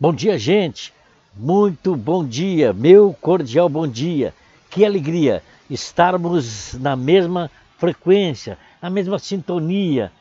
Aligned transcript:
Bom 0.00 0.14
dia, 0.14 0.38
gente. 0.38 0.94
Muito 1.34 1.96
bom 1.96 2.24
dia, 2.24 2.72
meu 2.72 3.12
cordial 3.20 3.68
bom 3.68 3.84
dia. 3.84 4.32
Que 4.70 4.84
alegria 4.84 5.42
estarmos 5.68 6.74
na 6.74 6.94
mesma 6.94 7.50
frequência, 7.78 8.56
na 8.80 8.88
mesma 8.88 9.18
sintonia, 9.18 10.12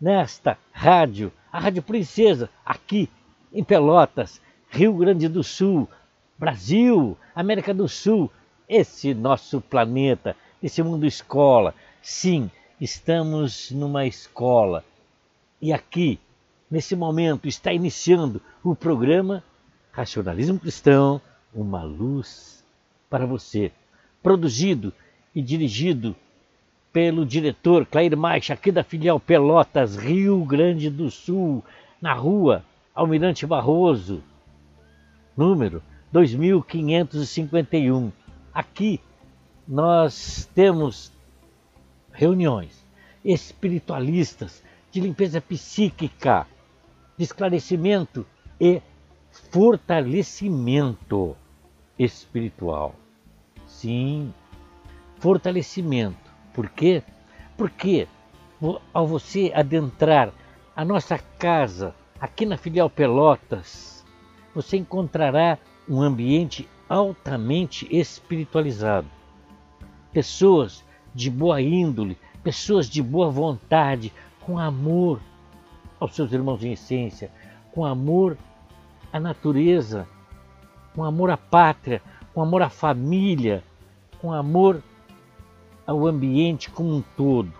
nesta 0.00 0.56
rádio, 0.72 1.30
a 1.52 1.60
Rádio 1.60 1.82
Princesa, 1.82 2.48
aqui 2.64 3.10
em 3.52 3.62
Pelotas, 3.62 4.40
Rio 4.70 4.94
Grande 4.94 5.28
do 5.28 5.44
Sul, 5.44 5.86
Brasil, 6.38 7.14
América 7.34 7.74
do 7.74 7.86
Sul, 7.86 8.32
esse 8.66 9.12
nosso 9.12 9.60
planeta, 9.60 10.34
esse 10.62 10.82
mundo 10.82 11.04
escola. 11.04 11.74
Sim, 12.00 12.50
estamos 12.80 13.70
numa 13.72 14.06
escola. 14.06 14.82
E 15.60 15.70
aqui 15.70 16.18
nesse 16.70 16.94
momento 16.94 17.48
está 17.48 17.72
iniciando 17.72 18.42
o 18.62 18.74
programa 18.74 19.42
Racionalismo 19.92 20.60
Cristão, 20.60 21.18
uma 21.52 21.82
luz 21.82 22.64
para 23.08 23.26
você, 23.26 23.72
produzido 24.22 24.92
e 25.34 25.42
dirigido 25.42 26.14
pelo 26.92 27.24
diretor 27.24 27.86
Clair 27.86 28.14
Maixa, 28.16 28.52
aqui 28.54 28.70
da 28.70 28.84
filial 28.84 29.18
Pelotas, 29.18 29.96
Rio 29.96 30.44
Grande 30.44 30.90
do 30.90 31.10
Sul, 31.10 31.64
na 32.00 32.14
rua 32.14 32.64
Almirante 32.94 33.44
Barroso, 33.46 34.22
número 35.36 35.82
2551. 36.12 38.12
Aqui 38.52 39.00
nós 39.66 40.48
temos 40.54 41.10
reuniões 42.12 42.84
espiritualistas 43.24 44.62
de 44.90 45.00
limpeza 45.00 45.40
psíquica 45.40 46.46
de 47.18 47.24
esclarecimento 47.24 48.24
e 48.60 48.80
fortalecimento 49.50 51.36
espiritual. 51.98 52.94
Sim, 53.66 54.32
fortalecimento. 55.18 56.16
Por 56.54 56.70
quê? 56.70 57.02
Porque 57.56 58.06
ao 58.94 59.06
você 59.06 59.52
adentrar 59.54 60.32
a 60.74 60.84
nossa 60.84 61.18
casa 61.18 61.94
aqui 62.20 62.46
na 62.46 62.56
filial 62.56 62.88
Pelotas, 62.88 64.04
você 64.54 64.76
encontrará 64.76 65.58
um 65.88 66.00
ambiente 66.00 66.68
altamente 66.88 67.86
espiritualizado. 67.90 69.08
Pessoas 70.12 70.84
de 71.14 71.30
boa 71.30 71.60
índole, 71.60 72.16
pessoas 72.42 72.88
de 72.88 73.02
boa 73.02 73.30
vontade, 73.30 74.12
com 74.40 74.58
amor, 74.58 75.20
aos 76.00 76.14
seus 76.14 76.32
irmãos 76.32 76.62
em 76.62 76.72
essência, 76.72 77.30
com 77.72 77.84
amor 77.84 78.36
à 79.12 79.18
natureza, 79.18 80.06
com 80.94 81.04
amor 81.04 81.30
à 81.30 81.36
pátria, 81.36 82.02
com 82.34 82.42
amor 82.42 82.62
à 82.62 82.68
família, 82.68 83.62
com 84.20 84.32
amor 84.32 84.82
ao 85.86 86.06
ambiente 86.06 86.70
como 86.70 86.94
um 86.94 87.02
todo. 87.16 87.52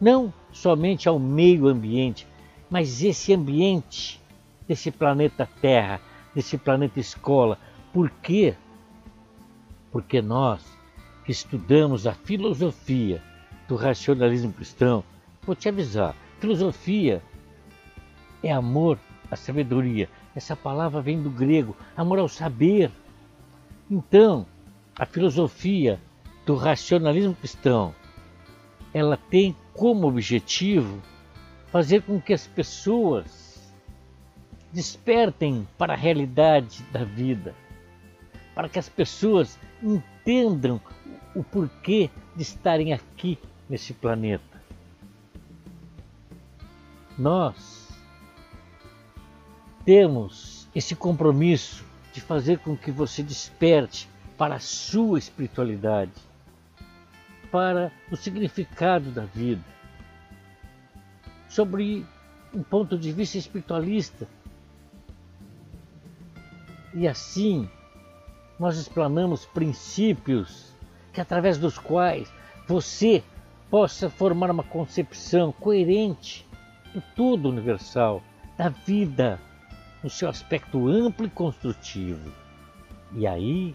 Não 0.00 0.32
somente 0.52 1.08
ao 1.08 1.18
meio 1.18 1.68
ambiente, 1.68 2.26
mas 2.68 3.02
esse 3.02 3.32
ambiente 3.32 4.20
desse 4.66 4.90
planeta 4.90 5.48
Terra, 5.60 6.00
desse 6.34 6.58
planeta 6.58 6.98
escola. 6.98 7.58
Por 7.92 8.10
quê? 8.10 8.54
Porque 9.92 10.20
nós 10.20 10.76
que 11.24 11.32
estudamos 11.32 12.06
a 12.06 12.12
filosofia 12.12 13.22
do 13.66 13.76
racionalismo 13.76 14.52
cristão, 14.52 15.02
vou 15.42 15.56
te 15.56 15.68
avisar, 15.68 16.14
filosofia 16.38 17.22
é 18.42 18.52
amor 18.52 18.98
à 19.30 19.36
sabedoria. 19.36 20.08
Essa 20.34 20.54
palavra 20.54 21.00
vem 21.00 21.22
do 21.22 21.30
grego, 21.30 21.76
amor 21.96 22.18
ao 22.18 22.28
saber. 22.28 22.90
Então, 23.90 24.46
a 24.98 25.06
filosofia 25.06 26.00
do 26.44 26.54
racionalismo 26.56 27.34
cristão, 27.34 27.94
ela 28.92 29.16
tem 29.16 29.54
como 29.72 30.08
objetivo 30.08 31.02
fazer 31.66 32.02
com 32.02 32.20
que 32.20 32.32
as 32.32 32.46
pessoas 32.46 33.74
despertem 34.72 35.66
para 35.76 35.94
a 35.94 35.96
realidade 35.96 36.82
da 36.92 37.04
vida, 37.04 37.54
para 38.54 38.68
que 38.68 38.78
as 38.78 38.88
pessoas 38.88 39.58
entendam 39.82 40.80
o 41.34 41.42
porquê 41.42 42.10
de 42.34 42.42
estarem 42.42 42.92
aqui 42.92 43.38
nesse 43.68 43.92
planeta. 43.92 44.62
Nós 47.18 47.85
temos 49.86 50.68
esse 50.74 50.96
compromisso 50.96 51.84
de 52.12 52.20
fazer 52.20 52.58
com 52.58 52.76
que 52.76 52.90
você 52.90 53.22
desperte 53.22 54.08
para 54.36 54.56
a 54.56 54.60
sua 54.60 55.16
espiritualidade, 55.16 56.10
para 57.52 57.92
o 58.10 58.16
significado 58.16 59.12
da 59.12 59.24
vida, 59.24 59.62
sobre 61.48 62.04
um 62.52 62.64
ponto 62.64 62.98
de 62.98 63.12
vista 63.12 63.38
espiritualista. 63.38 64.26
E 66.92 67.06
assim, 67.06 67.70
nós 68.58 68.76
explanamos 68.78 69.46
princípios 69.46 70.74
que 71.12 71.20
através 71.20 71.58
dos 71.58 71.78
quais 71.78 72.30
você 72.66 73.22
possa 73.70 74.10
formar 74.10 74.50
uma 74.50 74.64
concepção 74.64 75.52
coerente 75.52 76.44
do 76.92 77.00
todo 77.14 77.48
universal, 77.48 78.20
da 78.58 78.68
vida, 78.68 79.40
no 80.06 80.10
seu 80.10 80.28
aspecto 80.28 80.86
amplo 80.86 81.26
e 81.26 81.28
construtivo. 81.28 82.32
E 83.12 83.26
aí, 83.26 83.74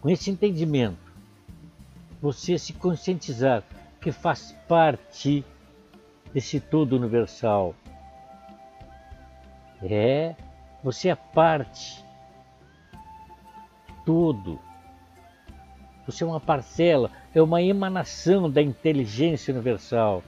com 0.00 0.10
esse 0.10 0.28
entendimento, 0.28 0.98
você 2.20 2.58
se 2.58 2.72
conscientizar 2.72 3.62
que 4.00 4.10
faz 4.10 4.50
parte 4.66 5.44
desse 6.34 6.58
todo 6.58 6.96
universal. 6.96 7.76
É, 9.80 10.34
você 10.82 11.10
é 11.10 11.14
parte 11.14 12.04
todo. 14.04 14.58
Você 16.06 16.24
é 16.24 16.26
uma 16.26 16.40
parcela, 16.40 17.08
é 17.32 17.40
uma 17.40 17.62
emanação 17.62 18.50
da 18.50 18.60
inteligência 18.60 19.54
universal. 19.54 20.24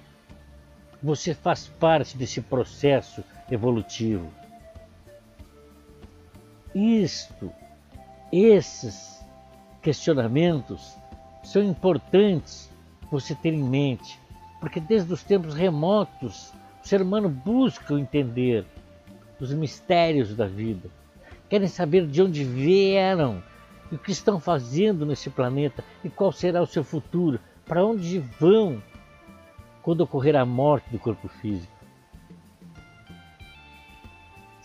Você 1.03 1.35
faz 1.35 1.67
parte 1.67 2.17
desse 2.17 2.41
processo 2.41 3.25
evolutivo. 3.51 4.38
Isto, 6.79 7.53
esses 8.33 9.27
questionamentos 9.83 10.97
são 11.43 11.61
importantes 11.61 12.71
você 13.11 13.35
ter 13.35 13.53
em 13.53 13.65
mente, 13.65 14.17
porque 14.61 14.79
desde 14.79 15.13
os 15.13 15.25
tempos 15.25 15.55
remotos 15.55 16.53
o 16.81 16.87
ser 16.87 17.03
humano 17.03 17.29
busca 17.29 17.95
entender 17.95 18.65
os 19.41 19.53
mistérios 19.53 20.37
da 20.37 20.47
vida, 20.47 20.89
querem 21.49 21.67
saber 21.67 22.07
de 22.07 22.23
onde 22.23 22.45
vieram 22.45 23.43
e 23.91 23.97
o 23.97 23.99
que 23.99 24.13
estão 24.13 24.39
fazendo 24.39 25.05
nesse 25.05 25.31
planeta 25.31 25.83
e 26.05 26.09
qual 26.09 26.31
será 26.31 26.63
o 26.63 26.67
seu 26.67 26.85
futuro, 26.85 27.41
para 27.67 27.85
onde 27.85 28.21
vão 28.21 28.81
quando 29.83 30.03
ocorrer 30.03 30.37
a 30.37 30.47
morte 30.47 30.89
do 30.91 30.99
corpo 31.01 31.27
físico 31.27 31.78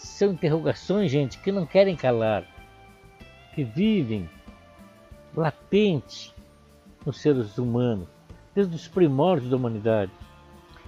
são 0.07 0.31
interrogações, 0.31 1.09
gente, 1.11 1.39
que 1.39 1.51
não 1.51 1.65
querem 1.65 1.95
calar, 1.95 2.45
que 3.55 3.63
vivem 3.63 4.29
latente 5.35 6.33
nos 7.05 7.19
seres 7.21 7.57
humanos, 7.57 8.07
desde 8.53 8.75
os 8.75 8.87
primórdios 8.87 9.49
da 9.49 9.55
humanidade. 9.55 10.11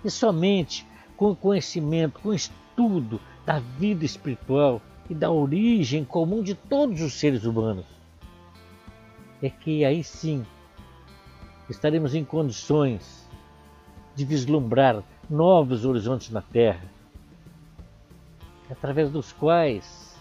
E 0.04 0.12
somente 0.12 0.86
com 1.18 1.32
o 1.32 1.36
conhecimento, 1.36 2.20
com 2.20 2.30
o 2.30 2.34
estudo 2.34 3.20
da 3.46 3.60
vida 3.60 4.06
espiritual 4.06 4.82
e 5.10 5.16
da 5.16 5.32
origem 5.32 6.04
comum 6.04 6.44
de 6.44 6.54
todos 6.54 7.02
os 7.02 7.14
seres 7.14 7.46
humanos, 7.46 7.86
é 9.42 9.50
que 9.50 9.86
aí 9.86 10.04
sim 10.04 10.46
estaremos 11.70 12.14
em 12.14 12.24
condições 12.24 13.28
de 14.14 14.26
vislumbrar 14.26 15.04
novos 15.30 15.86
horizontes 15.86 16.30
na 16.30 16.42
Terra 16.42 16.95
através 18.70 19.10
dos 19.12 19.32
quais 19.32 20.16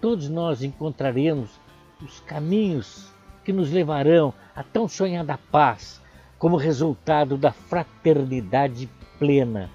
todos 0.00 0.28
nós 0.28 0.62
encontraremos 0.62 1.60
os 2.02 2.20
caminhos 2.20 3.10
que 3.44 3.52
nos 3.52 3.70
levarão 3.70 4.34
à 4.54 4.62
tão 4.62 4.88
sonhada 4.88 5.38
paz 5.50 6.02
como 6.38 6.56
resultado 6.56 7.36
da 7.38 7.52
fraternidade 7.52 8.88
plena 9.18 9.70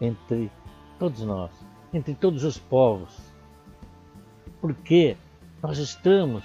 entre 0.00 0.50
todos 0.98 1.22
nós, 1.22 1.50
entre 1.92 2.14
todos 2.14 2.42
os 2.42 2.58
povos. 2.58 3.16
Porque 4.60 5.16
nós 5.62 5.78
estamos 5.78 6.44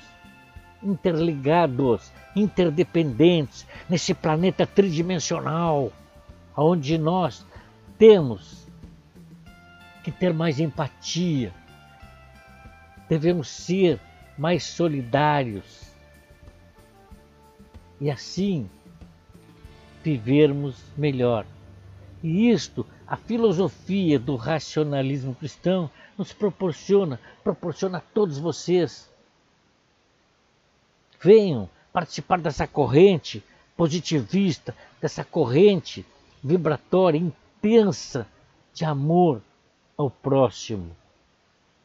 interligados, 0.84 2.12
interdependentes 2.36 3.66
nesse 3.90 4.14
planeta 4.14 4.68
tridimensional, 4.68 5.92
onde 6.56 6.98
nós 6.98 7.46
temos 7.98 8.65
que 10.06 10.12
ter 10.12 10.32
mais 10.32 10.60
empatia, 10.60 11.52
devemos 13.10 13.50
ser 13.50 14.00
mais 14.38 14.64
solidários 14.64 15.82
e 18.00 18.12
assim 18.12 18.70
vivermos 20.04 20.80
melhor. 20.96 21.44
E 22.22 22.52
isto, 22.52 22.86
a 23.08 23.18
filosofia 23.18 24.20
do 24.20 24.36
racionalismo 24.36 25.34
cristão 25.34 25.90
nos 26.16 26.32
proporciona, 26.32 27.20
proporciona 27.44 27.98
a 27.98 28.02
todos 28.02 28.38
vocês. 28.38 29.12
Venham 31.20 31.68
participar 31.92 32.40
dessa 32.40 32.68
corrente 32.68 33.44
positivista, 33.76 34.76
dessa 35.02 35.24
corrente 35.24 36.06
vibratória, 36.44 37.18
intensa 37.18 38.28
de 38.72 38.86
amor 38.86 39.42
ao 39.98 40.10
próximo, 40.10 40.96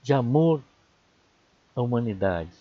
de 0.03 0.13
amor 0.13 0.63
à 1.75 1.81
humanidade. 1.81 2.53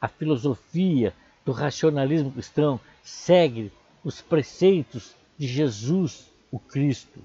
A 0.00 0.08
filosofia 0.08 1.14
do 1.44 1.52
racionalismo 1.52 2.32
cristão 2.32 2.80
segue 3.02 3.72
os 4.02 4.20
preceitos 4.20 5.14
de 5.36 5.46
Jesus, 5.46 6.30
o 6.50 6.58
Cristo, 6.58 7.20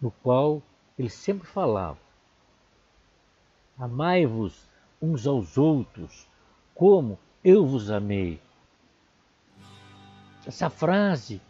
no 0.00 0.10
qual 0.10 0.62
ele 0.98 1.10
sempre 1.10 1.46
falava: 1.46 1.98
Amai-vos 3.78 4.68
uns 5.00 5.26
aos 5.26 5.56
outros, 5.58 6.26
como 6.74 7.18
eu 7.44 7.66
vos 7.66 7.90
amei. 7.90 8.40
Essa 10.46 10.68
frase 10.68 11.40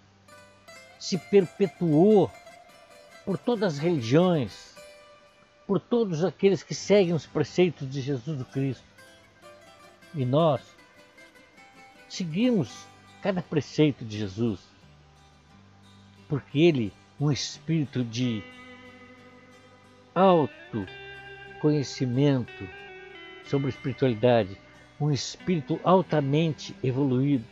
se 0.98 1.16
perpetuou 1.18 2.30
por 3.24 3.38
todas 3.38 3.74
as 3.74 3.78
religiões, 3.78 4.74
por 5.66 5.78
todos 5.80 6.24
aqueles 6.24 6.62
que 6.62 6.74
seguem 6.74 7.14
os 7.14 7.26
preceitos 7.26 7.88
de 7.88 8.00
Jesus 8.00 8.42
Cristo. 8.48 8.84
E 10.14 10.24
nós 10.24 10.60
seguimos 12.08 12.86
cada 13.22 13.40
preceito 13.40 14.04
de 14.04 14.18
Jesus, 14.18 14.60
porque 16.28 16.58
Ele, 16.58 16.92
um 17.18 17.30
espírito 17.30 18.04
de 18.04 18.42
alto 20.14 20.86
conhecimento 21.60 22.68
sobre 23.44 23.68
espiritualidade, 23.68 24.58
um 25.00 25.10
espírito 25.10 25.80
altamente 25.84 26.74
evoluído, 26.82 27.44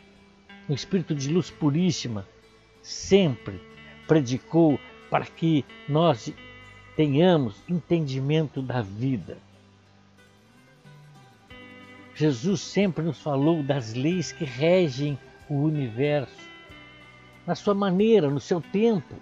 um 0.69 0.73
espírito 0.73 1.15
de 1.15 1.29
luz 1.29 1.49
puríssima, 1.49 2.27
sempre 2.81 3.59
predicou 4.07 4.79
para 5.11 5.25
que 5.25 5.65
nós 5.89 6.33
tenhamos 6.95 7.61
entendimento 7.67 8.61
da 8.61 8.81
vida. 8.81 9.37
Jesus 12.15 12.61
sempre 12.61 13.03
nos 13.03 13.19
falou 13.19 13.61
das 13.61 13.93
leis 13.93 14.31
que 14.31 14.45
regem 14.45 15.19
o 15.49 15.55
universo, 15.55 16.49
na 17.45 17.55
sua 17.55 17.73
maneira, 17.73 18.29
no 18.29 18.39
seu 18.39 18.61
tempo. 18.61 19.13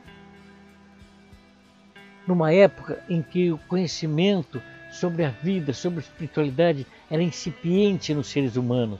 Numa 2.27 2.53
época 2.53 3.03
em 3.09 3.23
que 3.23 3.51
o 3.51 3.57
conhecimento 3.57 4.61
sobre 4.91 5.25
a 5.25 5.29
vida, 5.29 5.73
sobre 5.73 5.99
a 5.99 6.03
espiritualidade 6.03 6.85
era 7.09 7.23
incipiente 7.23 8.13
nos 8.13 8.27
seres 8.27 8.55
humanos. 8.55 8.99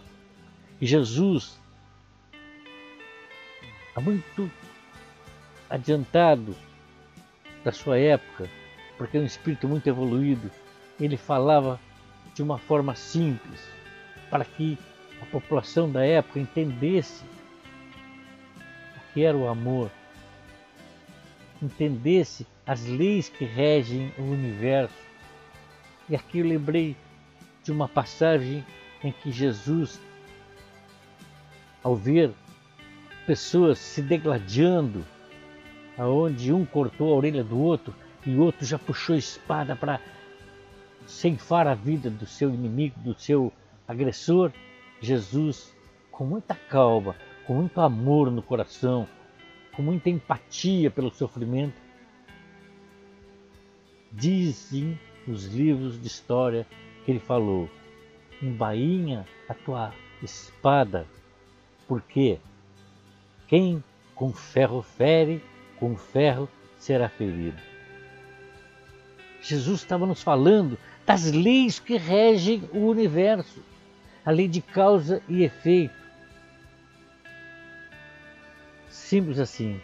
E 0.81 0.87
Jesus, 0.87 1.59
há 3.95 4.01
muito 4.01 4.49
adiantado 5.69 6.55
da 7.63 7.71
sua 7.71 7.97
época, 7.97 8.49
porque 8.97 9.17
é 9.17 9.21
um 9.21 9.25
espírito 9.25 9.67
muito 9.67 9.87
evoluído, 9.87 10.49
ele 10.99 11.17
falava 11.17 11.79
de 12.33 12.43
uma 12.43 12.57
forma 12.57 12.95
simples, 12.95 13.61
para 14.29 14.45
que 14.45 14.77
a 15.21 15.25
população 15.25 15.91
da 15.91 16.05
época 16.05 16.39
entendesse 16.39 17.23
o 18.95 19.13
que 19.13 19.23
era 19.23 19.35
o 19.35 19.47
amor, 19.47 19.91
entendesse 21.61 22.45
as 22.65 22.85
leis 22.85 23.29
que 23.29 23.43
regem 23.43 24.13
o 24.17 24.21
universo. 24.21 24.95
E 26.07 26.15
aqui 26.15 26.39
eu 26.39 26.45
lembrei 26.45 26.95
de 27.63 27.71
uma 27.71 27.87
passagem 27.87 28.65
em 29.03 29.11
que 29.11 29.31
Jesus, 29.31 29.99
ao 31.83 31.95
ver 31.95 32.31
pessoas 33.25 33.79
se 33.79 34.01
degladiando, 34.01 35.05
aonde 35.99 36.53
um 36.53 36.65
cortou 36.65 37.11
a 37.13 37.17
orelha 37.17 37.43
do 37.43 37.59
outro 37.59 37.93
e 38.25 38.33
o 38.33 38.41
outro 38.41 38.65
já 38.65 38.79
puxou 38.79 39.15
a 39.15 39.19
espada 39.19 39.75
para 39.75 39.99
ceifar 41.05 41.67
a 41.67 41.73
vida 41.73 42.09
do 42.09 42.25
seu 42.25 42.49
inimigo, 42.53 42.97
do 43.01 43.19
seu 43.19 43.51
agressor, 43.85 44.51
Jesus, 45.01 45.75
com 46.09 46.23
muita 46.23 46.55
calma, 46.55 47.15
com 47.45 47.55
muito 47.55 47.81
amor 47.81 48.31
no 48.31 48.41
coração, 48.41 49.07
com 49.75 49.81
muita 49.81 50.09
empatia 50.09 50.89
pelo 50.89 51.13
sofrimento, 51.13 51.81
dizem 54.11 54.97
os 55.27 55.45
livros 55.45 55.99
de 55.99 56.07
história 56.07 56.65
que 57.03 57.11
ele 57.11 57.19
falou: 57.19 57.69
embainha 58.41 59.25
a 59.49 59.53
tua 59.53 59.93
espada, 60.23 61.05
porque 61.87 62.39
quem 63.47 63.83
com 64.15 64.31
ferro 64.33 64.81
fere, 64.81 65.41
com 65.79 65.95
ferro 65.95 66.49
será 66.77 67.07
ferido. 67.09 67.57
Jesus 69.41 69.81
estava 69.81 70.05
nos 70.05 70.21
falando 70.21 70.77
das 71.05 71.31
leis 71.31 71.79
que 71.79 71.97
regem 71.97 72.63
o 72.73 72.87
universo 72.87 73.63
a 74.25 74.31
lei 74.31 74.47
de 74.47 74.61
causa 74.61 75.23
e 75.27 75.43
efeito. 75.43 75.95
Simples 78.89 79.39
assim. 79.39 79.81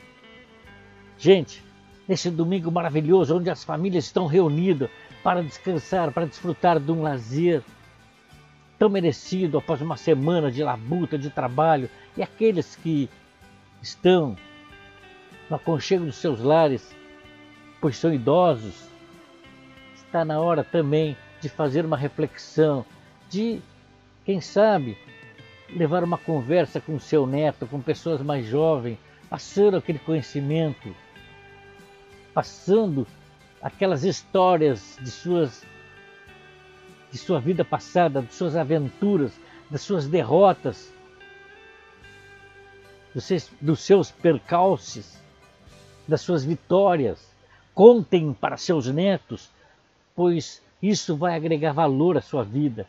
Gente, 1.17 1.63
nesse 2.07 2.29
domingo 2.29 2.71
maravilhoso, 2.71 3.37
onde 3.37 3.49
as 3.49 3.63
famílias 3.63 4.05
estão 4.05 4.27
reunidas 4.27 4.89
para 5.23 5.41
descansar, 5.41 6.11
para 6.11 6.27
desfrutar 6.27 6.79
de 6.79 6.91
um 6.91 7.01
lazer 7.01 7.63
tão 8.77 8.89
merecido 8.89 9.57
após 9.57 9.81
uma 9.81 9.97
semana 9.97 10.51
de 10.51 10.61
labuta, 10.61 11.17
de 11.17 11.29
trabalho, 11.29 11.89
e 12.15 12.21
aqueles 12.21 12.75
que 12.75 13.09
estão 13.81 14.35
no 15.49 15.55
aconchego 15.55 16.05
dos 16.05 16.15
seus 16.15 16.39
lares, 16.39 16.95
pois 17.79 17.97
são 17.97 18.13
idosos, 18.13 18.89
está 19.95 20.23
na 20.25 20.39
hora 20.39 20.63
também 20.63 21.15
de 21.41 21.49
fazer 21.49 21.85
uma 21.85 21.97
reflexão, 21.97 22.85
de 23.29 23.61
quem 24.25 24.41
sabe 24.41 24.97
levar 25.69 26.03
uma 26.03 26.17
conversa 26.17 26.79
com 26.79 26.99
seu 26.99 27.27
neto, 27.27 27.67
com 27.67 27.81
pessoas 27.81 28.21
mais 28.21 28.45
jovens, 28.45 28.97
passando 29.29 29.77
aquele 29.77 29.99
conhecimento, 29.99 30.95
passando 32.33 33.05
aquelas 33.61 34.03
histórias 34.03 34.97
de 35.01 35.09
suas 35.09 35.65
de 37.11 37.17
sua 37.17 37.39
vida 37.39 37.63
passada, 37.63 38.21
de 38.21 38.33
suas 38.33 38.57
aventuras, 38.57 39.31
das 39.69 39.81
suas 39.81 40.05
derrotas, 40.05 40.93
dos 43.13 43.23
seus, 43.23 43.49
dos 43.61 43.79
seus 43.79 44.11
percalços, 44.11 45.17
das 46.07 46.21
suas 46.21 46.43
vitórias. 46.43 47.33
Contem 47.73 48.33
para 48.33 48.57
seus 48.57 48.87
netos, 48.87 49.49
pois 50.15 50.61
isso 50.81 51.15
vai 51.15 51.35
agregar 51.35 51.73
valor 51.73 52.17
à 52.17 52.21
sua 52.21 52.43
vida 52.43 52.87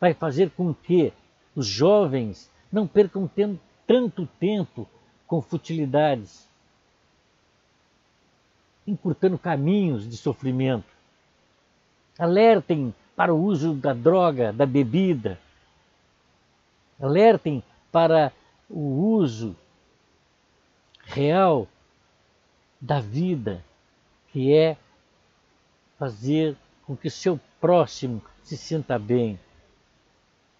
vai 0.00 0.14
fazer 0.14 0.50
com 0.50 0.72
que 0.72 1.12
os 1.54 1.66
jovens 1.66 2.50
não 2.70 2.86
percam 2.86 3.26
tempo, 3.26 3.60
tanto 3.86 4.26
tempo 4.38 4.88
com 5.26 5.42
futilidades, 5.42 6.48
encurtando 8.86 9.38
caminhos 9.38 10.08
de 10.08 10.16
sofrimento. 10.16 10.86
Alertem 12.18 12.94
para 13.14 13.34
o 13.34 13.42
uso 13.42 13.74
da 13.74 13.92
droga, 13.92 14.52
da 14.52 14.64
bebida. 14.64 15.38
Alertem 17.00 17.62
para 17.92 18.32
o 18.68 18.80
uso 18.80 19.56
real 21.04 21.66
da 22.80 23.00
vida, 23.00 23.64
que 24.32 24.54
é 24.54 24.76
fazer 25.98 26.56
com 26.86 26.96
que 26.96 27.08
o 27.08 27.10
seu 27.10 27.40
próximo 27.60 28.22
se 28.42 28.56
sinta 28.56 28.98
bem 28.98 29.38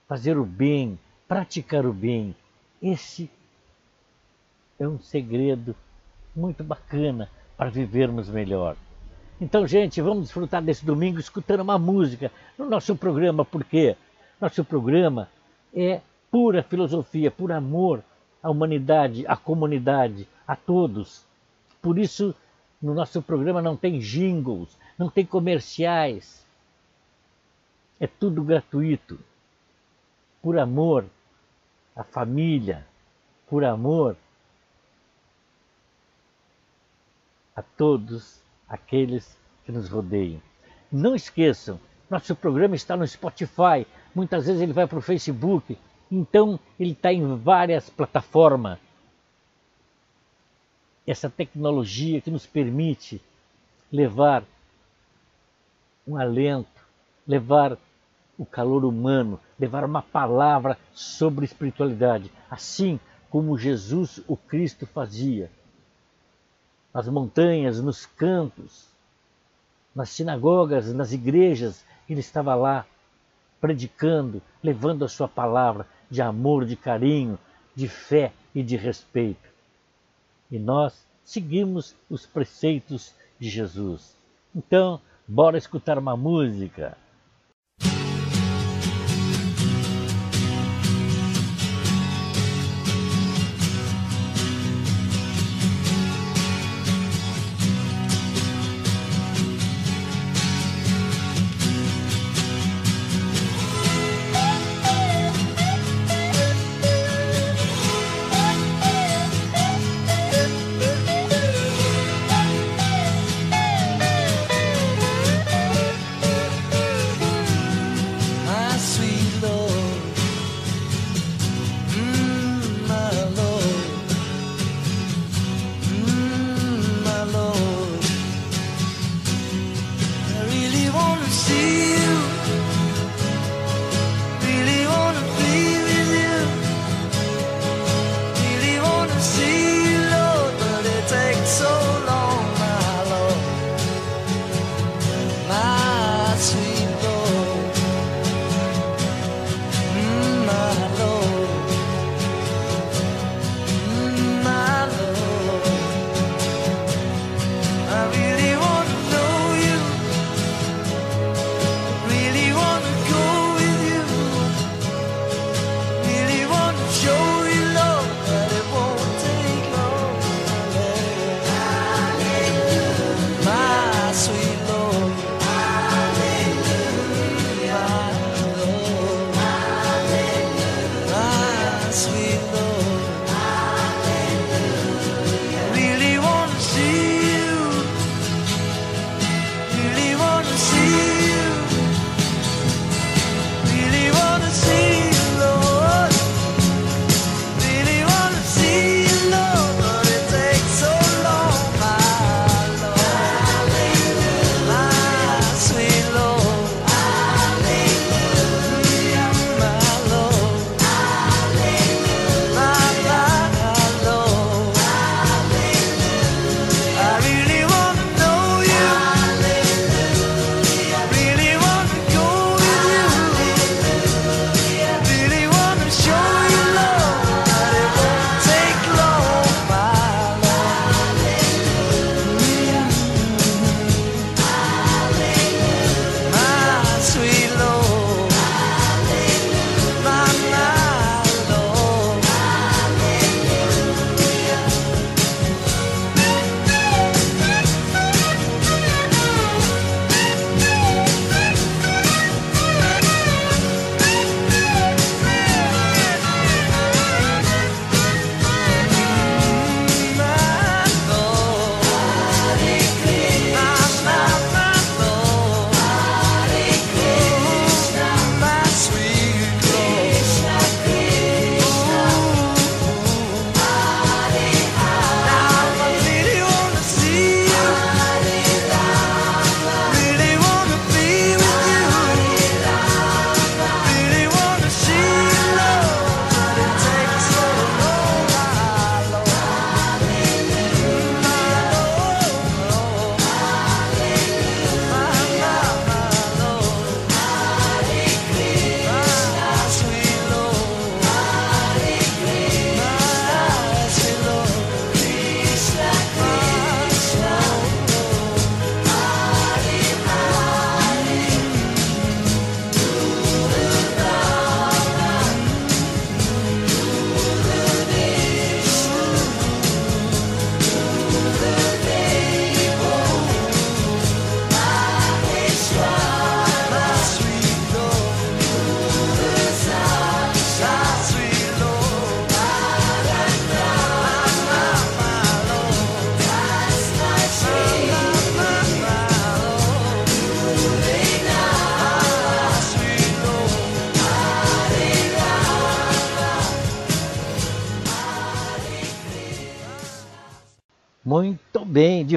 fazer 0.09 0.39
o 0.39 0.45
bem, 0.45 0.99
praticar 1.29 1.85
o 1.85 1.93
bem. 1.93 2.35
Esse 2.83 3.31
é 4.81 4.89
um 4.89 4.99
segredo 4.99 5.77
muito 6.35 6.65
bacana 6.65 7.29
para 7.57 7.69
vivermos 7.69 8.31
melhor. 8.31 8.75
Então, 9.41 9.67
gente, 9.67 10.01
vamos 10.01 10.25
desfrutar 10.25 10.63
desse 10.63 10.85
domingo 10.85 11.21
escutando 11.21 11.61
uma 11.61 11.79
música 11.79 12.33
no 12.57 12.69
nosso 12.69 12.97
programa, 12.97 13.45
porque 13.45 13.95
nosso 14.41 14.65
programa 14.65 15.29
é 15.75 16.01
pura 16.31 16.63
filosofia, 16.63 17.31
por 17.31 17.53
amor 17.53 18.03
à 18.43 18.51
humanidade, 18.51 19.27
à 19.27 19.37
comunidade, 19.37 20.27
a 20.47 20.57
todos. 20.57 21.25
Por 21.89 21.99
isso, 21.99 22.35
No 22.83 22.93
nosso 22.93 23.23
programa 23.23 23.63
não 23.63 23.75
tem 23.75 23.99
jingles, 23.99 24.77
não 24.99 25.09
tem 25.09 25.25
comerciais. 25.25 26.47
É 27.99 28.07
tudo 28.07 28.45
gratuito. 28.45 29.19
Por 30.43 30.59
amor 30.59 31.07
à 31.97 32.05
família, 32.05 32.87
por 33.49 33.65
amor 33.65 34.19
a 37.57 37.63
todos 37.63 38.43
aqueles 38.69 39.35
que 39.65 39.73
nos 39.73 39.89
rodeiam. 39.89 40.43
Não 40.93 41.15
esqueçam, 41.15 41.81
nosso 42.11 42.37
programa 42.37 42.77
está 42.77 42.99
no 42.99 43.09
Spotify, 43.09 43.87
muitas 44.15 44.47
vezes 44.47 44.61
ele 44.61 44.75
vai 44.75 44.87
para 44.87 44.99
o 44.99 45.03
Facebook, 45.03 45.79
então 46.13 46.61
ele 46.79 46.93
está 46.93 47.11
em 47.11 47.35
várias 47.39 47.89
plataformas. 47.89 48.79
Essa 51.09 51.31
tecnologia 51.31 52.21
que 52.21 52.31
nos 52.31 52.45
permite 52.45 53.19
levar 53.91 54.45
um 56.07 56.19
alento, 56.19 56.69
levar 57.27 57.79
o 58.37 58.45
calor 58.45 58.85
humano, 58.85 59.41
levar 59.59 59.85
uma 59.85 60.03
palavra 60.03 60.77
sobre 60.93 61.47
espiritualidade, 61.47 62.31
assim 62.51 63.01
como 63.31 63.57
Jesus, 63.57 64.23
o 64.29 64.37
Cristo, 64.37 64.87
fazia. 64.87 65.51
Nas 66.93 67.09
montanhas, 67.09 67.81
nos 67.81 68.05
campos, 68.05 68.87
nas 69.95 70.11
sinagogas, 70.11 70.93
nas 70.93 71.11
igrejas, 71.15 71.87
ele 72.07 72.21
estava 72.21 72.55
lá 72.55 72.85
predicando, 73.63 74.43
levando 74.63 75.07
a 75.07 75.09
sua 75.09 75.27
palavra 75.27 75.87
de 76.11 76.21
amor, 76.21 76.67
de 76.67 76.77
carinho, 76.77 77.39
de 77.75 77.89
fé 77.89 78.31
e 78.55 78.63
de 78.63 78.77
respeito. 78.77 79.49
E 80.51 80.59
nós 80.59 81.07
seguimos 81.25 81.95
os 82.09 82.27
preceitos 82.27 83.15
de 83.39 83.49
Jesus. 83.49 84.17
Então, 84.55 85.01
bora 85.27 85.59
escutar 85.59 85.99
uma 85.99 86.17
música. 86.17 86.97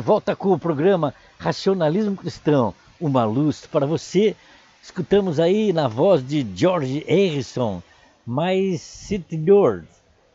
Volta 0.01 0.36
com 0.36 0.51
o 0.51 0.60
programa 0.60 1.13
Racionalismo 1.38 2.17
Cristão, 2.17 2.74
uma 3.00 3.24
luz 3.24 3.67
para 3.67 3.86
você. 3.86 4.36
Escutamos 4.81 5.39
aí 5.39 5.72
na 5.72 5.88
voz 5.88 6.27
de 6.27 6.46
George 6.55 7.05
Harrison, 7.08 7.84
My 8.25 8.77
City 8.79 9.38
Girls, 9.38 9.88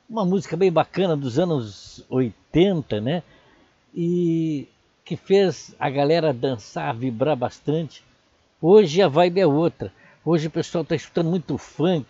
uma 0.08 0.24
música 0.24 0.56
bem 0.56 0.70
bacana 0.70 1.16
dos 1.16 1.36
anos 1.36 2.04
80, 2.08 3.00
né? 3.00 3.22
E 3.92 4.68
que 5.04 5.16
fez 5.16 5.74
a 5.80 5.90
galera 5.90 6.32
dançar, 6.32 6.94
vibrar 6.94 7.36
bastante. 7.36 8.04
Hoje 8.62 9.02
a 9.02 9.08
vibe 9.08 9.40
é 9.40 9.46
outra. 9.46 9.92
Hoje 10.24 10.46
o 10.46 10.50
pessoal 10.50 10.82
está 10.82 10.94
escutando 10.94 11.28
muito 11.28 11.58
funk, 11.58 12.06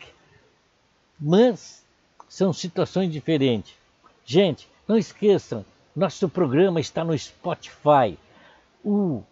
mas 1.19 1.83
são 2.29 2.53
situações 2.53 3.11
diferentes. 3.11 3.75
Gente, 4.27 4.69
não 4.87 4.99
esqueçam, 4.99 5.65
nosso 5.97 6.29
programa 6.29 6.79
está 6.79 7.03
no 7.03 7.19
Spotify. 7.19 8.19
O 8.85 9.23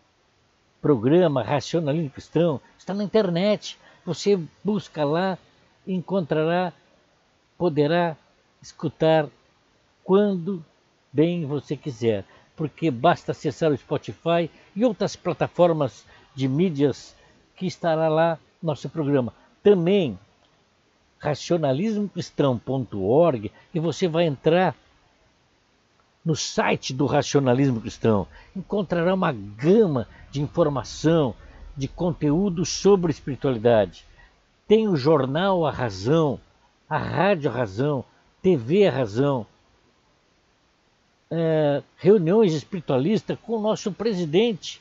programa 0.81 1.43
Racionalismo 1.43 2.11
Cristão 2.11 2.61
está 2.79 2.95
na 2.95 3.05
internet. 3.05 3.79
Você 4.05 4.41
busca 4.65 5.05
lá 5.05 5.39
encontrará, 5.87 6.73
poderá 7.59 8.17
escutar 8.63 9.29
quando 10.03 10.65
bem 11.13 11.45
você 11.47 11.77
quiser, 11.77 12.25
porque 12.57 12.91
basta 12.91 13.33
acessar 13.33 13.71
o 13.71 13.77
Spotify 13.77 14.51
e 14.75 14.83
outras 14.85 15.15
plataformas 15.17 16.07
de 16.35 16.49
mídias 16.49 17.15
que 17.57 17.67
estará 17.67 18.09
lá 18.09 18.39
nosso 18.63 18.89
programa. 18.89 19.35
Também 19.63 20.19
racionalismocristão.org 21.19 23.53
e 23.73 23.81
você 23.81 24.09
vai 24.09 24.25
entrar 24.25 24.75
no 26.25 26.35
site 26.35 26.95
do 26.95 27.07
Racionalismo 27.07 27.81
Cristão. 27.81 28.27
Encontrará 28.57 29.13
uma 29.13 29.33
gama 29.33 30.09
de 30.31 30.41
informação, 30.41 31.35
de 31.77 31.87
conteúdo 31.87 32.65
sobre 32.65 33.11
espiritualidade. 33.11 34.05
Tem 34.67 34.89
o 34.89 34.97
jornal 34.97 35.67
A 35.67 35.71
Razão, 35.71 36.41
a 36.89 36.97
Rádio 36.97 37.51
A 37.51 37.55
Razão, 37.55 38.05
TV 38.41 38.87
A 38.87 38.91
Razão, 38.91 39.47
é, 41.31 41.83
reuniões 41.97 42.55
espiritualistas 42.55 43.39
com 43.43 43.57
o 43.57 43.61
nosso 43.61 43.93
presidente, 43.93 44.81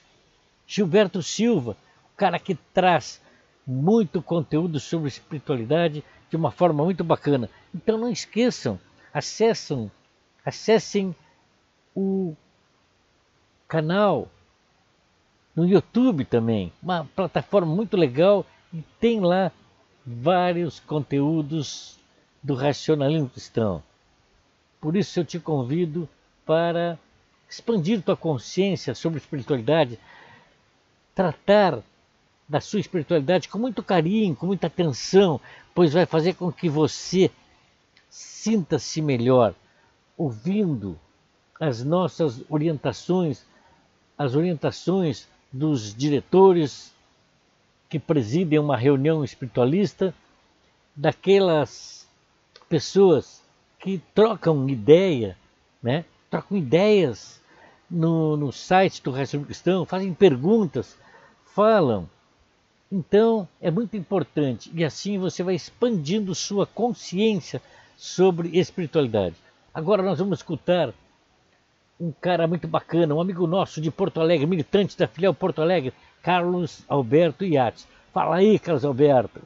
Gilberto 0.67 1.21
Silva, 1.21 1.75
o 2.13 2.17
cara 2.17 2.39
que 2.39 2.55
traz 2.73 3.21
muito 3.65 4.21
conteúdo 4.21 4.79
sobre 4.79 5.07
espiritualidade 5.07 6.03
de 6.29 6.35
uma 6.35 6.51
forma 6.51 6.83
muito 6.83 7.03
bacana. 7.03 7.50
Então 7.73 7.97
não 7.97 8.09
esqueçam, 8.09 8.79
acessam, 9.13 9.91
acessem 10.45 11.15
o 11.95 12.35
canal 13.67 14.27
no 15.55 15.65
YouTube 15.67 16.25
também, 16.25 16.71
uma 16.81 17.05
plataforma 17.15 17.73
muito 17.73 17.95
legal 17.95 18.45
e 18.73 18.81
tem 19.00 19.19
lá 19.19 19.51
vários 20.06 20.79
conteúdos 20.79 21.97
do 22.41 22.56
racionalismo 22.56 23.29
cristão. 23.29 23.84
Por 24.82 24.95
isso 24.95 25.19
eu 25.19 25.25
te 25.25 25.39
convido 25.39 26.10
para 26.45 26.97
expandir 27.49 28.01
tua 28.01 28.17
consciência 28.17 28.95
sobre 28.95 29.19
espiritualidade, 29.19 29.99
tratar 31.13 31.79
da 32.49 32.60
sua 32.60 32.79
espiritualidade 32.79 33.47
com 33.47 33.58
muito 33.58 33.82
carinho, 33.82 34.36
com 34.36 34.47
muita 34.47 34.67
atenção, 34.67 35.39
pois 35.73 35.93
vai 35.93 36.06
fazer 36.06 36.34
com 36.34 36.51
que 36.51 36.67
você 36.67 37.32
sinta-se 38.10 39.01
melhor 39.01 39.53
ouvindo 40.17 40.99
as 41.63 41.82
nossas 41.82 42.41
orientações, 42.49 43.45
as 44.17 44.36
orientações 44.36 45.30
dos 45.49 45.95
diretores 45.95 46.93
que 47.89 47.97
presidem 47.97 48.60
uma 48.60 48.76
reunião 48.76 49.23
espiritualista, 49.23 50.13
daquelas 50.93 52.06
pessoas 52.67 53.41
que 53.80 54.02
trocam 54.13 54.67
ideia, 54.67 55.38
né? 55.82 56.04
trocam 56.30 56.58
ideias 56.58 57.41
no, 57.89 58.36
no 58.36 58.52
site 58.52 59.02
do 59.02 59.12
Resto 59.12 59.39
Cristão, 59.39 59.86
fazem 59.86 60.13
perguntas, 60.13 60.97
falam 61.45 62.10
então 62.91 63.47
é 63.62 63.71
muito 63.71 63.95
importante 63.95 64.69
e 64.73 64.84
assim 64.84 65.17
você 65.17 65.41
vai 65.41 65.56
expandindo 65.56 66.36
sua 66.36 66.67
consciência 66.67 67.62
sobre 67.97 68.49
espiritualidade. 68.60 69.36
Agora 69.73 70.04
nós 70.04 70.19
vamos 70.19 70.39
escutar 70.39 70.93
um 71.99 72.12
cara 72.12 72.47
muito 72.47 72.67
bacana, 72.67 73.13
um 73.13 73.21
amigo 73.21 73.47
nosso 73.47 73.79
de 73.79 73.91
Porto 73.91 74.19
Alegre, 74.19 74.45
militante 74.45 74.97
da 74.97 75.08
filial 75.08 75.34
Porto 75.34 75.62
Alegre, 75.62 75.93
Carlos 76.21 76.84
Alberto 76.88 77.45
Iates. 77.45 77.88
Fala 78.13 78.38
aí, 78.38 78.60
Carlos 78.60 78.86
Alberto. 78.86 79.41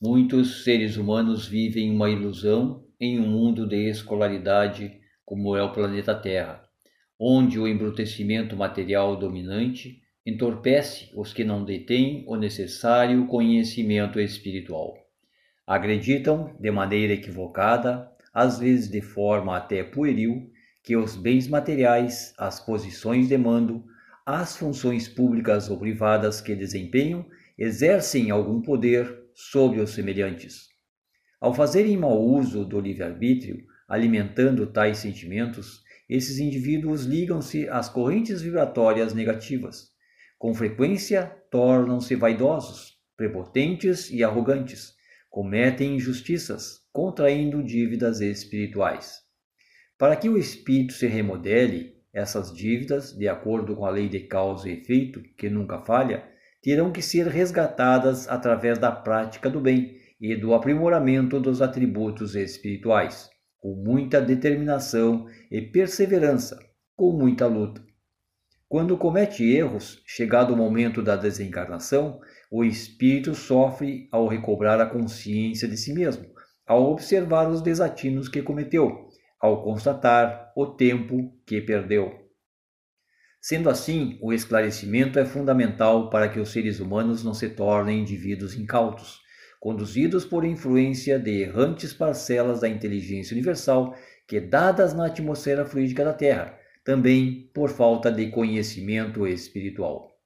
Muitos 0.00 0.62
seres 0.62 0.96
humanos 0.96 1.46
vivem 1.46 1.90
uma 1.90 2.10
ilusão 2.10 2.84
em 3.00 3.18
um 3.18 3.26
mundo 3.26 3.66
de 3.66 3.88
escolaridade 3.88 5.00
como 5.24 5.56
é 5.56 5.62
o 5.62 5.72
planeta 5.72 6.14
Terra, 6.14 6.62
onde 7.18 7.58
o 7.58 7.66
embrutecimento 7.66 8.56
material 8.56 9.16
dominante 9.16 10.00
entorpece 10.24 11.10
os 11.14 11.32
que 11.32 11.44
não 11.44 11.64
detêm 11.64 12.24
o 12.26 12.36
necessário 12.36 13.26
conhecimento 13.26 14.20
espiritual. 14.20 14.94
Acreditam, 15.66 16.54
de 16.60 16.70
maneira 16.70 17.14
equivocada, 17.14 18.10
às 18.36 18.58
vezes 18.58 18.90
de 18.90 19.00
forma 19.00 19.56
até 19.56 19.82
pueril, 19.82 20.52
que 20.82 20.94
os 20.94 21.16
bens 21.16 21.48
materiais, 21.48 22.34
as 22.36 22.60
posições 22.60 23.28
de 23.28 23.38
mando, 23.38 23.82
as 24.26 24.54
funções 24.54 25.08
públicas 25.08 25.70
ou 25.70 25.78
privadas 25.78 26.38
que 26.38 26.54
desempenham 26.54 27.24
exercem 27.56 28.30
algum 28.30 28.60
poder 28.60 29.22
sobre 29.34 29.80
os 29.80 29.94
semelhantes. 29.94 30.68
Ao 31.40 31.54
fazerem 31.54 31.96
mau 31.96 32.22
uso 32.22 32.62
do 32.62 32.78
livre-arbítrio, 32.78 33.64
alimentando 33.88 34.66
tais 34.66 34.98
sentimentos, 34.98 35.82
esses 36.06 36.38
indivíduos 36.38 37.06
ligam-se 37.06 37.66
às 37.70 37.88
correntes 37.88 38.42
vibratórias 38.42 39.14
negativas, 39.14 39.92
com 40.38 40.52
frequência 40.52 41.24
tornam-se 41.50 42.14
vaidosos, 42.14 42.98
prepotentes 43.16 44.10
e 44.10 44.22
arrogantes, 44.22 44.94
cometem 45.30 45.96
injustiças, 45.96 46.85
contraindo 46.96 47.62
dívidas 47.62 48.22
espirituais. 48.22 49.18
Para 49.98 50.16
que 50.16 50.30
o 50.30 50.38
espírito 50.38 50.94
se 50.94 51.06
remodele, 51.06 51.92
essas 52.10 52.50
dívidas, 52.50 53.12
de 53.12 53.28
acordo 53.28 53.76
com 53.76 53.84
a 53.84 53.90
lei 53.90 54.08
de 54.08 54.20
causa 54.20 54.66
e 54.66 54.72
efeito, 54.72 55.22
que 55.36 55.50
nunca 55.50 55.78
falha, 55.78 56.26
terão 56.62 56.90
que 56.90 57.02
ser 57.02 57.26
resgatadas 57.26 58.26
através 58.26 58.78
da 58.78 58.90
prática 58.90 59.50
do 59.50 59.60
bem 59.60 59.98
e 60.18 60.34
do 60.34 60.54
aprimoramento 60.54 61.38
dos 61.38 61.60
atributos 61.60 62.34
espirituais, 62.34 63.28
com 63.58 63.74
muita 63.74 64.18
determinação 64.18 65.26
e 65.50 65.60
perseverança, 65.60 66.58
com 66.96 67.12
muita 67.12 67.46
luta. 67.46 67.84
Quando 68.66 68.96
comete 68.96 69.44
erros, 69.44 70.02
chegado 70.06 70.54
o 70.54 70.56
momento 70.56 71.02
da 71.02 71.14
desencarnação, 71.14 72.20
o 72.50 72.64
espírito 72.64 73.34
sofre 73.34 74.08
ao 74.10 74.26
recobrar 74.26 74.80
a 74.80 74.86
consciência 74.86 75.68
de 75.68 75.76
si 75.76 75.92
mesmo, 75.92 76.34
ao 76.66 76.90
observar 76.90 77.48
os 77.48 77.62
desatinos 77.62 78.28
que 78.28 78.42
cometeu, 78.42 79.08
ao 79.40 79.62
constatar 79.62 80.52
o 80.56 80.66
tempo 80.66 81.32
que 81.46 81.60
perdeu. 81.60 82.26
Sendo 83.40 83.70
assim, 83.70 84.18
o 84.20 84.32
esclarecimento 84.32 85.18
é 85.18 85.24
fundamental 85.24 86.10
para 86.10 86.28
que 86.28 86.40
os 86.40 86.50
seres 86.50 86.80
humanos 86.80 87.22
não 87.22 87.32
se 87.32 87.48
tornem 87.50 88.00
indivíduos 88.00 88.56
incautos, 88.56 89.20
conduzidos 89.60 90.24
por 90.24 90.44
influência 90.44 91.18
de 91.18 91.42
errantes 91.42 91.92
parcelas 91.92 92.60
da 92.60 92.68
inteligência 92.68 93.34
universal 93.34 93.94
que, 94.26 94.40
dadas 94.40 94.92
na 94.92 95.06
atmosfera 95.06 95.64
fluídica 95.64 96.04
da 96.04 96.12
Terra, 96.12 96.58
também 96.84 97.48
por 97.54 97.70
falta 97.70 98.10
de 98.10 98.30
conhecimento 98.30 99.26
espiritual. 99.26 100.16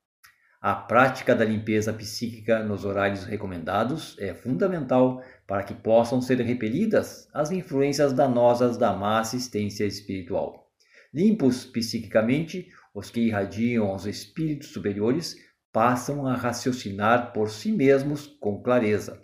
A 0.63 0.75
prática 0.75 1.35
da 1.35 1.43
limpeza 1.43 1.91
psíquica 1.91 2.63
nos 2.63 2.85
horários 2.85 3.25
recomendados 3.25 4.15
é 4.19 4.35
fundamental 4.35 5.23
para 5.51 5.65
que 5.65 5.75
possam 5.75 6.23
ser 6.23 6.41
repelidas 6.43 7.29
as 7.35 7.51
influências 7.51 8.13
danosas 8.13 8.77
da 8.77 8.93
má 8.93 9.19
assistência 9.19 9.85
espiritual. 9.85 10.71
Limpos 11.13 11.65
psiquicamente, 11.65 12.69
os 12.95 13.11
que 13.11 13.23
irradiam 13.23 13.93
os 13.93 14.07
espíritos 14.07 14.69
superiores 14.69 15.35
passam 15.73 16.25
a 16.25 16.37
raciocinar 16.37 17.33
por 17.33 17.51
si 17.51 17.73
mesmos 17.73 18.29
com 18.29 18.63
clareza. 18.63 19.21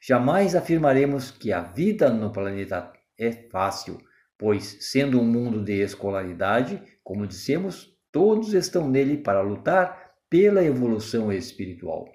Jamais 0.00 0.54
afirmaremos 0.54 1.32
que 1.32 1.52
a 1.52 1.60
vida 1.60 2.08
no 2.08 2.30
planeta 2.30 2.92
é 3.18 3.32
fácil, 3.32 3.98
pois, 4.38 4.76
sendo 4.78 5.20
um 5.20 5.24
mundo 5.24 5.64
de 5.64 5.82
escolaridade, 5.82 6.80
como 7.02 7.26
dissemos, 7.26 7.98
todos 8.12 8.54
estão 8.54 8.88
nele 8.88 9.16
para 9.16 9.40
lutar 9.40 10.12
pela 10.30 10.62
evolução 10.62 11.32
espiritual. 11.32 12.06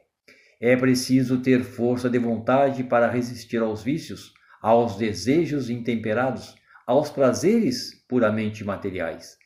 É 0.65 0.77
preciso 0.77 1.41
ter 1.41 1.61
força 1.61 2.09
de 2.09 2.17
vontade 2.17 2.85
para 2.85 3.11
resistir 3.11 3.57
aos 3.57 3.83
vícios, 3.83 4.33
aos 4.61 4.95
desejos 4.95 5.69
intemperados, 5.69 6.55
aos 6.87 7.09
prazeres 7.09 8.01
puramente 8.07 8.63
materiais. 8.63 9.37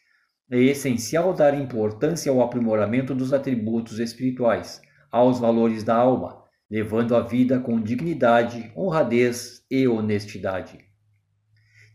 É 0.51 0.59
essencial 0.59 1.33
dar 1.33 1.59
importância 1.59 2.31
ao 2.31 2.39
aprimoramento 2.39 3.15
dos 3.15 3.33
atributos 3.33 3.97
espirituais, 3.97 4.79
aos 5.11 5.39
valores 5.39 5.83
da 5.83 5.95
alma, 5.95 6.43
levando 6.69 7.15
a 7.15 7.21
vida 7.21 7.59
com 7.59 7.81
dignidade, 7.81 8.71
honradez 8.77 9.65
e 9.71 9.87
honestidade. 9.87 10.77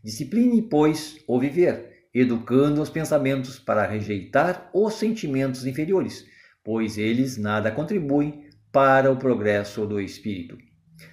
Discipline, 0.03 0.63
pois, 0.63 1.23
o 1.25 1.39
viver, 1.39 2.09
educando 2.13 2.81
os 2.81 2.89
pensamentos 2.89 3.57
para 3.57 3.87
rejeitar 3.87 4.69
os 4.73 4.95
sentimentos 4.95 5.65
inferiores, 5.65 6.25
pois 6.61 6.97
eles 6.97 7.37
nada 7.37 7.71
contribuem 7.71 8.51
para 8.73 9.11
o 9.11 9.15
progresso 9.15 9.85
do 9.85 10.01
espírito. 10.01 10.57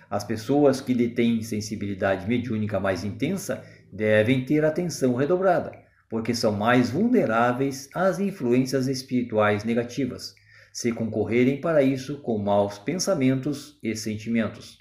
As 0.08 0.24
pessoas 0.24 0.80
que 0.80 0.94
detêm 0.94 1.42
sensibilidade 1.42 2.26
mediúnica 2.26 2.80
mais 2.80 3.04
intensa 3.04 3.62
devem 3.92 4.46
ter 4.46 4.64
atenção 4.64 5.14
redobrada, 5.14 5.70
porque 6.08 6.34
são 6.34 6.52
mais 6.52 6.88
vulneráveis 6.88 7.90
às 7.94 8.18
influências 8.18 8.88
espirituais 8.88 9.62
negativas, 9.62 10.34
se 10.72 10.90
concorrerem 10.90 11.60
para 11.60 11.82
isso 11.82 12.22
com 12.22 12.38
maus 12.38 12.78
pensamentos 12.78 13.78
e 13.82 13.94
sentimentos. 13.94 14.78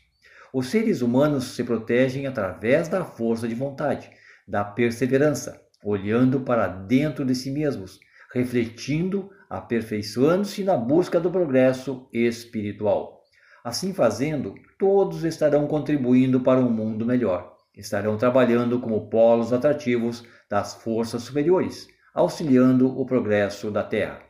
Os 0.53 0.67
seres 0.67 1.01
humanos 1.01 1.55
se 1.55 1.65
protegem 1.65 2.27
através 2.27 2.87
da 2.87 3.03
força 3.03 3.45
de 3.45 3.55
vontade, 3.55 4.09
da 4.47 4.63
perseverança, 4.63 5.61
olhando 5.83 6.39
para 6.39 6.67
dentro 6.67 7.25
de 7.25 7.35
si 7.35 7.51
mesmos, 7.51 7.99
refletindo, 8.33 9.29
aperfeiçoando-se 9.49 10.63
na 10.63 10.77
busca 10.77 11.19
do 11.19 11.31
progresso 11.31 12.07
espiritual. 12.13 13.23
Assim 13.63 13.93
fazendo, 13.93 14.53
todos 14.77 15.23
estarão 15.23 15.67
contribuindo 15.67 16.39
para 16.39 16.59
um 16.59 16.69
mundo 16.69 17.05
melhor. 17.05 17.57
Estarão 17.75 18.17
trabalhando 18.17 18.79
como 18.79 19.09
polos 19.09 19.51
atrativos 19.51 20.23
das 20.49 20.75
forças 20.75 21.23
superiores, 21.23 21.87
auxiliando 22.13 22.87
o 22.87 23.05
progresso 23.05 23.71
da 23.71 23.83
Terra. 23.83 24.21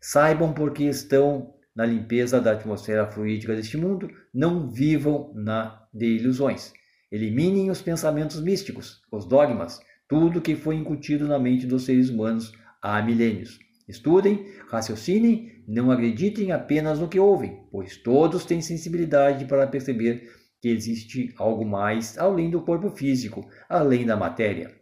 Saibam 0.00 0.52
porque 0.52 0.84
estão 0.84 1.54
na 1.74 1.84
limpeza 1.84 2.40
da 2.40 2.52
atmosfera 2.52 3.06
fluídica 3.06 3.56
deste 3.56 3.76
mundo, 3.76 4.08
não 4.32 4.70
vivam 4.70 5.32
na 5.34 5.82
de 5.92 6.06
ilusões. 6.06 6.72
Eliminem 7.10 7.70
os 7.70 7.80
pensamentos 7.80 8.40
místicos, 8.40 9.02
os 9.10 9.24
dogmas, 9.24 9.80
tudo 10.08 10.40
que 10.40 10.54
foi 10.54 10.76
incutido 10.76 11.26
na 11.26 11.38
mente 11.38 11.66
dos 11.66 11.84
seres 11.84 12.10
humanos 12.10 12.52
há 12.82 13.00
milênios. 13.02 13.58
Estudem, 13.86 14.46
raciocinem, 14.68 15.62
não 15.68 15.90
acreditem 15.90 16.52
apenas 16.52 16.98
no 16.98 17.08
que 17.08 17.20
ouvem, 17.20 17.66
pois 17.70 17.96
todos 17.96 18.44
têm 18.44 18.62
sensibilidade 18.62 19.44
para 19.44 19.66
perceber 19.66 20.30
que 20.60 20.68
existe 20.68 21.34
algo 21.36 21.66
mais 21.66 22.16
além 22.16 22.50
do 22.50 22.62
corpo 22.62 22.88
físico, 22.90 23.46
além 23.68 24.06
da 24.06 24.16
matéria. 24.16 24.74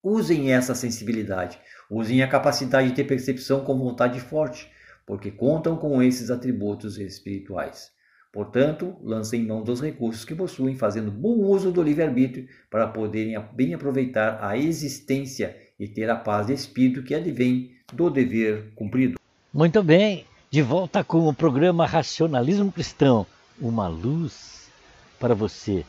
Usem 0.00 0.52
essa 0.52 0.74
sensibilidade, 0.74 1.58
usem 1.90 2.22
a 2.22 2.28
capacidade 2.28 2.88
de 2.88 2.94
ter 2.94 3.04
percepção 3.04 3.64
com 3.64 3.76
vontade 3.76 4.20
forte, 4.20 4.70
porque 5.04 5.32
contam 5.32 5.76
com 5.76 6.00
esses 6.00 6.30
atributos 6.30 6.98
espirituais. 6.98 7.90
Portanto, 8.32 8.96
lancem 9.02 9.44
mão 9.44 9.64
dos 9.64 9.80
recursos 9.80 10.24
que 10.24 10.34
possuem, 10.34 10.76
fazendo 10.76 11.10
bom 11.10 11.38
uso 11.38 11.72
do 11.72 11.82
livre-arbítrio 11.82 12.46
para 12.70 12.86
poderem 12.86 13.34
bem 13.54 13.74
aproveitar 13.74 14.38
a 14.40 14.56
existência 14.56 15.56
e 15.80 15.88
ter 15.88 16.08
a 16.08 16.16
paz 16.16 16.46
de 16.46 16.52
espírito 16.52 17.02
que 17.02 17.14
advém 17.14 17.75
do 17.92 18.10
dever 18.10 18.72
cumprido. 18.74 19.16
Muito 19.52 19.80
bem, 19.82 20.24
de 20.50 20.62
volta 20.62 21.04
com 21.04 21.28
o 21.28 21.34
programa 21.34 21.86
Racionalismo 21.86 22.72
Cristão, 22.72 23.26
uma 23.60 23.86
luz 23.86 24.70
para 25.18 25.34
você. 25.34 25.84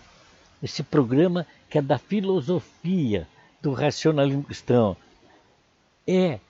Esse 0.61 0.83
programa 0.83 1.47
que 1.69 1.77
é 1.77 1.81
da 1.81 1.97
filosofia 1.97 3.25
do 3.61 3.71
racionalismo 3.73 4.43
cristão 4.43 4.97
é 6.05 6.41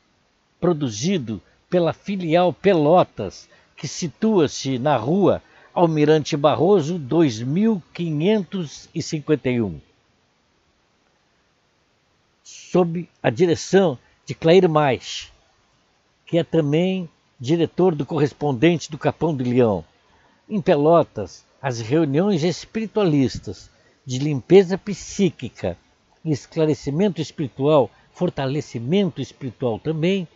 produzido 0.60 1.40
pela 1.70 1.94
filial 1.94 2.52
Pelotas, 2.54 3.48
que 3.76 3.88
situa-se 3.88 4.78
na 4.78 4.96
rua 4.98 5.42
Almirante 5.74 6.38
Barroso 6.38 7.00
2551 7.00 9.80
sob 12.44 13.10
a 13.22 13.30
direção 13.30 13.98
de 14.26 14.34
Clair 14.36 14.70
Mais, 14.70 15.32
que 16.28 16.38
é 16.38 16.44
também 16.44 17.10
diretor 17.40 17.96
do 17.96 18.06
correspondente 18.06 18.92
do 18.92 18.98
Capão 18.98 19.34
do 19.34 19.46
Leão. 19.46 19.84
Em 20.50 20.62
Pelotas, 20.62 21.46
as 21.62 21.80
reuniões 21.80 22.44
espiritualistas 22.44 23.72
de 24.06 24.20
limpeza 24.20 24.78
psíquica, 24.78 25.78
esclarecimento 26.26 27.22
espiritual, 27.22 27.90
fortalecimento 28.12 29.22
espiritual 29.22 29.80
também, 29.80 30.28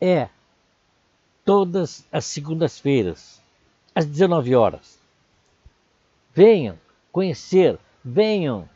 é 0.00 0.28
todas 1.44 2.04
as 2.10 2.24
segundas-feiras, 2.24 3.40
às 3.94 4.04
19 4.04 4.56
horas. 4.56 4.98
Venham 6.34 6.76
conhecer, 7.12 7.78
venham 8.04 8.68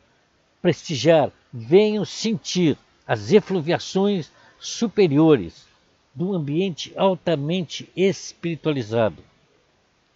prestigiar, 0.62 1.32
venham 1.52 2.04
sentir 2.04 2.78
as 3.06 3.32
efluviações 3.32 4.30
superiores 4.60 5.66
do 6.14 6.34
ambiente 6.34 6.92
altamente 6.96 7.90
espiritualizado. 7.96 9.22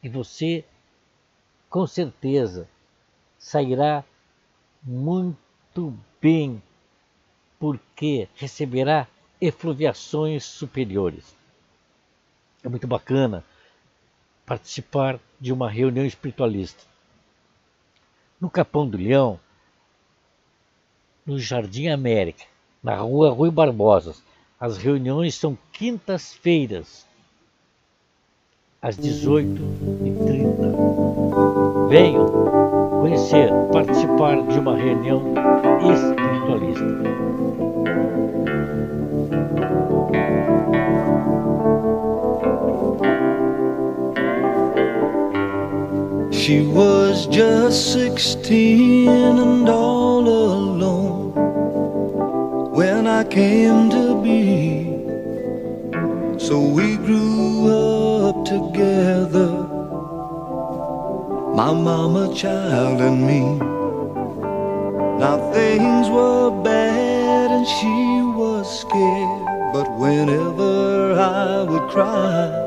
E 0.03 0.09
você, 0.09 0.65
com 1.69 1.87
certeza, 1.87 2.69
sairá 3.39 4.05
muito 4.83 5.97
bem, 6.21 6.63
porque 7.59 8.29
receberá 8.35 9.09
efluviações 9.41 10.45
superiores. 10.45 11.35
É 12.63 12.69
muito 12.69 12.87
bacana 12.87 13.45
participar 14.45 15.19
de 15.41 15.53
uma 15.53 15.71
reunião 15.71 16.05
espiritualista. 16.05 16.85
No 18.41 18.51
Capão 18.51 18.89
do 18.89 18.99
Leão, 18.99 19.41
no 21.25 21.39
Jardim 21.39 21.89
América, 21.89 22.45
na 22.83 22.97
rua 22.97 23.31
Rui 23.31 23.51
Barbosa. 23.51 24.15
As 24.59 24.79
reuniões 24.79 25.35
são 25.35 25.59
quintas-feiras, 25.73 27.05
às 28.81 28.97
18h30. 28.97 31.89
Venham 31.89 32.31
conhecer, 33.01 33.51
participar 33.73 34.41
de 34.47 34.59
uma 34.59 34.77
reunião 34.77 35.35
espiritualista. 35.93 36.85
She 46.31 46.61
was 46.61 47.27
just 47.27 47.93
sixteen 47.93 49.09
and 49.09 49.69
all 49.69 50.29
alone 50.29 51.24
Came 53.31 53.91
to 53.91 54.23
be. 54.23 54.85
So 56.39 56.61
we 56.61 56.97
grew 56.97 57.69
up 57.69 58.45
together, 58.45 59.51
my 61.55 61.73
mama, 61.73 62.33
child, 62.35 63.01
and 63.01 63.27
me. 63.27 63.41
Now 65.19 65.51
things 65.53 66.09
were 66.09 66.51
bad 66.63 67.51
and 67.51 67.67
she 67.67 68.23
was 68.39 68.81
scared, 68.81 69.73
but 69.73 69.91
whenever 69.99 71.15
I 71.19 71.63
would 71.65 71.91
cry, 71.91 72.65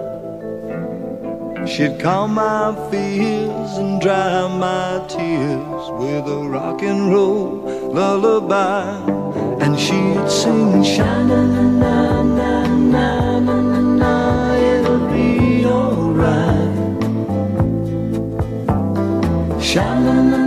She'd 1.67 1.99
calm 1.99 2.35
my 2.35 2.73
fears 2.89 3.77
and 3.77 3.99
dry 4.01 4.47
my 4.47 5.05
tears 5.09 5.91
with 5.99 6.25
a 6.25 6.47
rock 6.47 6.81
and 6.81 7.11
roll 7.11 7.61
lullaby. 7.91 9.26
And 9.67 9.77
she'd 9.77 10.29
sing, 10.31 10.81
sha 10.81 11.23
na 11.27 11.41
na 11.43 11.63
na 11.81 12.23
na 12.23 13.37
na 13.45 13.55
na 13.59 13.79
na, 14.01 14.55
it'll 14.55 15.03
be 15.11 15.65
alright. 15.65 16.71
Sha 19.61 19.83
na 20.05 20.15
na 20.31 20.46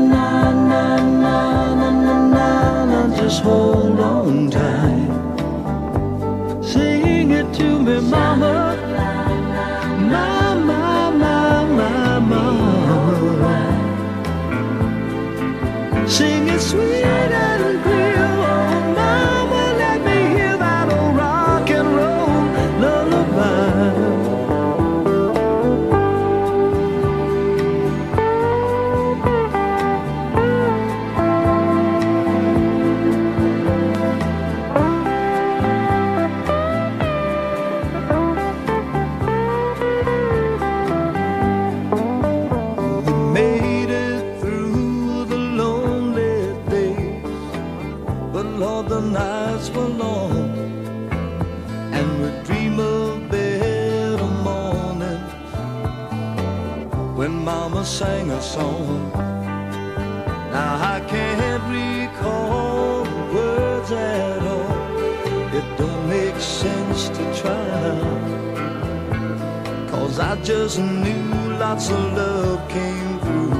just 70.42 70.78
knew 70.78 71.56
lots 71.58 71.90
of 71.90 72.12
love 72.14 72.68
came 72.68 73.18
through 73.20 73.52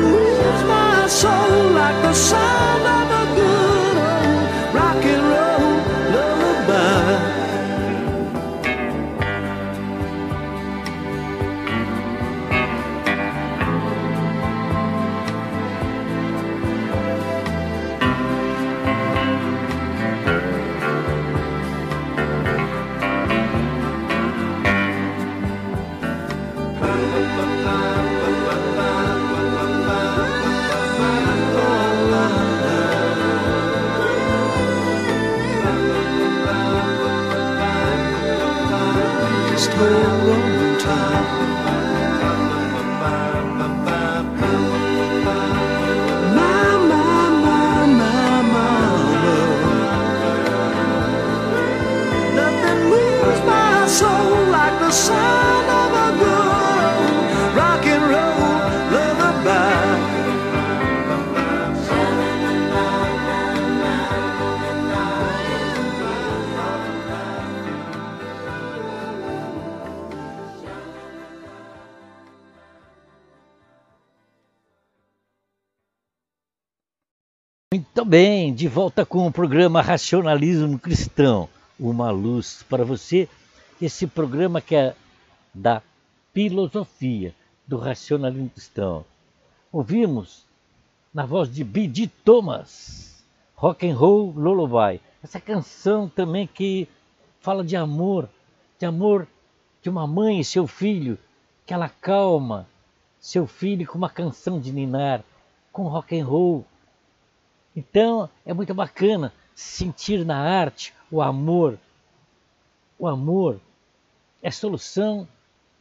Moves 0.01 0.63
my 0.63 1.07
soul 1.07 1.71
like 1.79 2.01
the 2.01 2.13
sound 2.13 2.83
of 2.87 3.00
de 78.61 78.67
volta 78.67 79.03
com 79.03 79.25
o 79.25 79.31
programa 79.31 79.81
Racionalismo 79.81 80.77
Cristão, 80.77 81.49
uma 81.79 82.11
luz 82.11 82.63
para 82.69 82.85
você. 82.85 83.27
Esse 83.81 84.05
programa 84.05 84.61
que 84.61 84.75
é 84.75 84.95
da 85.51 85.81
filosofia 86.31 87.33
do 87.65 87.79
racionalismo 87.79 88.51
cristão. 88.51 89.03
Ouvimos 89.71 90.45
na 91.11 91.25
voz 91.25 91.51
de 91.51 91.63
B.D. 91.63 92.07
Thomas, 92.23 93.25
Rock 93.55 93.89
and 93.89 93.95
Roll 93.95 94.31
Lullaby. 94.35 95.01
Essa 95.23 95.41
canção 95.41 96.07
também 96.07 96.45
que 96.45 96.87
fala 97.39 97.63
de 97.63 97.75
amor, 97.75 98.29
de 98.77 98.85
amor 98.85 99.27
de 99.81 99.89
uma 99.89 100.05
mãe 100.05 100.39
e 100.39 100.45
seu 100.45 100.67
filho, 100.67 101.17
que 101.65 101.73
ela 101.73 101.89
calma 101.89 102.67
seu 103.19 103.47
filho 103.47 103.87
com 103.87 103.97
uma 103.97 104.09
canção 104.09 104.59
de 104.59 104.71
ninar, 104.71 105.23
com 105.71 105.87
rock 105.87 106.15
and 106.19 106.25
roll. 106.27 106.63
Então 107.75 108.29
é 108.45 108.53
muito 108.53 108.73
bacana 108.73 109.33
sentir 109.55 110.25
na 110.25 110.37
arte 110.37 110.93
o 111.09 111.21
amor. 111.21 111.77
O 112.97 113.07
amor 113.07 113.59
é 114.41 114.51
solução 114.51 115.27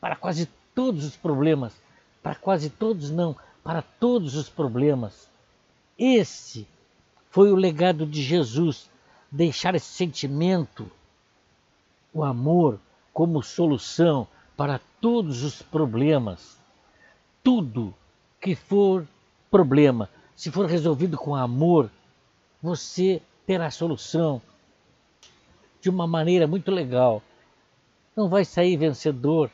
para 0.00 0.16
quase 0.16 0.46
todos 0.74 1.04
os 1.04 1.16
problemas. 1.16 1.74
Para 2.22 2.34
quase 2.34 2.70
todos 2.70 3.10
não, 3.10 3.36
para 3.62 3.82
todos 3.82 4.34
os 4.36 4.48
problemas. 4.48 5.28
Esse 5.98 6.66
foi 7.30 7.52
o 7.52 7.56
legado 7.56 8.06
de 8.06 8.22
Jesus, 8.22 8.90
deixar 9.30 9.74
esse 9.74 9.86
sentimento, 9.86 10.90
o 12.12 12.24
amor, 12.24 12.78
como 13.12 13.42
solução 13.42 14.26
para 14.56 14.80
todos 15.00 15.42
os 15.42 15.62
problemas. 15.62 16.58
Tudo 17.42 17.94
que 18.40 18.54
for 18.54 19.06
problema, 19.50 20.08
se 20.40 20.50
for 20.50 20.64
resolvido 20.64 21.18
com 21.18 21.36
amor, 21.36 21.90
você 22.62 23.20
terá 23.46 23.66
a 23.66 23.70
solução 23.70 24.40
de 25.82 25.90
uma 25.90 26.06
maneira 26.06 26.46
muito 26.46 26.70
legal. 26.70 27.22
Não 28.16 28.26
vai 28.26 28.46
sair 28.46 28.74
vencedor. 28.78 29.50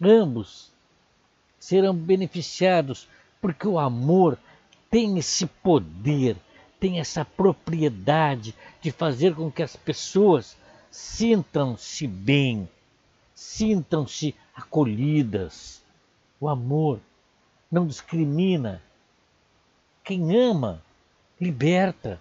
Ambos 0.00 0.70
serão 1.58 1.92
beneficiados, 1.92 3.08
porque 3.40 3.66
o 3.66 3.76
amor 3.76 4.38
tem 4.88 5.18
esse 5.18 5.46
poder, 5.46 6.36
tem 6.78 7.00
essa 7.00 7.24
propriedade 7.24 8.54
de 8.80 8.92
fazer 8.92 9.34
com 9.34 9.50
que 9.50 9.64
as 9.64 9.74
pessoas 9.74 10.56
sintam-se 10.92 12.06
bem, 12.06 12.68
sintam-se 13.34 14.32
acolhidas. 14.54 15.82
O 16.38 16.48
amor 16.48 17.00
não 17.68 17.84
discrimina. 17.84 18.80
Quem 20.10 20.36
ama, 20.36 20.82
liberta. 21.40 22.18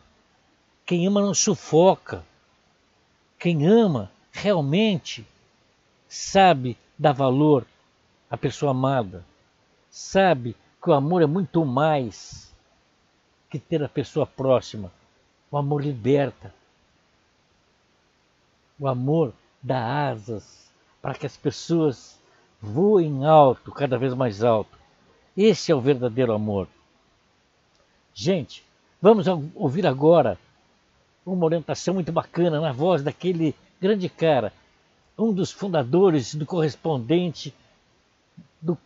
Quem 0.85 1.07
ama 1.07 1.21
não 1.21 1.33
sufoca. 1.33 2.23
Quem 3.39 3.65
ama 3.65 4.11
realmente 4.31 5.25
sabe 6.07 6.77
dar 6.95 7.13
valor 7.13 7.65
à 8.29 8.37
pessoa 8.37 8.73
amada. 8.73 9.25
Sabe 9.89 10.55
que 10.79 10.87
o 10.91 10.93
amor 10.93 11.23
é 11.23 11.25
muito 11.25 11.65
mais 11.65 12.53
que 13.49 13.57
ter 13.57 13.81
a 13.83 13.89
pessoa 13.89 14.27
próxima. 14.27 14.91
O 15.49 15.57
amor 15.57 15.81
liberta. 15.81 16.53
O 18.79 18.87
amor 18.87 19.33
dá 19.63 20.09
asas 20.11 20.71
para 21.01 21.15
que 21.15 21.25
as 21.25 21.35
pessoas 21.35 22.21
voem 22.61 23.25
alto, 23.25 23.71
cada 23.71 23.97
vez 23.97 24.13
mais 24.13 24.43
alto. 24.43 24.77
Esse 25.35 25.71
é 25.71 25.75
o 25.75 25.81
verdadeiro 25.81 26.33
amor. 26.33 26.67
Gente, 28.21 28.65
vamos 29.01 29.27
ouvir 29.55 29.87
agora 29.87 30.37
uma 31.25 31.45
orientação 31.45 31.93
muito 31.93 32.11
bacana 32.11 32.59
na 32.59 32.73
voz 32.73 33.01
daquele 33.01 33.55
grande 33.79 34.09
cara, 34.09 34.51
um 35.17 35.31
dos 35.31 35.53
fundadores 35.53 36.35
do 36.35 36.45
correspondente 36.45 37.53
do 38.61 38.77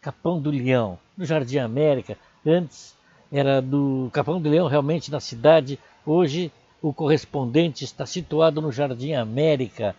Capão 0.00 0.40
do 0.40 0.50
Leão, 0.50 0.98
no 1.16 1.24
Jardim 1.24 1.58
América. 1.58 2.18
Antes 2.44 2.96
era 3.30 3.62
do 3.62 4.10
Capão 4.12 4.42
do 4.42 4.48
Leão, 4.48 4.66
realmente 4.66 5.08
na 5.08 5.20
cidade. 5.20 5.78
Hoje 6.04 6.50
o 6.82 6.92
correspondente 6.92 7.84
está 7.84 8.04
situado 8.06 8.60
no 8.60 8.72
Jardim 8.72 9.12
América, 9.12 9.94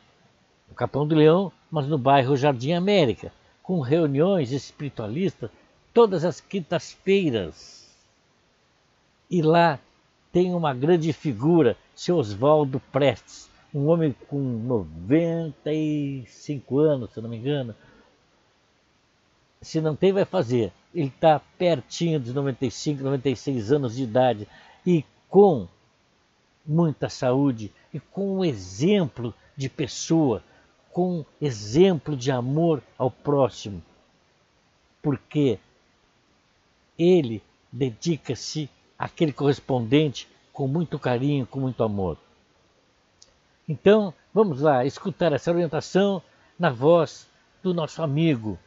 no 0.68 0.76
Capão 0.76 1.08
do 1.08 1.16
Leão, 1.16 1.50
mas 1.72 1.88
no 1.88 1.98
bairro 1.98 2.36
Jardim 2.36 2.74
América, 2.74 3.32
com 3.64 3.80
reuniões 3.80 4.52
espiritualistas 4.52 5.50
todas 5.94 6.26
as 6.26 6.42
quintas-feiras. 6.42 7.79
E 9.30 9.42
lá 9.42 9.78
tem 10.32 10.56
uma 10.56 10.74
grande 10.74 11.12
figura, 11.14 11.78
seu 11.96 12.18
Oswaldo 12.18 12.82
Prestes, 12.92 13.50
um 13.74 13.88
homem 13.88 14.14
com 14.28 14.38
95 14.40 16.80
anos, 16.80 17.12
se 17.12 17.22
não 17.22 17.30
me 17.30 17.38
engano. 17.38 17.74
Se 19.62 19.82
não 19.82 19.96
tem, 19.96 20.12
vai 20.12 20.26
fazer. 20.26 20.74
Ele 20.94 21.08
está 21.08 21.40
pertinho 21.58 22.20
dos 22.20 22.34
95, 22.34 23.02
96 23.04 23.72
anos 23.72 23.96
de 23.96 24.04
idade 24.04 24.46
e 24.86 25.04
com 25.28 25.68
muita 26.66 27.10
saúde 27.10 27.72
e 27.94 28.00
com 28.00 28.38
um 28.38 28.46
exemplo 28.46 29.34
de 29.56 29.70
pessoa, 29.70 30.44
com 30.92 31.20
um 31.20 31.26
exemplo 31.40 32.16
de 32.16 32.32
amor 32.32 32.82
ao 32.98 33.12
próximo. 33.12 33.84
Porque 35.02 35.60
ele 36.98 37.42
dedica-se 37.72 38.70
àquele 39.00 39.32
correspondente 39.32 40.28
com 40.52 40.68
muito 40.68 41.00
carinho, 41.00 41.46
com 41.46 41.62
muito 41.62 41.82
amor. 41.82 42.18
Então, 43.68 44.14
vamos 44.34 44.60
lá 44.60 44.86
escutar 44.86 45.32
essa 45.32 45.50
orientação 45.50 46.22
na 46.60 46.70
voz 46.70 47.30
do 47.64 47.74
nosso 47.74 48.04
amigo 48.04 48.60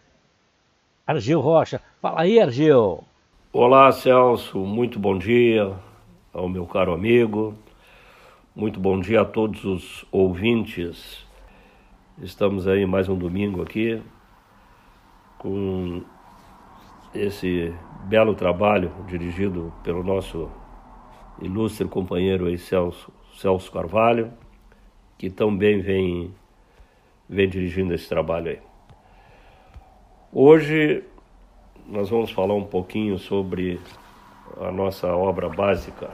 Argeu 1.06 1.40
Rocha. 1.40 1.82
Fala 2.00 2.22
aí, 2.22 2.40
Argeu! 2.40 3.04
Olá, 3.52 3.92
Celso, 3.92 4.60
muito 4.60 4.98
bom 4.98 5.18
dia 5.18 5.76
ao 6.32 6.48
meu 6.48 6.64
caro 6.66 6.94
amigo, 6.94 7.54
muito 8.56 8.80
bom 8.80 8.98
dia 8.98 9.20
a 9.20 9.24
todos 9.26 9.64
os 9.64 10.06
ouvintes. 10.10 11.26
Estamos 12.22 12.66
aí 12.66 12.86
mais 12.86 13.10
um 13.10 13.18
domingo 13.18 13.60
aqui 13.60 14.02
com 15.36 16.02
esse 17.14 17.74
belo 18.02 18.34
trabalho 18.34 18.92
dirigido 19.06 19.72
pelo 19.82 20.02
nosso 20.02 20.50
ilustre 21.40 21.86
companheiro 21.86 22.46
aí, 22.46 22.58
Celso, 22.58 23.12
Celso 23.34 23.70
Carvalho, 23.70 24.32
que 25.16 25.30
também 25.30 25.80
vem, 25.80 26.34
vem 27.28 27.48
dirigindo 27.48 27.94
esse 27.94 28.08
trabalho 28.08 28.50
aí. 28.50 28.58
Hoje 30.32 31.04
nós 31.86 32.10
vamos 32.10 32.30
falar 32.30 32.54
um 32.54 32.64
pouquinho 32.64 33.18
sobre 33.18 33.80
a 34.60 34.70
nossa 34.70 35.08
obra 35.14 35.48
básica, 35.48 36.10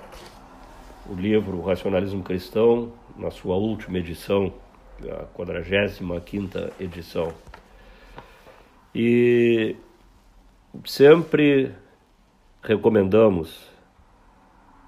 o 1.09 1.15
livro 1.15 1.61
Racionalismo 1.63 2.23
Cristão, 2.23 2.93
na 3.17 3.31
sua 3.31 3.57
última 3.57 3.99
edição, 3.99 4.53
a 5.03 5.25
45 5.27 6.15
edição. 6.81 7.33
E 8.95 9.77
sempre 10.85 11.75
recomendamos 12.63 13.71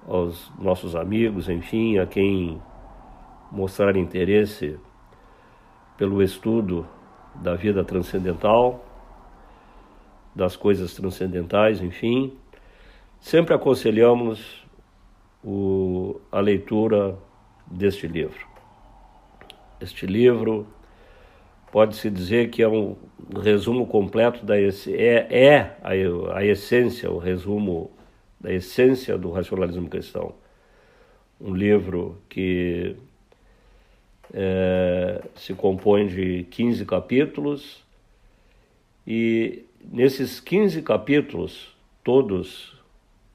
aos 0.06 0.50
nossos 0.58 0.94
amigos, 0.96 1.48
enfim, 1.48 1.98
a 1.98 2.06
quem 2.06 2.60
mostrar 3.50 3.96
interesse 3.96 4.78
pelo 5.96 6.22
estudo 6.22 6.86
da 7.34 7.54
vida 7.54 7.84
transcendental, 7.84 8.84
das 10.34 10.56
coisas 10.56 10.94
transcendentais, 10.94 11.82
enfim, 11.82 12.36
sempre 13.18 13.54
aconselhamos 13.54 14.66
o, 15.44 16.20
a 16.30 16.40
leitura 16.40 17.18
deste 17.66 18.06
livro. 18.06 18.48
Este 19.80 20.06
livro 20.06 20.66
pode-se 21.70 22.10
dizer 22.10 22.50
que 22.50 22.62
é 22.62 22.68
um 22.68 22.96
resumo 23.42 23.86
completo 23.86 24.44
da 24.44 24.58
é, 24.58 24.68
é 25.30 25.76
a, 25.82 26.38
a 26.38 26.44
essência, 26.44 27.10
o 27.10 27.18
resumo 27.18 27.90
da 28.40 28.52
essência 28.52 29.16
do 29.16 29.30
racionalismo 29.30 29.88
cristão. 29.88 30.34
Um 31.40 31.54
livro 31.54 32.20
que 32.28 32.96
é, 34.32 35.22
se 35.34 35.54
compõe 35.54 36.06
de 36.06 36.44
15 36.50 36.84
capítulos 36.84 37.84
e 39.06 39.64
nesses 39.82 40.40
15 40.40 40.82
capítulos, 40.82 41.74
todos 42.04 42.78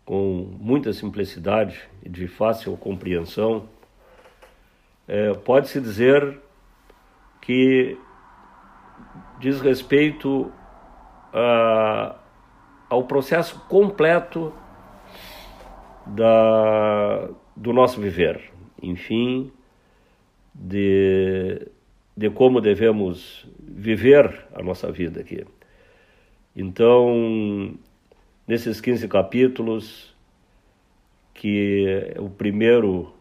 com 0.05 0.47
muita 0.59 0.93
simplicidade 0.93 1.81
e 2.03 2.09
de 2.09 2.27
fácil 2.27 2.77
compreensão, 2.77 3.67
é, 5.07 5.33
pode-se 5.33 5.81
dizer 5.81 6.39
que 7.41 7.97
diz 9.39 9.61
respeito 9.61 10.51
a, 11.33 12.15
ao 12.89 13.03
processo 13.03 13.59
completo 13.67 14.53
da, 16.05 17.29
do 17.55 17.73
nosso 17.73 17.99
viver, 17.99 18.51
enfim, 18.81 19.51
de, 20.53 21.67
de 22.15 22.29
como 22.29 22.61
devemos 22.61 23.47
viver 23.59 24.45
a 24.53 24.61
nossa 24.61 24.91
vida 24.91 25.21
aqui. 25.21 25.45
Então, 26.55 27.75
nesses 28.47 28.79
15 28.79 29.07
capítulos, 29.07 30.15
que 31.33 32.13
o 32.17 32.29
primeiro 32.29 33.13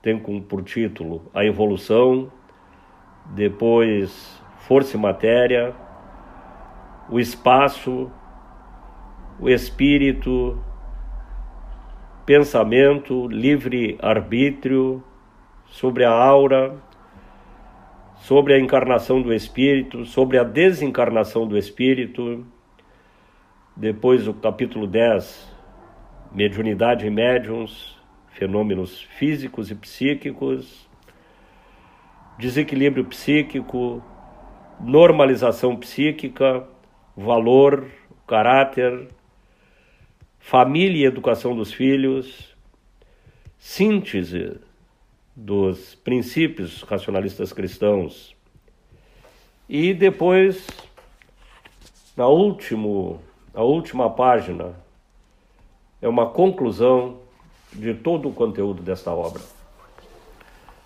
tem 0.00 0.18
por 0.18 0.62
título 0.62 1.28
A 1.34 1.44
Evolução, 1.44 2.30
depois 3.28 4.40
Força 4.60 4.96
e 4.96 5.00
Matéria, 5.00 5.74
o 7.08 7.18
Espaço, 7.18 8.10
o 9.40 9.48
Espírito, 9.48 10.62
Pensamento, 12.26 13.26
Livre 13.28 13.98
Arbítrio, 14.02 15.02
sobre 15.66 16.04
a 16.04 16.10
aura, 16.10 16.76
sobre 18.16 18.54
a 18.54 18.58
encarnação 18.58 19.22
do 19.22 19.32
Espírito, 19.32 20.04
sobre 20.04 20.38
a 20.38 20.44
desencarnação 20.44 21.46
do 21.46 21.56
Espírito. 21.56 22.44
Depois 23.76 24.26
o 24.26 24.34
capítulo 24.34 24.86
10, 24.86 25.56
mediunidade 26.32 27.06
e 27.06 27.10
médiums, 27.10 27.96
fenômenos 28.28 29.00
físicos 29.02 29.70
e 29.70 29.74
psíquicos, 29.74 30.87
desequilíbrio 32.38 33.04
psíquico, 33.04 34.02
normalização 34.80 35.76
psíquica, 35.76 36.66
valor, 37.16 37.90
caráter, 38.26 39.08
família 40.38 41.02
e 41.02 41.04
educação 41.04 41.56
dos 41.56 41.72
filhos, 41.72 42.56
síntese 43.58 44.56
dos 45.34 45.96
princípios 45.96 46.82
racionalistas 46.82 47.52
cristãos. 47.52 48.36
E 49.68 49.92
depois, 49.92 50.66
na 52.16 52.28
último, 52.28 53.20
a 53.52 53.62
última 53.62 54.08
página, 54.08 54.74
é 56.00 56.08
uma 56.08 56.26
conclusão 56.26 57.20
de 57.72 57.92
todo 57.94 58.28
o 58.28 58.32
conteúdo 58.32 58.82
desta 58.82 59.10
obra. 59.10 59.42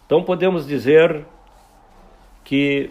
Então 0.06 0.24
podemos 0.24 0.66
dizer 0.66 1.24
que 2.52 2.90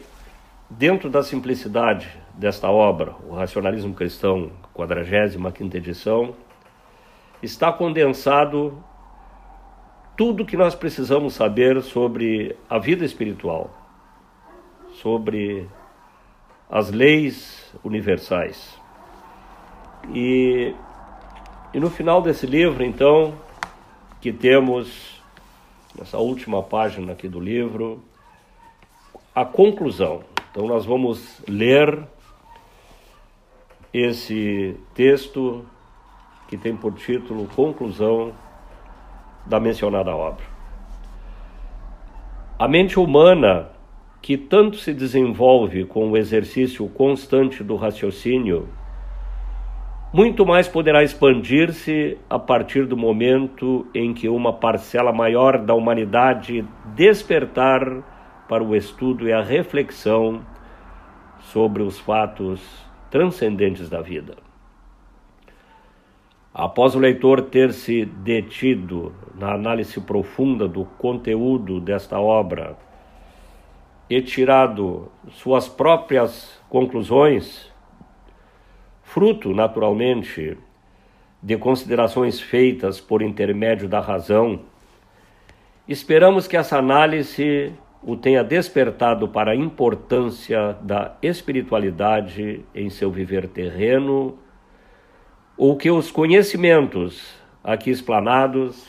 dentro 0.67 1.07
da 1.07 1.21
simplicidade 1.21 2.09
desta 2.33 2.67
obra, 2.67 3.13
o 3.29 3.35
Racionalismo 3.35 3.93
Cristão, 3.93 4.51
45ª 4.75 5.75
edição, 5.75 6.35
está 7.43 7.71
condensado 7.71 8.83
tudo 10.17 10.47
que 10.47 10.57
nós 10.57 10.73
precisamos 10.73 11.35
saber 11.35 11.79
sobre 11.83 12.57
a 12.67 12.79
vida 12.79 13.05
espiritual, 13.05 13.69
sobre 14.93 15.69
as 16.67 16.89
leis 16.89 17.71
universais. 17.83 18.75
E, 20.11 20.73
e 21.71 21.79
no 21.79 21.91
final 21.91 22.19
desse 22.19 22.47
livro, 22.47 22.83
então, 22.83 23.35
que 24.19 24.33
temos, 24.33 25.21
nessa 25.95 26.17
última 26.17 26.63
página 26.63 27.11
aqui 27.13 27.27
do 27.27 27.39
livro, 27.39 28.03
a 29.33 29.45
conclusão. 29.45 30.21
Então, 30.51 30.67
nós 30.67 30.85
vamos 30.85 31.41
ler 31.47 32.03
esse 33.93 34.75
texto 34.93 35.65
que 36.47 36.57
tem 36.57 36.75
por 36.75 36.93
título 36.93 37.47
Conclusão 37.55 38.33
da 39.45 39.59
mencionada 39.59 40.13
obra. 40.13 40.43
A 42.59 42.67
mente 42.67 42.99
humana, 42.99 43.69
que 44.21 44.37
tanto 44.37 44.77
se 44.77 44.93
desenvolve 44.93 45.85
com 45.85 46.11
o 46.11 46.17
exercício 46.17 46.87
constante 46.89 47.63
do 47.63 47.75
raciocínio, 47.75 48.67
muito 50.13 50.45
mais 50.45 50.67
poderá 50.67 51.01
expandir-se 51.03 52.17
a 52.29 52.37
partir 52.37 52.85
do 52.85 52.97
momento 52.97 53.87
em 53.95 54.13
que 54.13 54.27
uma 54.27 54.51
parcela 54.51 55.13
maior 55.13 55.57
da 55.57 55.73
humanidade 55.73 56.65
despertar 56.93 58.03
para 58.51 58.65
o 58.65 58.75
estudo 58.75 59.29
e 59.29 59.31
a 59.31 59.41
reflexão 59.41 60.45
sobre 61.39 61.81
os 61.81 61.97
fatos 61.97 62.61
transcendentes 63.09 63.89
da 63.89 64.01
vida. 64.01 64.35
Após 66.53 66.93
o 66.93 66.99
leitor 66.99 67.43
ter 67.43 67.71
se 67.71 68.03
detido 68.03 69.15
na 69.35 69.53
análise 69.53 70.01
profunda 70.01 70.67
do 70.67 70.83
conteúdo 70.83 71.79
desta 71.79 72.19
obra 72.19 72.77
e 74.09 74.21
tirado 74.21 75.09
suas 75.29 75.69
próprias 75.69 76.61
conclusões, 76.67 77.71
fruto, 79.01 79.53
naturalmente, 79.53 80.57
de 81.41 81.55
considerações 81.55 82.41
feitas 82.41 82.99
por 82.99 83.21
intermédio 83.21 83.87
da 83.87 84.01
razão 84.01 84.59
Esperamos 85.87 86.47
que 86.47 86.55
essa 86.55 86.77
análise 86.77 87.73
o 88.03 88.15
tenha 88.15 88.43
despertado 88.43 89.27
para 89.27 89.51
a 89.51 89.55
importância 89.55 90.73
da 90.81 91.15
espiritualidade 91.21 92.65
em 92.73 92.89
seu 92.89 93.11
viver 93.11 93.47
terreno, 93.47 94.37
ou 95.55 95.77
que 95.77 95.91
os 95.91 96.09
conhecimentos 96.09 97.35
aqui 97.63 97.91
explanados 97.91 98.87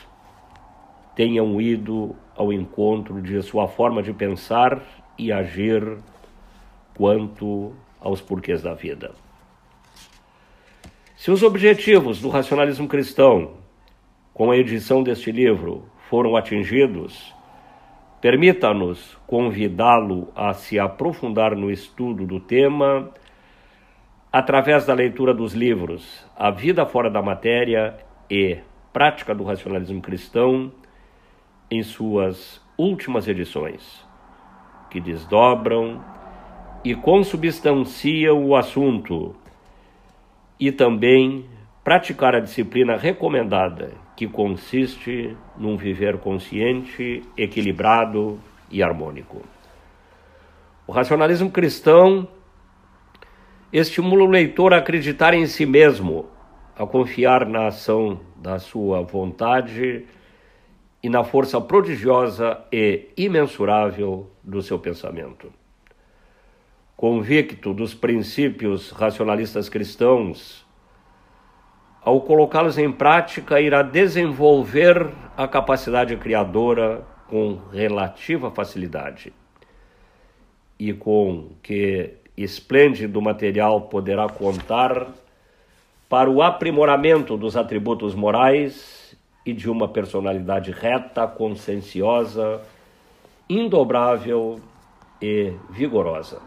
tenham 1.14 1.60
ido 1.60 2.16
ao 2.34 2.52
encontro 2.52 3.20
de 3.20 3.42
sua 3.42 3.68
forma 3.68 4.02
de 4.02 4.12
pensar 4.14 4.80
e 5.18 5.30
agir 5.30 5.98
quanto 6.94 7.74
aos 8.00 8.20
porquês 8.22 8.62
da 8.62 8.72
vida. 8.72 9.12
Se 11.14 11.30
os 11.30 11.42
objetivos 11.42 12.20
do 12.20 12.30
racionalismo 12.30 12.88
cristão, 12.88 13.52
com 14.32 14.50
a 14.50 14.56
edição 14.56 15.02
deste 15.02 15.30
livro, 15.30 15.84
foram 16.08 16.34
atingidos, 16.34 17.32
permita-nos 18.22 19.18
convidá-lo 19.26 20.28
a 20.36 20.54
se 20.54 20.78
aprofundar 20.78 21.56
no 21.56 21.72
estudo 21.72 22.24
do 22.24 22.38
tema 22.38 23.10
através 24.32 24.86
da 24.86 24.94
leitura 24.94 25.34
dos 25.34 25.54
livros 25.54 26.24
A 26.36 26.48
Vida 26.52 26.86
Fora 26.86 27.10
da 27.10 27.20
Matéria 27.20 27.98
e 28.30 28.58
Prática 28.92 29.34
do 29.34 29.42
Racionalismo 29.42 30.00
Cristão, 30.00 30.70
em 31.68 31.82
suas 31.82 32.62
últimas 32.78 33.26
edições, 33.26 34.06
que 34.88 35.00
desdobram 35.00 36.00
e 36.84 36.94
consubstanciam 36.94 38.44
o 38.44 38.54
assunto 38.54 39.34
e 40.60 40.70
também 40.70 41.44
praticar 41.82 42.36
a 42.36 42.40
disciplina 42.40 42.96
recomendada, 42.96 43.94
que 44.16 44.26
consiste 44.26 45.36
num 45.56 45.76
viver 45.76 46.18
consciente, 46.18 47.22
equilibrado 47.36 48.38
e 48.70 48.82
harmônico. 48.82 49.42
O 50.86 50.92
racionalismo 50.92 51.50
cristão 51.50 52.28
estimula 53.72 54.24
o 54.24 54.30
leitor 54.30 54.74
a 54.74 54.78
acreditar 54.78 55.34
em 55.34 55.46
si 55.46 55.64
mesmo, 55.64 56.26
a 56.76 56.86
confiar 56.86 57.46
na 57.46 57.68
ação 57.68 58.20
da 58.36 58.58
sua 58.58 59.02
vontade 59.02 60.04
e 61.02 61.08
na 61.08 61.24
força 61.24 61.60
prodigiosa 61.60 62.60
e 62.70 63.08
imensurável 63.16 64.30
do 64.42 64.62
seu 64.62 64.78
pensamento 64.78 65.52
convicto 67.02 67.74
dos 67.74 67.94
princípios 67.94 68.92
racionalistas 68.92 69.68
cristãos, 69.68 70.61
ao 72.04 72.20
colocá-los 72.20 72.78
em 72.78 72.90
prática, 72.90 73.60
irá 73.60 73.82
desenvolver 73.82 75.08
a 75.36 75.46
capacidade 75.46 76.16
criadora 76.16 77.02
com 77.28 77.58
relativa 77.72 78.50
facilidade 78.50 79.32
e 80.78 80.92
com 80.92 81.50
que 81.62 82.14
esplêndido 82.36 83.22
material 83.22 83.82
poderá 83.82 84.28
contar 84.28 85.06
para 86.08 86.28
o 86.28 86.42
aprimoramento 86.42 87.36
dos 87.36 87.56
atributos 87.56 88.14
morais 88.14 89.16
e 89.46 89.52
de 89.52 89.70
uma 89.70 89.88
personalidade 89.88 90.72
reta, 90.72 91.26
conscienciosa, 91.26 92.60
indobrável 93.48 94.60
e 95.20 95.52
vigorosa. 95.70 96.42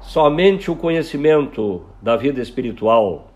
Somente 0.00 0.70
o 0.70 0.76
conhecimento 0.76 1.84
da 2.00 2.16
vida 2.16 2.40
espiritual 2.40 3.31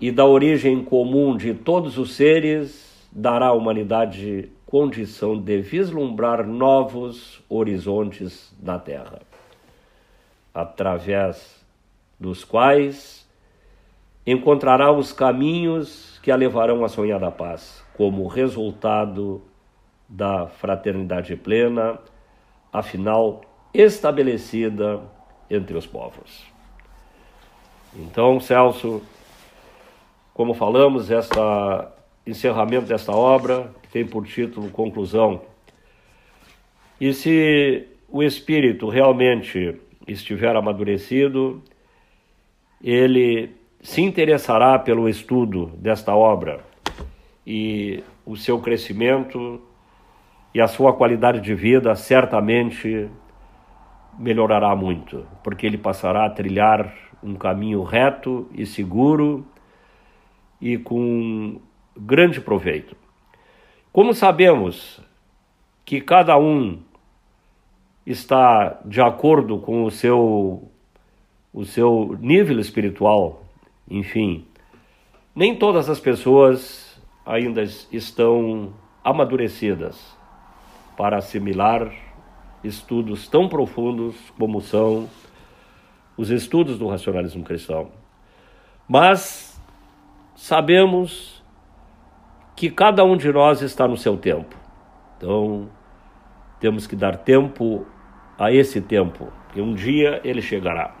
e 0.00 0.10
da 0.10 0.24
origem 0.24 0.84
comum 0.84 1.36
de 1.36 1.54
todos 1.54 1.98
os 1.98 2.14
seres 2.14 3.08
dará 3.10 3.46
à 3.46 3.52
humanidade 3.52 4.50
condição 4.66 5.40
de 5.40 5.60
vislumbrar 5.60 6.46
novos 6.46 7.42
horizontes 7.48 8.54
na 8.60 8.78
Terra, 8.78 9.20
através 10.52 11.64
dos 12.18 12.44
quais 12.44 13.26
encontrará 14.26 14.92
os 14.92 15.12
caminhos 15.12 16.18
que 16.22 16.30
a 16.30 16.36
levarão 16.36 16.84
à 16.84 16.88
sonhada 16.88 17.30
paz, 17.30 17.84
como 17.96 18.26
resultado 18.26 19.40
da 20.08 20.46
fraternidade 20.46 21.36
plena, 21.36 21.98
afinal 22.72 23.42
estabelecida 23.72 25.00
entre 25.48 25.76
os 25.76 25.86
povos. 25.86 26.44
Então, 27.94 28.40
Celso, 28.40 29.00
como 30.36 30.52
falamos, 30.52 31.10
este 31.10 31.38
encerramento 32.26 32.84
desta 32.84 33.10
obra 33.10 33.70
que 33.80 33.88
tem 33.88 34.06
por 34.06 34.26
título 34.26 34.68
Conclusão. 34.68 35.40
E 37.00 37.14
se 37.14 37.88
o 38.06 38.22
espírito 38.22 38.90
realmente 38.90 39.80
estiver 40.06 40.54
amadurecido, 40.54 41.62
ele 42.84 43.52
se 43.80 44.02
interessará 44.02 44.78
pelo 44.78 45.08
estudo 45.08 45.72
desta 45.78 46.14
obra 46.14 46.60
e 47.46 48.04
o 48.26 48.36
seu 48.36 48.60
crescimento 48.60 49.58
e 50.52 50.60
a 50.60 50.68
sua 50.68 50.92
qualidade 50.92 51.40
de 51.40 51.54
vida 51.54 51.94
certamente 51.94 53.08
melhorará 54.18 54.76
muito, 54.76 55.26
porque 55.42 55.64
ele 55.64 55.78
passará 55.78 56.26
a 56.26 56.30
trilhar 56.30 56.92
um 57.22 57.34
caminho 57.36 57.82
reto 57.82 58.46
e 58.52 58.66
seguro 58.66 59.42
e 60.60 60.78
com 60.78 61.60
grande 61.96 62.40
proveito. 62.40 62.96
Como 63.92 64.12
sabemos 64.12 65.00
que 65.84 66.00
cada 66.00 66.36
um 66.38 66.80
está 68.04 68.80
de 68.84 69.00
acordo 69.00 69.58
com 69.58 69.84
o 69.84 69.90
seu 69.90 70.70
o 71.52 71.64
seu 71.64 72.18
nível 72.20 72.60
espiritual, 72.60 73.42
enfim, 73.88 74.46
nem 75.34 75.56
todas 75.56 75.88
as 75.88 75.98
pessoas 75.98 77.00
ainda 77.24 77.62
estão 77.62 78.74
amadurecidas 79.02 80.14
para 80.98 81.16
assimilar 81.16 81.90
estudos 82.62 83.26
tão 83.26 83.48
profundos 83.48 84.16
como 84.38 84.60
são 84.60 85.08
os 86.16 86.30
estudos 86.30 86.78
do 86.78 86.88
racionalismo 86.88 87.44
cristão. 87.44 87.90
Mas 88.88 89.45
sabemos 90.36 91.42
que 92.54 92.70
cada 92.70 93.02
um 93.04 93.16
de 93.16 93.32
nós 93.32 93.62
está 93.62 93.88
no 93.88 93.96
seu 93.96 94.16
tempo. 94.16 94.54
Então, 95.16 95.68
temos 96.60 96.86
que 96.86 96.94
dar 96.94 97.16
tempo 97.16 97.86
a 98.38 98.52
esse 98.52 98.80
tempo, 98.80 99.32
que 99.52 99.60
um 99.60 99.74
dia 99.74 100.20
ele 100.22 100.42
chegará. 100.42 100.94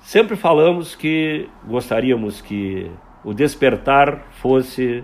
Sempre 0.00 0.36
falamos 0.36 0.94
que 0.94 1.48
gostaríamos 1.64 2.40
que 2.40 2.90
o 3.24 3.32
despertar 3.32 4.26
fosse 4.32 5.02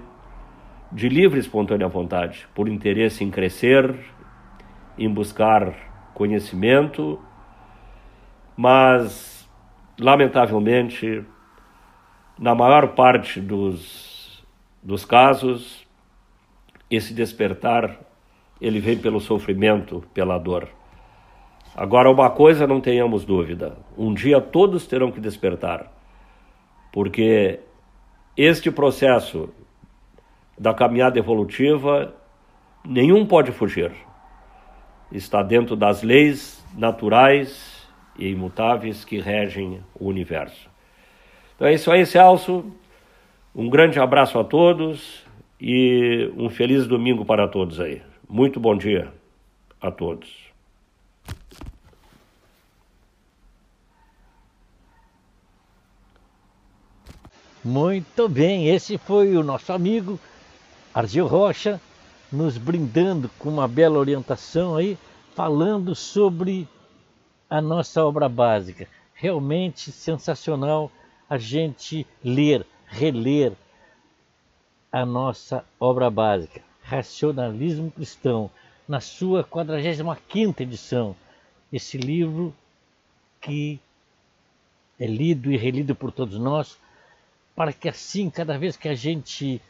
de 0.92 1.08
livre 1.08 1.38
e 1.38 1.40
espontânea 1.40 1.88
vontade, 1.88 2.46
por 2.54 2.68
interesse 2.68 3.24
em 3.24 3.30
crescer, 3.30 3.94
em 4.98 5.08
buscar 5.08 6.10
conhecimento, 6.14 7.18
mas, 8.56 9.48
lamentavelmente, 9.98 11.24
na 12.38 12.54
maior 12.54 12.94
parte 12.94 13.40
dos, 13.40 14.44
dos 14.82 15.04
casos, 15.04 15.86
esse 16.90 17.12
despertar 17.12 17.98
ele 18.60 18.80
vem 18.80 18.98
pelo 18.98 19.20
sofrimento, 19.20 20.02
pela 20.12 20.38
dor. 20.38 20.68
Agora, 21.76 22.10
uma 22.10 22.30
coisa 22.30 22.66
não 22.66 22.80
tenhamos 22.80 23.24
dúvida: 23.24 23.76
um 23.96 24.12
dia 24.14 24.40
todos 24.40 24.86
terão 24.86 25.12
que 25.12 25.20
despertar, 25.20 25.92
porque 26.92 27.60
este 28.36 28.70
processo 28.70 29.48
da 30.58 30.74
caminhada 30.74 31.18
evolutiva 31.18 32.14
nenhum 32.84 33.26
pode 33.26 33.52
fugir 33.52 33.92
está 35.10 35.42
dentro 35.42 35.74
das 35.74 36.02
leis 36.02 36.64
naturais 36.76 37.88
e 38.18 38.28
imutáveis 38.28 39.04
que 39.04 39.18
regem 39.18 39.82
o 39.98 40.06
universo. 40.06 40.68
Então 41.58 41.66
é 41.66 41.74
isso 41.74 41.90
aí, 41.90 42.06
Celso. 42.06 42.64
Um 43.52 43.68
grande 43.68 43.98
abraço 43.98 44.38
a 44.38 44.44
todos 44.44 45.24
e 45.60 46.32
um 46.36 46.48
feliz 46.48 46.86
domingo 46.86 47.24
para 47.24 47.48
todos 47.48 47.80
aí. 47.80 48.00
Muito 48.28 48.60
bom 48.60 48.76
dia 48.76 49.12
a 49.80 49.90
todos. 49.90 50.46
Muito 57.64 58.28
bem, 58.28 58.68
esse 58.68 58.96
foi 58.96 59.36
o 59.36 59.42
nosso 59.42 59.72
amigo 59.72 60.16
Argil 60.94 61.26
Rocha 61.26 61.80
nos 62.30 62.56
brindando 62.56 63.28
com 63.36 63.48
uma 63.48 63.66
bela 63.66 63.98
orientação 63.98 64.76
aí, 64.76 64.96
falando 65.34 65.92
sobre 65.92 66.68
a 67.50 67.60
nossa 67.60 68.04
obra 68.04 68.28
básica. 68.28 68.86
Realmente 69.12 69.90
sensacional 69.90 70.92
a 71.28 71.36
gente 71.36 72.06
ler, 72.24 72.64
reler 72.86 73.52
a 74.90 75.04
nossa 75.04 75.64
obra 75.78 76.10
básica. 76.10 76.62
Racionalismo 76.82 77.90
Cristão, 77.90 78.50
na 78.88 79.00
sua 79.00 79.44
45 79.44 80.62
edição. 80.62 81.14
Esse 81.70 81.98
livro 81.98 82.54
que 83.40 83.78
é 84.98 85.06
lido 85.06 85.52
e 85.52 85.56
relido 85.56 85.94
por 85.94 86.10
todos 86.10 86.38
nós, 86.38 86.78
para 87.54 87.72
que 87.72 87.88
assim, 87.88 88.30
cada 88.30 88.58
vez 88.58 88.76
que 88.76 88.88
a 88.88 88.94
gente 88.94 89.60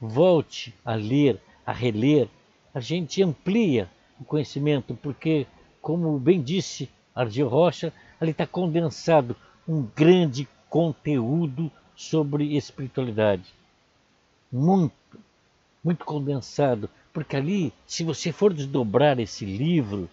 volte 0.00 0.74
a 0.84 0.94
ler, 0.94 1.40
a 1.64 1.72
reler, 1.72 2.28
a 2.74 2.80
gente 2.80 3.22
amplia 3.22 3.88
o 4.20 4.24
conhecimento, 4.24 4.94
porque, 5.00 5.46
como 5.80 6.18
bem 6.18 6.42
disse 6.42 6.90
Argel 7.14 7.48
Rocha, 7.48 7.92
ali 8.20 8.32
está 8.32 8.46
condensado 8.46 9.36
um 9.66 9.82
grande 9.94 10.48
conteúdo 10.74 11.70
sobre 11.94 12.56
espiritualidade. 12.56 13.44
Muito, 14.50 14.92
muito 15.84 16.04
condensado, 16.04 16.90
porque 17.12 17.36
ali, 17.36 17.72
se 17.86 18.02
você 18.02 18.32
for 18.32 18.52
desdobrar 18.52 19.20
esse 19.20 19.44
livro, 19.44 20.10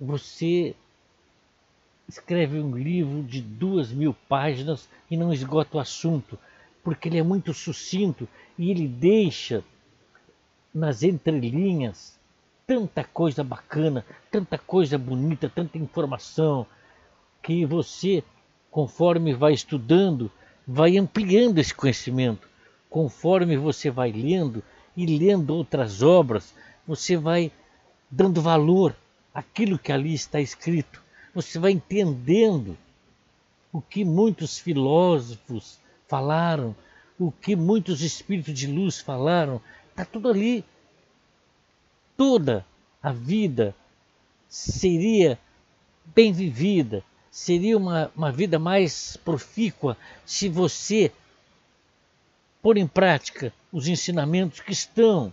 você 0.00 0.74
escreve 2.08 2.60
um 2.60 2.74
livro 2.74 3.22
de 3.22 3.42
duas 3.42 3.92
mil 3.92 4.16
páginas 4.26 4.88
e 5.10 5.18
não 5.18 5.30
esgota 5.30 5.76
o 5.76 5.80
assunto, 5.80 6.38
porque 6.82 7.10
ele 7.10 7.18
é 7.18 7.22
muito 7.22 7.52
sucinto 7.52 8.26
e 8.56 8.70
ele 8.70 8.88
deixa 8.88 9.62
nas 10.72 11.02
entrelinhas 11.02 12.18
tanta 12.66 13.04
coisa 13.04 13.44
bacana, 13.44 14.02
tanta 14.30 14.56
coisa 14.56 14.96
bonita, 14.96 15.46
tanta 15.54 15.76
informação, 15.76 16.66
que 17.42 17.66
você, 17.66 18.24
conforme 18.72 19.34
vai 19.34 19.52
estudando, 19.52 20.32
vai 20.66 20.96
ampliando 20.96 21.58
esse 21.58 21.74
conhecimento. 21.74 22.48
Conforme 22.88 23.56
você 23.56 23.90
vai 23.90 24.10
lendo 24.10 24.62
e 24.96 25.06
lendo 25.06 25.54
outras 25.54 26.02
obras, 26.02 26.54
você 26.86 27.16
vai 27.16 27.52
dando 28.10 28.40
valor 28.40 28.96
àquilo 29.32 29.78
que 29.78 29.92
ali 29.92 30.14
está 30.14 30.40
escrito. 30.40 31.02
Você 31.34 31.58
vai 31.58 31.72
entendendo 31.72 32.76
o 33.70 33.80
que 33.80 34.04
muitos 34.04 34.58
filósofos 34.58 35.78
falaram, 36.08 36.74
o 37.18 37.30
que 37.30 37.54
muitos 37.54 38.00
espíritos 38.00 38.54
de 38.54 38.66
luz 38.66 39.00
falaram, 39.00 39.60
está 39.90 40.04
tudo 40.04 40.30
ali. 40.30 40.64
Toda 42.16 42.64
a 43.02 43.12
vida 43.12 43.74
seria 44.48 45.38
bem 46.14 46.32
vivida, 46.32 47.04
seria 47.32 47.78
uma, 47.78 48.12
uma 48.14 48.30
vida 48.30 48.58
mais 48.58 49.16
profícua 49.16 49.96
se 50.26 50.50
você 50.50 51.10
pôr 52.60 52.76
em 52.76 52.86
prática 52.86 53.52
os 53.72 53.88
ensinamentos 53.88 54.60
que 54.60 54.70
estão 54.70 55.32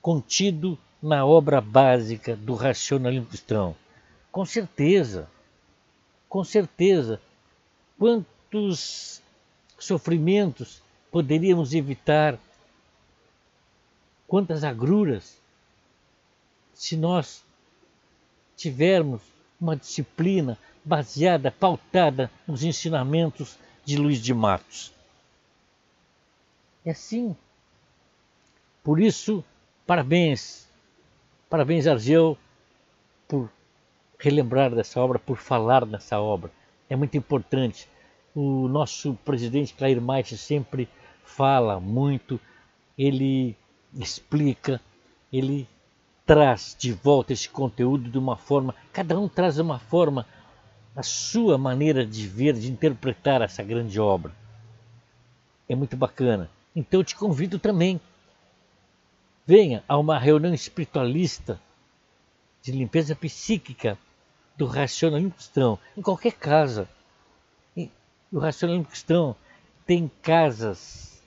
contidos 0.00 0.78
na 1.02 1.26
obra 1.26 1.60
básica 1.60 2.36
do 2.36 2.54
racionalismo 2.54 3.26
cristão. 3.26 3.74
Com 4.30 4.46
certeza, 4.46 5.28
com 6.28 6.44
certeza. 6.44 7.20
Quantos 7.98 9.20
sofrimentos 9.78 10.80
poderíamos 11.10 11.74
evitar? 11.74 12.38
Quantas 14.28 14.62
agruras 14.62 15.36
se 16.72 16.96
nós 16.96 17.42
tivermos 18.56 19.20
uma 19.60 19.76
disciplina 19.76 20.56
baseada, 20.84 21.50
pautada 21.50 22.30
nos 22.46 22.62
ensinamentos 22.62 23.58
de 23.84 23.96
Luiz 23.96 24.20
de 24.20 24.32
Matos. 24.32 24.92
É 26.84 26.90
assim. 26.90 27.36
Por 28.82 29.00
isso, 29.00 29.44
parabéns, 29.86 30.66
parabéns 31.48 31.86
Argel 31.86 32.36
por 33.28 33.50
relembrar 34.18 34.74
dessa 34.74 35.00
obra, 35.00 35.18
por 35.18 35.36
falar 35.36 35.84
dessa 35.84 36.18
obra. 36.18 36.50
É 36.88 36.96
muito 36.96 37.16
importante. 37.16 37.88
O 38.34 38.68
nosso 38.68 39.14
presidente 39.24 39.74
Clair 39.74 40.00
Maite 40.00 40.36
sempre 40.36 40.88
fala 41.24 41.78
muito, 41.78 42.40
ele 42.96 43.56
explica, 43.94 44.80
ele 45.32 45.68
traz 46.24 46.76
de 46.78 46.92
volta 46.92 47.32
esse 47.32 47.48
conteúdo 47.48 48.08
de 48.08 48.18
uma 48.18 48.36
forma, 48.36 48.74
cada 48.92 49.18
um 49.18 49.28
traz 49.28 49.58
uma 49.58 49.78
forma 49.78 50.26
a 50.94 51.02
sua 51.02 51.56
maneira 51.56 52.04
de 52.04 52.26
ver, 52.26 52.54
de 52.54 52.70
interpretar 52.70 53.42
essa 53.42 53.62
grande 53.62 54.00
obra. 54.00 54.32
É 55.68 55.74
muito 55.74 55.96
bacana. 55.96 56.50
Então 56.74 57.00
eu 57.00 57.04
te 57.04 57.14
convido 57.14 57.58
também. 57.58 58.00
Venha 59.46 59.84
a 59.88 59.96
uma 59.96 60.18
reunião 60.18 60.52
espiritualista 60.52 61.60
de 62.62 62.72
limpeza 62.72 63.14
psíquica 63.14 63.98
do 64.56 64.66
racionalismo 64.66 65.32
cristão, 65.32 65.78
em 65.96 66.02
qualquer 66.02 66.32
casa. 66.32 66.88
E 67.76 67.90
o 68.32 68.38
racionalismo 68.38 68.88
cristão 68.88 69.34
tem 69.86 70.10
casas 70.22 71.22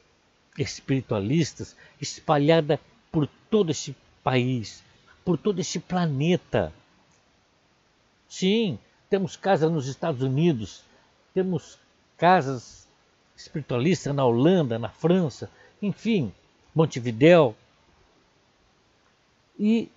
espiritualistas 0.58 1.76
espalhadas 2.00 2.80
por 3.12 3.28
todo 3.50 3.72
esse 3.72 3.96
país, 4.24 4.84
por 5.26 5.38
todo 5.38 5.60
esse 5.60 5.80
planeta. 5.80 6.72
Sim, 8.30 8.78
temos 9.14 9.36
casas 9.36 9.72
nos 9.72 9.86
Estados 9.86 10.24
Unidos, 10.24 10.82
temos 11.36 11.78
casas 12.18 12.88
espiritualistas 13.38 14.16
na 14.16 14.26
Holanda, 14.26 14.80
na 14.80 14.90
França, 14.90 15.52
enfim, 15.80 16.34
Montevidéu. 16.74 17.56
E 19.60 19.88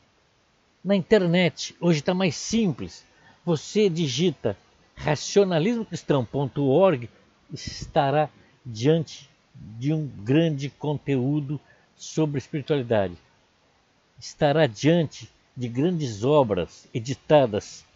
na 0.84 0.94
internet, 0.94 1.74
hoje 1.80 2.00
está 2.00 2.12
mais 2.12 2.36
simples. 2.36 3.06
Você 3.42 3.88
digita 3.88 4.54
racionalismocristão.org 4.96 7.08
estará 7.54 8.28
diante 8.66 9.30
de 9.54 9.94
um 9.94 10.06
grande 10.06 10.68
conteúdo 10.68 11.58
sobre 11.96 12.36
espiritualidade. 12.36 13.16
Estará 14.20 14.66
diante 14.66 15.26
de 15.56 15.68
grandes 15.68 16.22
obras 16.22 16.86
editadas 16.92 17.86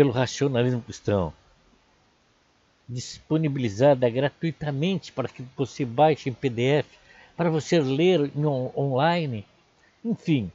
pelo 0.00 0.12
racionalismo 0.12 0.80
cristão, 0.80 1.30
disponibilizada 2.88 4.08
gratuitamente 4.08 5.12
para 5.12 5.28
que 5.28 5.44
você 5.54 5.84
baixe 5.84 6.30
em 6.30 6.32
PDF, 6.32 6.86
para 7.36 7.50
você 7.50 7.78
ler 7.78 8.32
on 8.34 8.72
online, 8.74 9.44
enfim. 10.02 10.50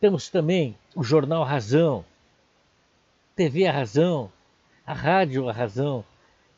Temos 0.00 0.28
também 0.28 0.76
o 0.94 1.02
jornal 1.02 1.42
Razão, 1.42 2.04
TV 3.34 3.66
A 3.66 3.72
Razão, 3.72 4.30
a 4.86 4.92
rádio 4.92 5.48
A 5.48 5.52
Razão 5.52 6.04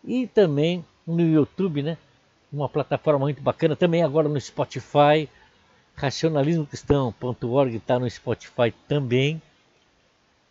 e 0.05 0.27
também 0.27 0.85
no 1.07 1.23
YouTube, 1.23 1.83
né? 1.83 1.97
Uma 2.53 2.69
plataforma 2.69 3.21
muito 3.21 3.41
bacana, 3.41 3.75
também 3.75 4.03
agora 4.03 4.29
no 4.29 4.39
Spotify, 4.39 5.31
racionalismocristão.org 5.95 7.75
está 7.75 7.99
no 7.99 8.11
Spotify 8.11 8.71
também 8.87 9.41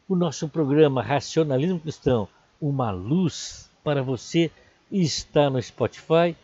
o 0.09 0.15
nosso 0.15 0.49
programa 0.49 1.03
Racionalismo 1.03 1.79
Cristão, 1.79 2.27
uma 2.59 2.89
luz 2.89 3.69
para 3.83 4.01
você, 4.01 4.49
está 4.91 5.51
no 5.51 5.61
Spotify. 5.61 6.35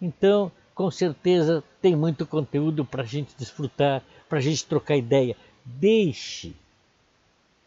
Então, 0.00 0.50
com 0.74 0.90
certeza, 0.90 1.62
tem 1.82 1.94
muito 1.94 2.26
conteúdo 2.26 2.86
para 2.86 3.02
a 3.02 3.06
gente 3.06 3.36
desfrutar, 3.36 4.02
para 4.30 4.38
a 4.38 4.40
gente 4.40 4.64
trocar 4.64 4.96
ideia. 4.96 5.36
Deixe, 5.62 6.56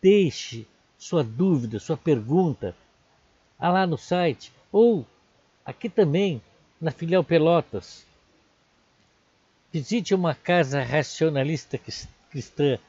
deixe 0.01 0.65
sua 0.97 1.23
dúvida, 1.23 1.79
sua 1.79 1.95
pergunta 1.95 2.75
lá 3.59 3.85
no 3.85 3.99
site 3.99 4.51
ou 4.71 5.05
aqui 5.63 5.89
também 5.89 6.41
na 6.81 6.89
filial 6.89 7.23
Pelotas. 7.23 8.03
Visite 9.71 10.15
uma 10.15 10.33
casa 10.33 10.81
racionalista 10.81 11.77
cristã 11.77 12.14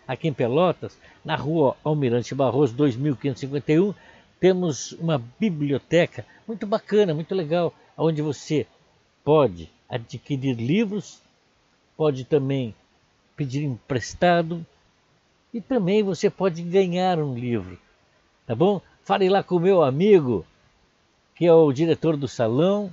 aqui 0.07 0.29
em 0.29 0.33
Pelotas, 0.33 0.99
na 1.25 1.37
rua 1.37 1.77
Almirante 1.85 2.35
Barroso 2.35 2.75
2551, 2.75 3.95
temos 4.41 4.93
uma 4.93 5.23
biblioteca 5.39 6.25
muito 6.47 6.67
bacana, 6.67 7.15
muito 7.15 7.35
legal, 7.35 7.73
onde 7.97 8.23
você 8.23 8.67
pode 9.25 9.71
adquirir 9.89 10.55
livros, 10.55 11.21
pode 11.97 12.25
também 12.25 12.75
pedir 13.37 13.65
emprestado 13.65 14.65
e 15.53 15.61
também 15.61 16.03
você 16.03 16.29
pode 16.29 16.63
ganhar 16.63 17.19
um 17.19 17.35
livro, 17.35 17.79
tá 18.47 18.55
bom? 18.55 18.81
Fale 19.03 19.29
lá 19.29 19.43
com 19.43 19.57
o 19.57 19.61
meu 19.61 19.83
amigo, 19.83 20.45
que 21.35 21.47
é 21.47 21.53
o 21.53 21.73
diretor 21.73 22.17
do 22.17 22.27
salão, 22.27 22.93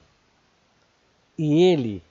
e 1.37 1.63
ele, 1.63 2.03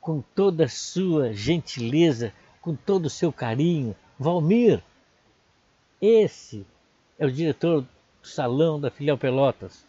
com 0.00 0.22
toda 0.34 0.64
a 0.64 0.68
sua 0.68 1.32
gentileza, 1.32 2.32
com 2.64 2.74
todo 2.74 3.06
o 3.06 3.10
seu 3.10 3.30
carinho, 3.30 3.94
Valmir. 4.18 4.82
Esse 6.00 6.66
é 7.18 7.26
o 7.26 7.30
diretor 7.30 7.82
do 7.82 7.88
salão 8.26 8.80
da 8.80 8.90
filial 8.90 9.18
Pelotas, 9.18 9.86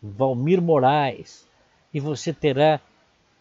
Valmir 0.00 0.62
Moraes. 0.62 1.48
E 1.92 1.98
você 1.98 2.32
terá 2.32 2.80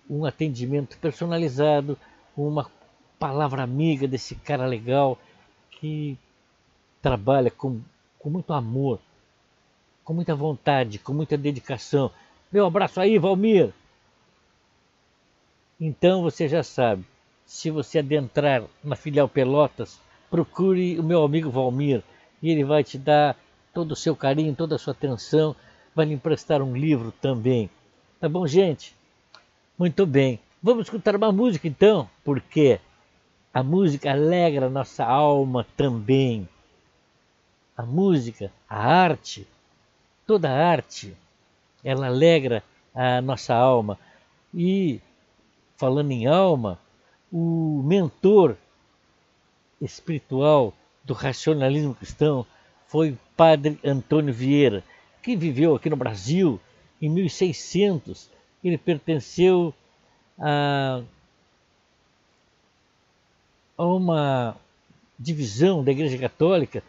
um 0.10 0.26
atendimento 0.26 0.98
personalizado, 0.98 1.96
uma 2.36 2.72
palavra 3.20 3.62
amiga 3.62 4.08
desse 4.08 4.34
cara 4.34 4.66
legal 4.66 5.16
que 5.70 6.18
trabalha 7.04 7.52
com, 7.52 7.82
com 8.18 8.32
muito 8.32 8.52
amor, 8.52 9.00
com 10.04 10.12
muita 10.12 10.34
vontade, 10.34 10.98
com 10.98 11.14
muita 11.14 11.38
dedicação. 11.38 12.10
Meu 12.52 12.66
abraço 12.66 13.00
aí, 13.00 13.20
Valmir! 13.20 13.72
Então 15.80 16.24
você 16.24 16.48
já 16.48 16.64
sabe, 16.64 17.06
se 17.46 17.70
você 17.70 18.00
adentrar 18.00 18.64
na 18.84 18.96
filial 18.96 19.28
Pelotas, 19.28 20.00
procure 20.30 21.00
o 21.00 21.04
meu 21.04 21.24
amigo 21.24 21.50
Valmir 21.50 22.02
e 22.42 22.50
ele 22.50 22.64
vai 22.64 22.84
te 22.84 22.98
dar 22.98 23.38
todo 23.74 23.92
o 23.92 23.96
seu 23.96 24.16
carinho, 24.16 24.56
toda 24.56 24.76
a 24.76 24.80
sua 24.80 24.92
atenção, 24.92 25.56
vai 25.96 26.06
lhe 26.06 26.14
emprestar 26.14 26.62
um 26.62 26.76
livro 26.76 27.12
também. 27.22 27.70
Tá 28.20 28.28
bom, 28.28 28.48
gente? 28.48 28.96
Muito 29.78 30.06
bem. 30.06 30.40
Vamos 30.62 30.86
escutar 30.86 31.16
uma 31.16 31.32
música 31.32 31.68
então, 31.68 32.10
porque 32.24 32.80
a 33.54 33.62
música 33.62 34.12
alegra 34.12 34.70
nossa 34.70 35.04
alma 35.04 35.66
também. 35.76 36.48
A 37.76 37.84
música, 37.84 38.52
a 38.70 38.78
arte, 38.78 39.48
toda 40.26 40.50
a 40.50 40.68
arte, 40.68 41.16
ela 41.84 42.08
alegra 42.08 42.64
a 42.94 43.22
nossa 43.22 43.54
alma. 43.54 44.00
E, 44.54 45.02
falando 45.76 46.12
em 46.12 46.28
alma, 46.28 46.80
o 47.34 47.82
mentor 47.84 48.56
espiritual 49.82 50.72
do 51.04 51.16
racionalismo 51.16 51.96
cristão 51.96 52.46
foi 52.86 53.10
o 53.10 53.20
padre 53.36 53.80
Antônio 53.84 54.32
Vieira, 54.32 54.84
que 55.24 55.36
viveu 55.36 55.76
aqui 55.76 55.90
no 55.90 55.96
Brasil 55.96 56.60
em 57.02 57.10
1600. 57.10 58.30
Ele 58.64 58.78
pertenceu 58.78 59.74
a, 60.38 61.02
a 63.76 63.84
uma 63.84 64.56
divisão 65.18 65.84
da 65.84 65.92
Igreja 65.92 66.20
Católica 66.20 66.84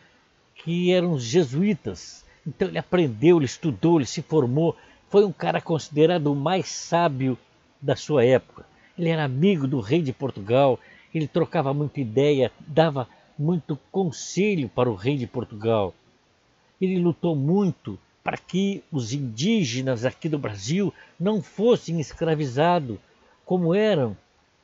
que 0.57 0.93
eram 0.93 1.13
os 1.13 1.23
jesuítas. 1.25 2.23
Então 2.47 2.69
ele 2.69 2.79
aprendeu, 2.79 3.39
ele 3.39 3.47
estudou, 3.47 3.97
ele 3.97 4.07
se 4.07 4.21
formou. 4.21 4.77
Foi 5.09 5.25
um 5.25 5.33
cara 5.33 5.59
considerado 5.59 6.27
o 6.27 6.37
mais 6.37 6.69
sábio 6.69 7.39
da 7.81 7.97
sua 7.97 8.27
época. 8.27 8.74
Ele 8.99 9.09
era 9.09 9.25
amigo 9.25 9.67
do 9.67 9.81
rei 9.81 10.03
de 10.03 10.13
Portugal, 10.13 10.79
ele 11.15 11.27
trocava 11.27 11.75
muita 11.75 12.01
ideia, 12.01 12.51
dava 12.61 13.09
muito 13.39 13.79
conselho 13.91 14.69
para 14.69 14.91
o 14.91 14.95
rei 14.95 15.17
de 15.17 15.27
Portugal. 15.27 15.95
Ele 16.81 16.99
lutou 16.99 17.35
muito 17.35 17.99
para 18.23 18.37
que 18.37 18.83
os 18.91 19.13
indígenas 19.13 20.05
aqui 20.05 20.29
do 20.29 20.39
Brasil 20.39 20.93
não 21.19 21.43
fossem 21.43 22.01
escravizados, 22.01 22.99
como 23.45 23.75
eram 23.75 24.17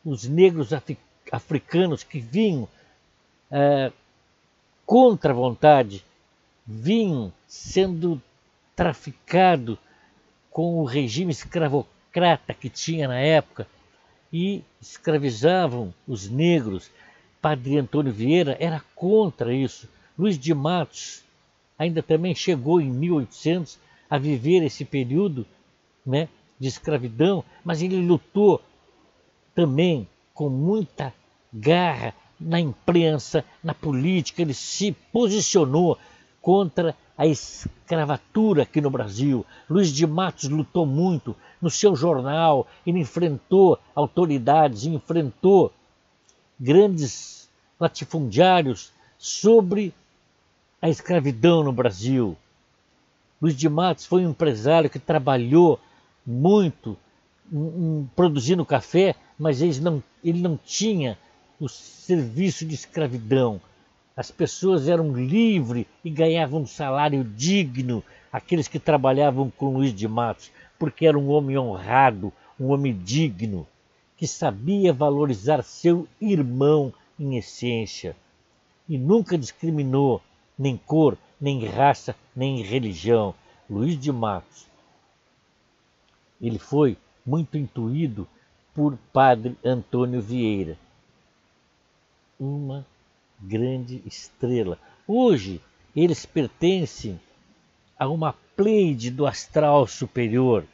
os 0.05 0.25
negros 0.25 0.71
africanos 1.31 2.03
que 2.03 2.19
vinham 2.19 2.67
é, 3.51 3.93
contra 4.87 5.33
a 5.33 5.35
vontade, 5.35 6.05
vinham 6.67 7.33
sendo 7.47 8.21
traficados 8.75 9.77
com 10.51 10.81
o 10.81 10.85
regime 10.85 11.33
escravocrata 11.33 12.55
que 12.55 12.71
tinha 12.71 13.07
na 13.07 13.19
época 13.21 13.67
e 14.33 14.63
escravizavam 14.81 15.93
os 16.07 16.29
negros. 16.29 16.91
Padre 17.41 17.79
Antônio 17.79 18.13
Vieira 18.13 18.57
era 18.61 18.83
contra 18.95 19.55
isso. 19.55 19.89
Luiz 20.19 20.39
de 20.39 20.53
Matos 20.55 21.23
ainda 21.79 22.03
também 22.03 22.35
chegou 22.35 22.81
em 22.81 22.91
1800 22.91 23.79
a 24.09 24.19
viver 24.19 24.63
esse 24.63 24.85
período 24.85 25.47
né, 26.05 26.29
de 26.59 26.69
escravidão, 26.69 27.45
mas 27.65 27.81
ele 27.81 28.01
lutou 28.01 28.61
também 29.55 30.07
com 30.35 30.49
muita 30.49 31.13
garra 31.53 32.15
na 32.39 32.59
imprensa, 32.59 33.45
na 33.63 33.75
política, 33.75 34.41
ele 34.41 34.55
se 34.55 34.93
posicionou 35.13 35.99
contra 36.41 36.97
a 37.21 37.27
escravatura 37.27 38.63
aqui 38.63 38.81
no 38.81 38.89
Brasil. 38.89 39.45
Luiz 39.69 39.93
de 39.93 40.07
Matos 40.07 40.49
lutou 40.49 40.87
muito 40.87 41.37
no 41.61 41.69
seu 41.69 41.95
jornal, 41.95 42.67
ele 42.87 42.99
enfrentou 42.99 43.79
autoridades, 43.95 44.87
enfrentou 44.87 45.71
grandes 46.59 47.47
latifundiários 47.79 48.91
sobre 49.19 49.93
a 50.81 50.89
escravidão 50.89 51.63
no 51.63 51.75
Brasil. 51.75 52.39
Luiz 53.39 53.55
de 53.55 53.69
Matos 53.69 54.07
foi 54.07 54.25
um 54.25 54.31
empresário 54.31 54.89
que 54.89 54.99
trabalhou 54.99 55.79
muito 56.25 56.97
um, 57.53 58.07
produzindo 58.17 58.65
café, 58.65 59.15
mas 59.39 59.61
ele 59.61 59.79
não, 59.81 60.03
ele 60.25 60.41
não 60.41 60.57
tinha 60.57 61.19
o 61.61 61.69
serviço 61.69 62.65
de 62.65 62.75
escravidão. 62.75 63.61
As 64.17 64.31
pessoas 64.31 64.89
eram 64.89 65.13
livres 65.13 65.87
e 66.05 66.11
ganhavam 66.11 66.63
um 66.63 66.67
salário 66.67 67.25
digno, 67.25 68.03
aqueles 68.33 68.69
que 68.69 68.79
trabalhavam 68.79 69.51
com 69.51 69.75
Luiz 69.75 69.95
de 69.95 70.07
Matos, 70.09 70.51
porque 70.79 71.07
era 71.07 71.19
um 71.19 71.31
homem 71.31 71.57
honrado, 71.57 72.33
um 72.59 72.69
homem 72.69 72.97
digno, 72.97 73.67
que 74.17 74.27
sabia 74.27 74.93
valorizar 74.93 75.63
seu 75.63 76.07
irmão 76.21 76.93
em 77.19 77.37
essência 77.37 78.15
e 78.91 78.99
nunca 78.99 79.39
discriminou 79.39 80.21
nem 80.59 80.77
cor, 80.77 81.17
nem 81.41 81.65
raça, 81.65 82.17
nem 82.35 82.61
religião. 82.61 83.33
Luiz 83.69 83.97
de 83.97 84.11
Matos. 84.11 84.67
Ele 86.43 86.59
foi 86.59 86.99
muito 87.25 87.57
intuído 87.57 88.27
por 88.75 88.99
Padre 89.13 89.57
Antônio 89.65 90.21
Vieira. 90.21 90.77
Uma 92.39 92.85
grande 93.41 94.03
estrela. 94.07 94.79
Hoje 95.07 95.61
eles 95.95 96.27
pertencem 96.27 97.19
a 97.99 98.09
uma 98.09 98.33
pleide 98.57 99.11
do 99.11 99.27
astral 99.27 99.87
superior, 99.87 100.65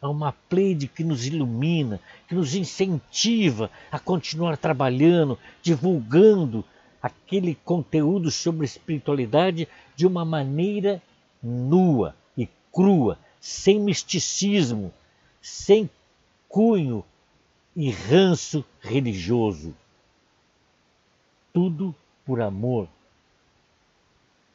a 0.00 0.08
uma 0.08 0.32
pleide 0.32 0.88
que 0.88 1.04
nos 1.04 1.26
ilumina, 1.26 2.00
que 2.28 2.34
nos 2.34 2.54
incentiva 2.54 3.70
a 3.90 3.98
continuar 3.98 4.56
trabalhando, 4.56 5.38
divulgando 5.62 6.64
aquele 7.02 7.54
conteúdo 7.54 8.30
sobre 8.30 8.64
espiritualidade 8.64 9.68
de 9.96 10.06
uma 10.06 10.24
maneira 10.24 11.02
nua 11.42 12.14
e 12.36 12.48
crua, 12.72 13.18
sem 13.40 13.80
misticismo, 13.80 14.92
sem 15.40 15.90
cunho 16.48 17.04
e 17.74 17.90
ranço 17.90 18.64
religioso. 18.80 19.74
Tudo 21.52 21.94
por 22.24 22.40
amor 22.40 22.88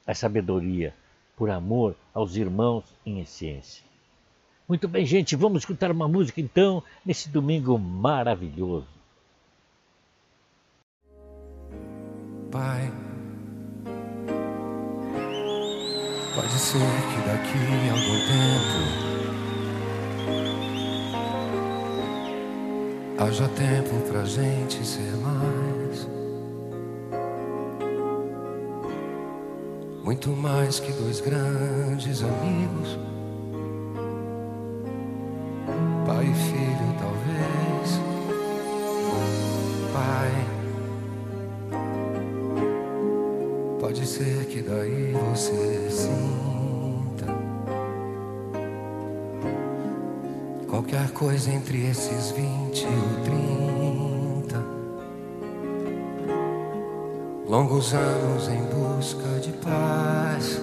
à 0.06 0.16
sabedoria, 0.16 0.93
por 1.36 1.50
amor 1.50 1.95
aos 2.14 2.36
irmãos 2.36 2.86
em 3.06 3.20
essência. 3.20 3.84
Muito 4.68 4.88
bem, 4.88 5.06
gente, 5.06 5.36
vamos 5.36 5.60
escutar 5.62 5.91
uma 5.91 6.08
música 6.08 6.41
então 6.41 6.84
nesse 7.06 7.30
domingo 7.30 7.78
maravilhoso. 7.78 8.88
Pai, 12.52 12.91
pode 16.34 16.52
ser 16.52 16.80
que 16.80 17.28
daqui 17.28 17.89
a 17.89 17.93
algum 17.93 18.20
tempo 18.28 19.18
Haja 23.20 23.50
tempo 23.50 24.00
pra 24.12 24.24
gente 24.26 24.86
ser 24.86 25.16
mais. 25.18 25.57
Muito 30.08 30.30
mais 30.30 30.80
que 30.80 30.89
dois 30.93 31.20
grandes 31.20 32.24
amigos. 32.24 32.97
Pai 36.05 36.24
e 36.24 36.34
filho, 36.34 36.95
talvez. 36.97 37.99
Pai. 39.91 40.32
Pode 43.82 44.08
ser 44.08 44.45
que 44.45 44.62
daí 44.62 45.12
você 45.12 45.89
sim. 45.89 46.38
qualquer 50.70 51.12
coisa 51.12 51.51
entre 51.51 51.86
esses 51.86 52.32
vinte 52.32 52.84
e 52.84 53.24
trinta. 53.26 53.57
Longos 57.48 57.93
anos 57.93 58.50
em 58.50 58.62
busca 58.64 59.39
de 59.39 59.54
paz. 59.54 60.62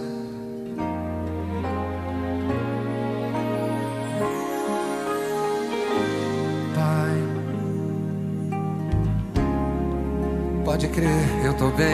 Pai, 6.75 7.15
pode 10.63 10.89
crer, 10.89 11.47
eu 11.47 11.55
tô 11.55 11.71
bem. 11.71 11.94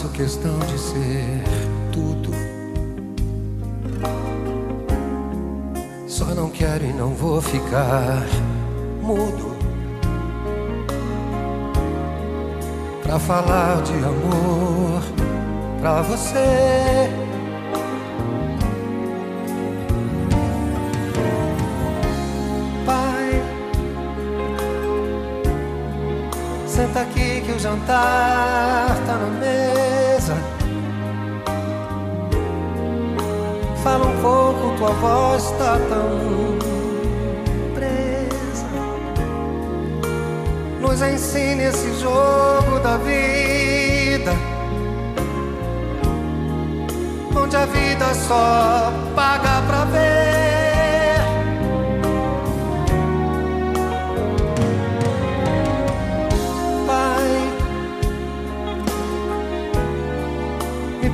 Faço 0.00 0.08
questão 0.10 0.58
de 0.60 0.78
ser 0.78 1.42
tudo. 1.92 2.30
Só 6.06 6.24
não 6.34 6.48
quero 6.48 6.84
e 6.84 6.92
não 6.92 7.14
vou 7.14 7.42
ficar 7.42 8.26
mudo. 9.02 9.56
Pra 13.02 13.18
falar 13.18 13.82
de 13.82 13.92
amor 13.92 15.02
pra 15.80 16.00
você. 16.02 17.10
Pai, 22.86 23.42
senta 26.66 27.00
aqui 27.00 27.42
que 27.42 27.52
o 27.52 27.58
jantar 27.58 28.96
tá 29.06 29.18
na 29.18 29.26
mesa. 29.38 29.89
Tua 34.80 34.90
voz 34.92 35.50
tá 35.58 35.78
tão 35.90 36.56
presa. 37.74 38.66
Nos 40.80 41.02
ensine 41.02 41.64
esse 41.64 41.92
jogo 42.00 42.80
da 42.82 42.96
vida. 42.96 44.32
Onde 47.36 47.56
a 47.56 47.66
vida 47.66 48.14
só 48.26 48.90
paga 49.14 49.60
pra 49.66 49.84
ver. 49.84 50.10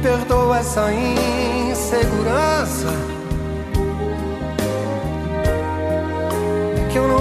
perdoa 0.02 0.58
essa 0.58 0.92
insegurança. 0.92 3.15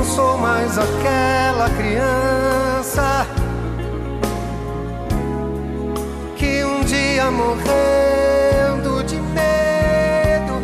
Sou 0.05 0.37
mais 0.37 0.77
aquela 0.77 1.69
criança 1.71 3.25
que 6.37 6.63
um 6.63 6.81
dia 6.83 7.31
morrendo 7.31 9.03
de 9.03 9.15
medo 9.15 10.61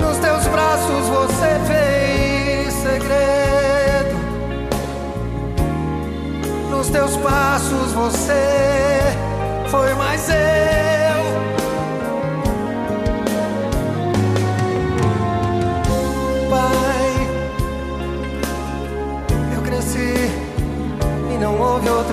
nos 0.00 0.18
teus 0.18 0.46
braços 0.48 1.08
você 1.08 1.60
fez 1.66 2.72
segredo. 2.74 4.16
Nos 6.70 6.88
teus 6.88 7.16
passos 7.18 7.92
você 7.92 9.00
foi 9.70 9.94
mais 9.94 10.28
eu. 10.28 11.01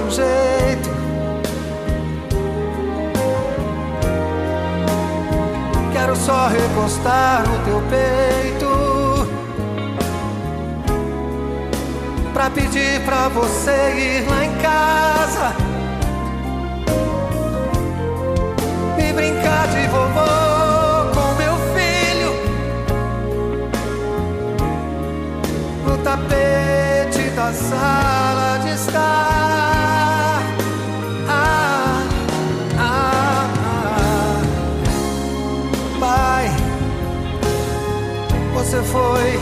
Jeito. 0.09 0.89
Quero 5.93 6.15
só 6.15 6.47
recostar 6.47 7.43
no 7.47 7.59
teu 7.65 7.81
peito. 7.89 8.69
Pra 12.33 12.49
pedir 12.49 13.01
pra 13.05 13.27
você 13.29 13.93
ir 13.97 14.29
lá 14.29 14.45
em 14.45 14.55
casa 14.57 15.69
brincar 19.19 19.67
de 19.67 19.85
vovô 19.87 21.11
com 21.13 21.33
meu 21.35 21.55
filho 21.75 22.31
no 25.85 25.97
tapete 25.97 27.29
da 27.35 27.51
sala 27.51 28.59
de 28.63 28.69
estar. 28.75 29.28
Você 38.69 38.83
foi 38.83 39.39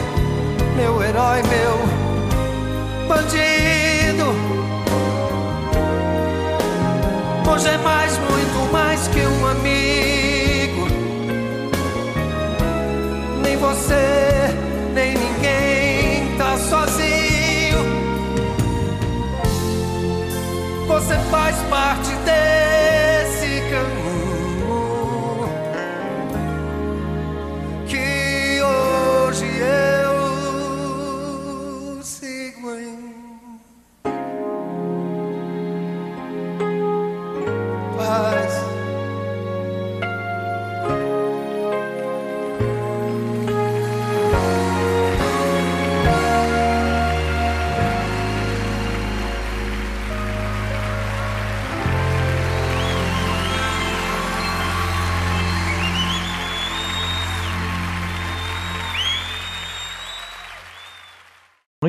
meu 0.78 1.04
herói, 1.04 1.42
meu 1.44 3.08
bandido. 3.10 4.24
Hoje 7.52 7.68
é 7.68 7.78
mais, 7.80 8.07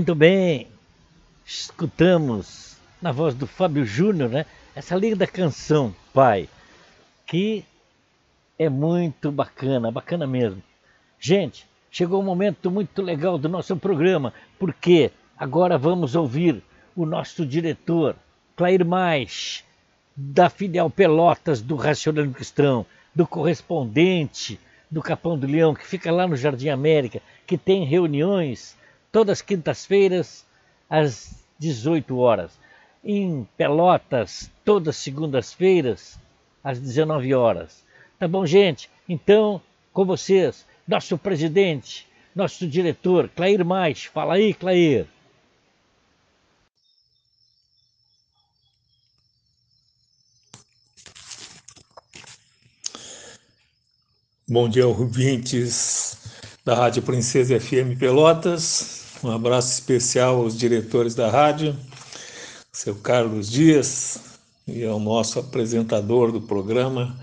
Muito 0.08 0.20
bem, 0.20 0.66
escutamos 1.44 2.78
na 3.02 3.12
voz 3.12 3.34
do 3.34 3.46
Fábio 3.46 3.84
Júnior, 3.84 4.30
né? 4.30 4.46
Essa 4.74 4.96
linda 4.96 5.26
canção, 5.26 5.94
Pai, 6.14 6.48
que 7.26 7.62
é 8.58 8.70
muito 8.70 9.30
bacana, 9.30 9.90
bacana 9.90 10.26
mesmo. 10.26 10.62
Gente, 11.20 11.66
chegou 11.90 12.22
um 12.22 12.24
momento 12.24 12.70
muito 12.70 13.02
legal 13.02 13.36
do 13.36 13.50
nosso 13.50 13.76
programa, 13.76 14.32
porque 14.58 15.10
agora 15.36 15.76
vamos 15.76 16.14
ouvir 16.14 16.62
o 16.96 17.04
nosso 17.04 17.44
diretor, 17.44 18.16
Clair 18.56 18.86
Mais, 18.86 19.62
da 20.16 20.48
filial 20.48 20.88
Pelotas 20.88 21.60
do 21.60 21.76
Racionalismo 21.76 22.34
Cristão, 22.34 22.86
do 23.14 23.26
correspondente 23.26 24.58
do 24.90 25.02
Capão 25.02 25.38
do 25.38 25.46
Leão, 25.46 25.74
que 25.74 25.86
fica 25.86 26.10
lá 26.10 26.26
no 26.26 26.34
Jardim 26.34 26.70
América, 26.70 27.20
que 27.46 27.58
tem 27.58 27.84
reuniões 27.84 28.78
todas 29.10 29.38
as 29.38 29.42
quintas-feiras, 29.42 30.44
às 30.88 31.34
18 31.58 32.16
horas. 32.18 32.58
Em 33.04 33.46
Pelotas, 33.56 34.50
todas 34.64 34.96
segundas-feiras, 34.96 36.18
às 36.62 36.78
19 36.78 37.34
horas. 37.34 37.84
Tá 38.18 38.26
bom, 38.26 38.44
gente? 38.44 38.90
Então, 39.08 39.60
com 39.92 40.04
vocês, 40.04 40.66
nosso 40.86 41.16
presidente, 41.16 42.06
nosso 42.34 42.66
diretor, 42.66 43.28
Clair 43.28 43.64
Mais. 43.64 44.04
Fala 44.04 44.34
aí, 44.34 44.52
Clair. 44.54 45.06
Bom 54.50 54.66
dia, 54.66 54.86
ouvintes 54.86 56.16
da 56.64 56.74
Rádio 56.74 57.02
Princesa 57.02 57.60
FM 57.60 57.98
Pelotas. 57.98 58.97
Um 59.22 59.32
abraço 59.32 59.72
especial 59.72 60.36
aos 60.36 60.56
diretores 60.56 61.12
da 61.12 61.28
rádio, 61.28 61.76
seu 62.72 62.94
Carlos 62.94 63.50
Dias, 63.50 64.20
e 64.64 64.84
ao 64.84 65.00
nosso 65.00 65.40
apresentador 65.40 66.30
do 66.30 66.40
programa, 66.40 67.18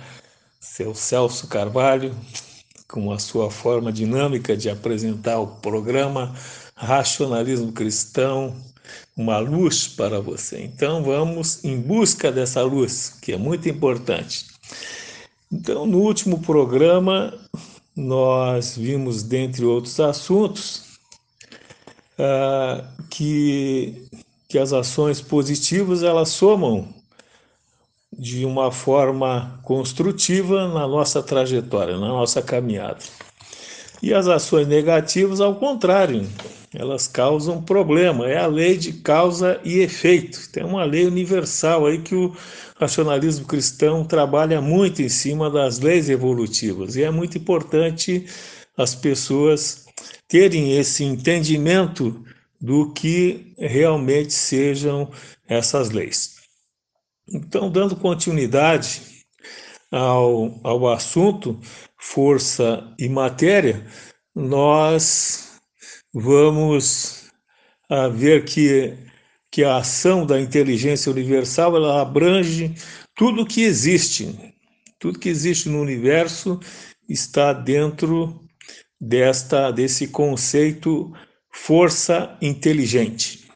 seu 0.60 0.93
Celso 0.93 1.48
Carvalho, 1.48 2.14
com 2.89 3.14
a 3.14 3.20
sua 3.20 3.50
forma 3.50 3.93
dinâmica 3.93 4.58
de 4.58 4.70
apresentar 4.70 5.39
o 5.39 5.48
programa 5.48 6.36
Racionalismo 6.76 7.72
Cristão, 7.72 8.54
uma 9.16 9.38
luz 9.39 9.88
para 9.88 10.20
você. 10.20 10.62
Então 10.64 11.02
vamos 11.02 11.64
em 11.64 11.80
busca 11.80 12.30
dessa 12.30 12.62
luz, 12.62 13.18
que 13.22 13.32
é 13.32 13.38
muito 13.38 13.70
importante. 13.70 14.48
Então, 15.50 15.86
no 15.86 16.00
último 16.00 16.41
programa, 16.41 17.34
nós 17.96 18.76
vimos, 18.76 19.24
dentre 19.24 19.64
outros 19.64 19.98
assuntos, 20.02 20.85
uh, 22.20 22.86
que, 23.09 24.07
que 24.47 24.57
as 24.57 24.74
ações 24.74 25.22
positivas 25.22 26.03
elas 26.03 26.30
somam 26.30 26.88
de 28.18 28.45
uma 28.45 28.72
forma 28.72 29.59
construtiva 29.63 30.68
na 30.68 30.88
nossa 30.88 31.22
trajetória, 31.22 31.97
na 31.97 32.07
nossa 32.07 32.41
caminhada. 32.41 32.99
E 34.01 34.13
as 34.13 34.28
ações 34.28 34.68
negativas, 34.68 35.41
ao 35.41 35.55
contrário, 35.55 36.28
elas 36.74 37.07
causam 37.07 37.61
problema. 37.61 38.28
É 38.28 38.38
a 38.38 38.47
lei 38.47 38.78
de 38.78 38.93
causa 38.93 39.59
e 39.63 39.80
efeito. 39.80 40.49
Tem 40.51 40.63
uma 40.63 40.84
lei 40.84 41.05
universal 41.05 41.86
aí 41.86 41.99
que 41.99 42.16
o 42.16 42.36
racionalismo 42.78 43.45
cristão 43.45 44.03
trabalha 44.03 44.61
muito 44.61 45.01
em 45.01 45.09
cima 45.09 45.49
das 45.49 45.80
leis 45.80 46.09
evolutivas. 46.09 46.95
E 46.95 47.03
é 47.03 47.09
muito 47.09 47.38
importante 47.38 48.26
as 48.78 48.93
pessoas 48.93 49.85
terem 50.28 50.78
esse 50.78 51.04
entendimento 51.04 52.24
do 52.60 52.91
que 52.93 53.54
realmente 53.58 54.34
sejam 54.34 55.12
essas 55.48 55.89
leis. 55.89 56.36
Então, 57.28 57.72
dando 57.72 57.96
continuidade 57.96 59.02
ao, 59.91 60.60
ao 60.64 60.88
assunto 60.89 61.60
força 61.98 62.93
e 63.00 63.10
matéria, 63.10 63.86
nós 64.34 65.60
vamos 66.14 67.32
a 67.89 68.08
ver 68.08 68.46
que, 68.46 68.98
que 69.52 69.64
a 69.64 69.78
ação 69.78 70.26
da 70.26 70.39
inteligência 70.39 71.12
universal 71.12 71.76
ela 71.76 72.02
abrange 72.02 72.76
tudo 73.16 73.46
que 73.46 73.62
existe. 73.64 74.54
Tudo 75.00 75.20
que 75.20 75.30
existe 75.30 75.70
no 75.70 75.82
universo 75.82 76.60
está 77.08 77.54
dentro 77.54 78.45
desta 79.00 79.72
desse 79.72 80.08
conceito 80.08 81.14
força 81.52 82.38
inteligente. 82.41 83.50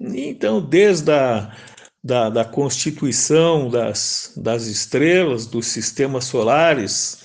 Então, 0.00 0.60
desde 0.60 1.12
a 1.12 1.54
da, 2.02 2.28
da 2.28 2.44
constituição 2.44 3.70
das, 3.70 4.32
das 4.36 4.66
estrelas, 4.66 5.46
dos 5.46 5.66
sistemas 5.66 6.24
solares, 6.24 7.18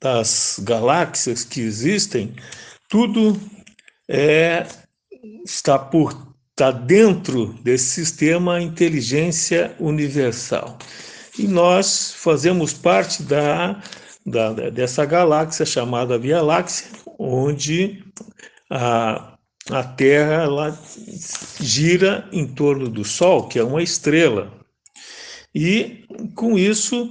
das 0.00 0.60
galáxias 0.62 1.44
que 1.44 1.60
existem, 1.60 2.34
tudo 2.88 3.38
é, 4.08 4.66
está 5.44 5.78
por 5.78 6.26
está 6.50 6.72
dentro 6.72 7.52
desse 7.62 7.86
sistema 7.86 8.60
inteligência 8.60 9.76
universal. 9.78 10.76
E 11.38 11.46
nós 11.46 12.12
fazemos 12.16 12.72
parte 12.72 13.22
da, 13.22 13.80
da, 14.28 14.52
dessa 14.70 15.04
galáxia 15.04 15.64
chamada 15.64 16.18
Via 16.18 16.42
Láctea, 16.42 16.86
onde 17.18 18.04
a, 18.70 19.36
a 19.70 19.82
Terra 19.84 20.42
ela 20.42 20.78
gira 21.60 22.28
em 22.32 22.46
torno 22.46 22.88
do 22.88 23.04
Sol, 23.04 23.48
que 23.48 23.58
é 23.58 23.64
uma 23.64 23.82
estrela. 23.82 24.52
E 25.54 26.04
com 26.34 26.58
isso 26.58 27.10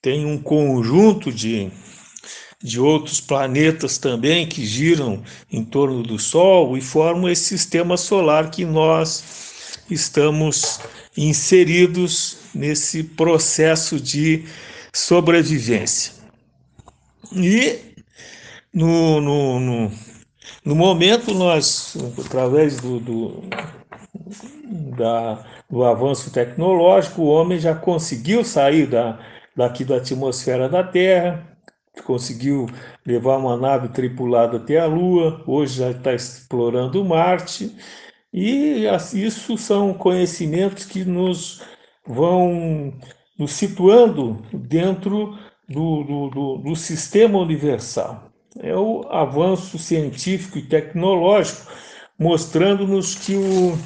tem 0.00 0.26
um 0.26 0.36
conjunto 0.36 1.32
de 1.32 1.70
de 2.62 2.78
outros 2.78 3.20
planetas 3.20 3.98
também 3.98 4.46
que 4.46 4.64
giram 4.64 5.22
em 5.50 5.64
torno 5.64 6.02
do 6.02 6.18
Sol 6.18 6.76
e 6.78 6.80
formam 6.80 7.28
esse 7.28 7.44
sistema 7.44 7.96
solar 7.96 8.50
que 8.50 8.64
nós 8.64 9.82
estamos 9.90 10.78
inseridos 11.16 12.38
nesse 12.54 13.02
processo 13.02 13.98
de 14.00 14.44
sobrevivência. 14.94 16.21
E 17.34 17.94
no, 18.72 19.20
no, 19.20 19.60
no, 19.60 19.92
no 20.64 20.74
momento, 20.74 21.34
nós, 21.34 21.96
através 22.24 22.78
do, 22.80 23.00
do, 23.00 23.42
da, 24.96 25.44
do 25.70 25.84
avanço 25.84 26.32
tecnológico, 26.32 27.22
o 27.22 27.28
homem 27.28 27.58
já 27.58 27.74
conseguiu 27.74 28.44
sair 28.44 28.86
da, 28.86 29.18
daqui 29.56 29.84
da 29.84 29.96
atmosfera 29.96 30.68
da 30.68 30.82
Terra, 30.82 31.46
conseguiu 32.04 32.66
levar 33.06 33.36
uma 33.38 33.56
nave 33.56 33.88
tripulada 33.88 34.56
até 34.56 34.78
a 34.78 34.86
Lua, 34.86 35.42
hoje 35.46 35.78
já 35.78 35.90
está 35.90 36.14
explorando 36.14 37.04
Marte, 37.04 37.74
e 38.32 38.86
isso 39.12 39.58
são 39.58 39.92
conhecimentos 39.92 40.86
que 40.86 41.04
nos 41.04 41.62
vão 42.06 42.94
nos 43.38 43.52
situando 43.52 44.42
dentro 44.52 45.36
do, 45.72 46.04
do, 46.04 46.30
do, 46.30 46.58
do 46.58 46.76
sistema 46.76 47.38
universal. 47.38 48.30
É 48.60 48.76
o 48.76 49.06
avanço 49.10 49.78
científico 49.78 50.58
e 50.58 50.62
tecnológico 50.62 51.72
mostrando-nos 52.18 53.14
que 53.14 53.34
o, 53.34 53.78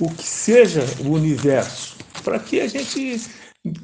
o 0.00 0.10
que 0.10 0.22
seja 0.22 0.82
o 1.04 1.10
universo, 1.10 1.96
para 2.24 2.38
que 2.38 2.60
a 2.60 2.66
gente 2.66 3.20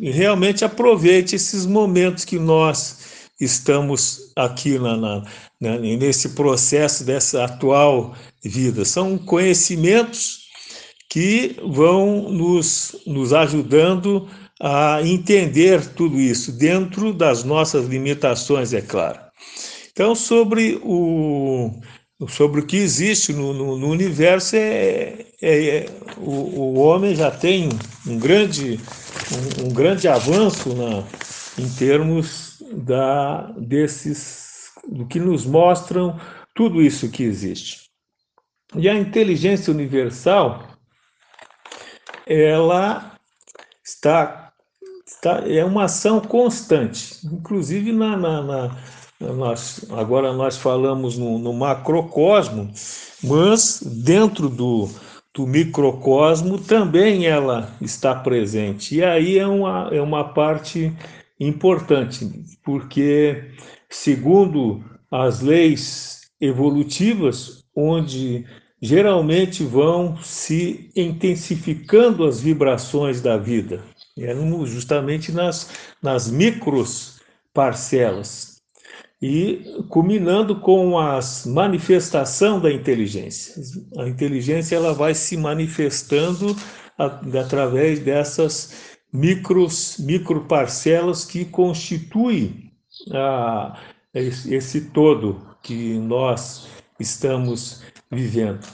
realmente 0.01 0.64
aproveite 0.64 1.37
esses 1.37 1.66
momentos 1.66 2.24
que 2.24 2.39
nós 2.39 3.28
estamos 3.39 4.32
aqui 4.34 4.78
na, 4.78 4.97
na, 4.97 5.22
na, 5.61 5.78
nesse 5.78 6.30
processo 6.30 7.05
dessa 7.05 7.45
atual 7.45 8.14
vida. 8.43 8.84
São 8.84 9.18
conhecimentos 9.18 10.47
que 11.11 11.57
vão 11.62 12.30
nos, 12.30 12.97
nos 13.07 13.32
ajudando 13.32 14.28
a 14.61 15.02
entender 15.02 15.86
tudo 15.94 16.18
isso, 16.18 16.52
dentro 16.52 17.12
das 17.12 17.44
nossas 17.44 17.86
limitações, 17.86 18.72
é 18.72 18.80
claro. 18.80 19.20
Então, 19.92 20.14
sobre 20.14 20.80
o, 20.82 21.70
sobre 22.28 22.61
o 22.61 22.66
que 22.66 22.76
existe 22.76 23.32
no, 23.32 23.52
no, 23.52 23.76
no 23.76 23.88
universo, 23.88 24.57
é, 24.57 25.26
é, 25.42 25.68
é 25.68 25.86
o, 26.18 26.30
o, 26.30 26.78
homem 26.78 27.14
já 27.14 27.30
tem 27.30 27.68
um 28.07 28.18
grande 28.18 28.80
um, 29.61 29.66
um 29.66 29.72
grande 29.72 30.09
avanço 30.09 30.74
na, 30.74 31.04
em 31.59 31.68
termos 31.70 32.62
da, 32.72 33.52
desses, 33.59 34.70
do 34.86 35.07
que 35.07 35.18
nos 35.18 35.44
mostram 35.44 36.18
tudo 36.54 36.82
isso 36.82 37.11
que 37.11 37.22
existe. 37.22 37.86
E 38.74 38.88
a 38.88 38.94
inteligência 38.94 39.72
universal, 39.72 40.66
ela 42.26 43.16
está, 43.84 44.45
está 45.27 45.43
é 45.49 45.64
uma 45.64 45.85
ação 45.85 46.20
constante, 46.20 47.18
inclusive 47.27 47.93
na, 47.93 48.16
na, 48.16 48.43
na 48.43 48.77
nós, 49.18 49.87
agora 49.91 50.33
nós 50.33 50.59
falamos 50.59 51.16
no, 51.16 51.39
no 51.39 51.53
macrocosmo, 51.53 52.70
mas 53.24 53.83
dentro 53.83 54.49
do, 54.49 54.89
do 55.35 55.47
microcosmo 55.47 56.59
também 56.59 57.27
ela 57.27 57.74
está 57.81 58.14
presente. 58.14 58.97
E 58.97 59.03
aí 59.03 59.39
é 59.39 59.47
uma, 59.47 59.89
é 59.91 60.03
uma 60.03 60.22
parte 60.22 60.93
importante, 61.41 62.31
porque, 62.62 63.53
segundo 63.89 64.85
as 65.11 65.41
leis 65.41 66.20
evolutivas, 66.39 67.64
onde 67.74 68.45
geralmente 68.83 69.64
vão 69.64 70.18
se 70.22 70.91
intensificando 70.95 72.24
as 72.24 72.41
vibrações 72.41 73.22
da 73.22 73.39
vida, 73.39 73.83
é 74.19 74.35
justamente 74.67 75.31
nas, 75.31 75.71
nas 76.03 76.31
micros 76.31 77.21
parcelas 77.53 78.57
e 79.21 79.83
culminando 79.89 80.61
com 80.61 80.99
a 80.99 81.21
manifestação 81.47 82.61
da 82.61 82.71
inteligência. 82.73 83.55
A 83.99 84.09
inteligência 84.09 84.77
ela 84.77 84.93
vai 84.93 85.14
se 85.14 85.37
manifestando 85.37 86.55
através 86.99 88.01
dessas 88.01 88.97
micros, 89.12 89.97
microparcelas 89.99 91.25
que 91.25 91.45
constituem 91.45 92.73
a, 93.12 93.79
esse 94.14 94.91
todo 94.91 95.47
que 95.62 95.99
nós 95.99 96.69
estamos 96.99 97.83
vivendo. 98.11 98.67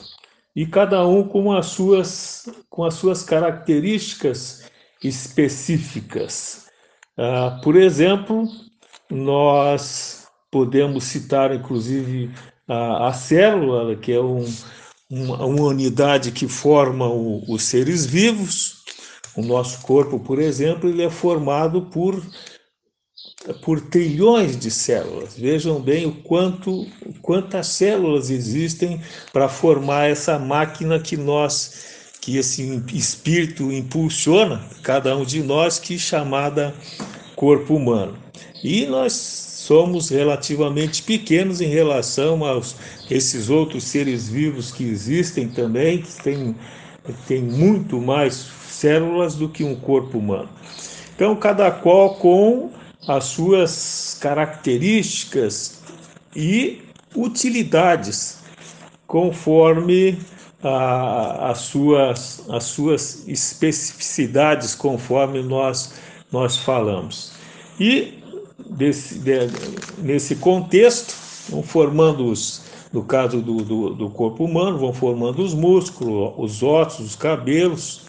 E 0.55 0.67
cada 0.67 1.07
um 1.07 1.27
com 1.27 1.53
as 1.53 1.67
suas, 1.67 2.49
com 2.69 2.85
as 2.85 2.95
suas 2.95 3.23
características 3.23 4.62
específicas. 5.05 6.67
Ah, 7.17 7.61
por 7.63 7.77
exemplo, 7.77 8.49
nós 9.11 10.27
podemos 10.51 11.05
citar 11.05 11.55
inclusive 11.55 12.31
a, 12.69 13.09
a 13.09 13.13
célula, 13.13 13.97
que 13.97 14.13
é 14.13 14.21
um, 14.21 14.45
uma, 15.11 15.45
uma, 15.45 15.67
unidade 15.67 16.33
que 16.33 16.49
forma 16.49 17.09
o, 17.09 17.43
os 17.49 17.63
seres 17.63 18.07
vivos. 18.07 18.83
O 19.37 19.43
nosso 19.43 19.81
corpo, 19.83 20.21
por 20.21 20.39
exemplo, 20.39 20.89
ele 20.89 21.03
é 21.03 21.11
formado 21.11 21.83
por 21.83 22.23
por 23.65 23.81
trilhões 23.81 24.57
de 24.57 24.71
células. 24.71 25.37
Vejam 25.37 25.81
bem 25.81 26.07
o 26.07 26.23
quanto 26.23 26.87
quantas 27.21 27.69
células 27.69 28.31
existem 28.31 29.01
para 29.33 29.49
formar 29.49 30.09
essa 30.09 30.39
máquina 30.39 31.01
que 31.01 31.17
nós 31.17 31.92
que 32.23 32.37
esse 32.37 32.81
espírito 32.95 33.73
impulsiona 33.73 34.65
cada 34.81 35.17
um 35.17 35.25
de 35.25 35.43
nós 35.43 35.81
que 35.81 35.99
chamada 35.99 36.73
corpo 37.35 37.75
humano. 37.75 38.17
E 38.63 38.87
nós 38.87 39.13
somos 39.13 40.09
relativamente 40.09 41.03
pequenos 41.03 41.61
em 41.61 41.67
relação 41.67 42.45
aos 42.45 42.77
esses 43.11 43.51
outros 43.51 43.83
seres 43.83 44.29
vivos 44.29 44.71
que 44.71 44.85
existem 44.85 45.49
também, 45.49 46.01
que 46.01 46.23
têm, 46.23 46.57
têm 47.27 47.43
muito 47.43 48.01
mais 48.01 48.47
células 48.69 49.35
do 49.35 49.49
que 49.49 49.65
um 49.65 49.75
corpo 49.75 50.19
humano. 50.19 50.49
Então, 51.17 51.35
cada 51.35 51.73
qual 51.73 52.15
com 52.15 52.71
as 53.09 53.25
suas 53.25 54.17
características 54.21 55.81
e 56.37 56.83
utilidades, 57.17 58.39
conforme 59.09 60.19
a, 60.63 61.51
as, 61.51 61.59
suas, 61.59 62.45
as 62.49 62.65
suas 62.65 63.27
especificidades, 63.27 64.75
conforme 64.75 65.43
nós, 65.43 65.95
nós 66.31 66.57
falamos. 66.57 67.33
E 67.81 68.23
desse, 68.71 69.19
de, 69.19 69.49
nesse 69.99 70.37
contexto, 70.37 71.15
vão 71.49 71.63
formando 71.63 72.27
os, 72.27 72.63
no 72.93 73.03
caso 73.03 73.41
do, 73.41 73.57
do, 73.57 73.91
do, 73.95 74.11
corpo 74.11 74.45
humano, 74.45 74.79
vão 74.79 74.93
formando 74.93 75.43
os 75.43 75.55
músculos, 75.55 76.35
os 76.39 76.63
ossos, 76.63 77.07
os 77.07 77.17
cabelos 77.17 78.03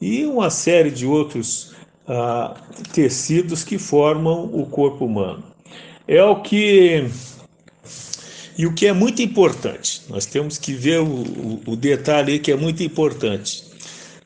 e 0.00 0.24
uma 0.24 0.50
série 0.50 0.90
de 0.90 1.06
outros 1.06 1.74
ah, 2.08 2.54
tecidos 2.92 3.62
que 3.62 3.78
formam 3.78 4.50
o 4.52 4.66
corpo 4.66 5.04
humano. 5.04 5.44
É 6.08 6.22
o 6.24 6.36
que. 6.42 7.08
E 8.60 8.66
o 8.66 8.74
que 8.74 8.84
é 8.84 8.92
muito 8.92 9.22
importante, 9.22 10.02
nós 10.10 10.26
temos 10.26 10.58
que 10.58 10.74
ver 10.74 11.00
o, 11.00 11.06
o, 11.06 11.62
o 11.68 11.76
detalhe 11.76 12.38
que 12.38 12.52
é 12.52 12.56
muito 12.56 12.82
importante. 12.82 13.64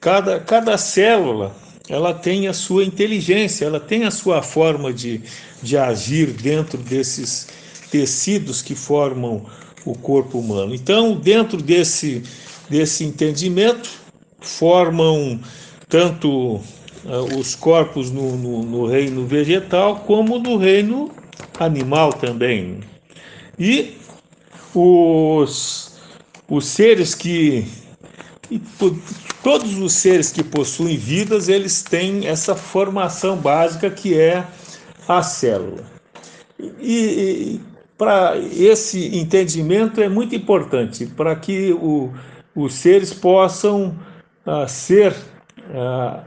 Cada, 0.00 0.40
cada 0.40 0.76
célula 0.76 1.54
ela 1.88 2.12
tem 2.12 2.48
a 2.48 2.52
sua 2.52 2.82
inteligência, 2.82 3.64
ela 3.64 3.78
tem 3.78 4.02
a 4.02 4.10
sua 4.10 4.42
forma 4.42 4.92
de, 4.92 5.20
de 5.62 5.78
agir 5.78 6.32
dentro 6.32 6.76
desses 6.76 7.46
tecidos 7.92 8.60
que 8.60 8.74
formam 8.74 9.46
o 9.84 9.96
corpo 9.96 10.40
humano. 10.40 10.74
Então, 10.74 11.14
dentro 11.14 11.62
desse, 11.62 12.24
desse 12.68 13.04
entendimento, 13.04 13.88
formam 14.40 15.38
tanto 15.88 16.56
uh, 16.56 17.38
os 17.38 17.54
corpos 17.54 18.10
no, 18.10 18.36
no, 18.36 18.64
no, 18.64 18.86
reino 18.86 19.28
vegetal 19.28 20.00
como 20.00 20.40
no 20.40 20.56
reino 20.56 21.08
animal 21.56 22.12
também. 22.12 22.80
E 23.56 24.02
os, 24.74 25.98
os 26.48 26.66
seres 26.66 27.14
que 27.14 27.66
todos 29.42 29.78
os 29.78 29.92
seres 29.92 30.30
que 30.30 30.42
possuem 30.42 30.96
vidas, 30.96 31.48
eles 31.48 31.82
têm 31.82 32.26
essa 32.26 32.54
formação 32.54 33.36
básica 33.36 33.90
que 33.90 34.18
é 34.18 34.46
a 35.08 35.22
célula. 35.22 35.84
E, 36.58 36.70
e 36.80 37.60
para 37.96 38.36
esse 38.38 39.16
entendimento 39.16 40.00
é 40.00 40.08
muito 40.08 40.34
importante 40.34 41.06
para 41.06 41.34
que 41.36 41.72
o, 41.72 42.12
os 42.54 42.74
seres 42.74 43.12
possam 43.12 43.96
uh, 44.46 44.68
ser 44.68 45.12
uh, 45.12 46.22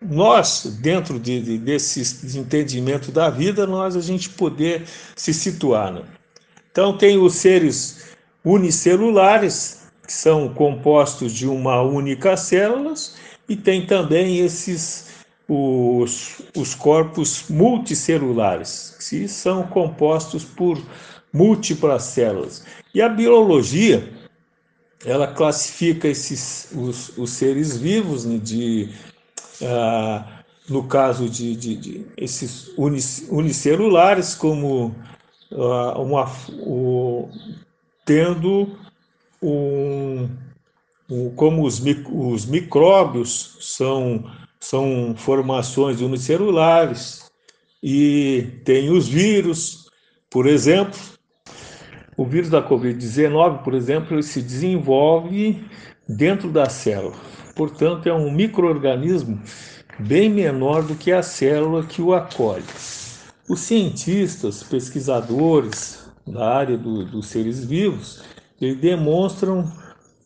nós 0.00 0.78
dentro 0.80 1.18
de, 1.18 1.40
de, 1.40 1.58
desse 1.58 2.38
entendimento 2.38 3.10
da 3.10 3.30
vida 3.30 3.66
nós 3.66 3.96
a 3.96 4.00
gente 4.00 4.30
poder 4.30 4.84
se 5.14 5.32
situar. 5.32 5.92
Né? 5.92 6.02
Então 6.76 6.94
tem 6.94 7.16
os 7.16 7.36
seres 7.36 8.04
unicelulares 8.44 9.86
que 10.06 10.12
são 10.12 10.46
compostos 10.52 11.32
de 11.32 11.48
uma 11.48 11.80
única 11.80 12.36
célula, 12.36 12.92
e 13.48 13.56
tem 13.56 13.86
também 13.86 14.40
esses 14.40 15.06
os, 15.48 16.42
os 16.54 16.74
corpos 16.74 17.46
multicelulares, 17.48 18.94
que 19.08 19.26
são 19.26 19.62
compostos 19.62 20.44
por 20.44 20.78
múltiplas 21.32 22.02
células. 22.02 22.62
E 22.94 23.00
a 23.00 23.08
biologia, 23.08 24.12
ela 25.02 25.28
classifica 25.28 26.06
esses 26.06 26.68
os, 26.74 27.16
os 27.16 27.30
seres 27.30 27.74
vivos 27.78 28.26
né, 28.26 28.36
de 28.36 28.90
ah, 29.62 30.42
no 30.68 30.82
caso 30.82 31.26
de, 31.26 31.56
de, 31.56 31.74
de 31.74 32.06
esses 32.18 32.70
unicelulares 33.30 34.34
como 34.34 34.94
uma, 35.50 36.30
o, 36.60 37.28
tendo 38.04 38.76
um, 39.42 40.28
um, 41.10 41.30
como 41.34 41.64
os, 41.64 41.82
os 42.10 42.46
micróbios 42.46 43.56
são, 43.60 44.24
são 44.60 45.14
formações 45.16 46.00
unicelulares 46.00 47.30
e 47.82 48.60
tem 48.64 48.90
os 48.90 49.08
vírus, 49.08 49.90
por 50.30 50.46
exemplo, 50.46 50.98
o 52.16 52.24
vírus 52.24 52.48
da 52.48 52.66
Covid-19, 52.66 53.62
por 53.62 53.74
exemplo, 53.74 54.14
ele 54.14 54.22
se 54.22 54.40
desenvolve 54.40 55.62
dentro 56.08 56.50
da 56.50 56.68
célula. 56.68 57.14
Portanto, 57.54 58.08
é 58.08 58.12
um 58.12 58.30
microorganismo 58.30 59.40
bem 59.98 60.30
menor 60.30 60.82
do 60.82 60.94
que 60.94 61.12
a 61.12 61.22
célula 61.22 61.84
que 61.84 62.00
o 62.00 62.14
acolhe. 62.14 62.64
Os 63.48 63.60
cientistas, 63.60 64.62
pesquisadores 64.62 66.04
da 66.26 66.48
área 66.48 66.76
do, 66.76 67.04
dos 67.04 67.26
seres 67.26 67.64
vivos, 67.64 68.22
eles 68.60 68.80
demonstram 68.80 69.70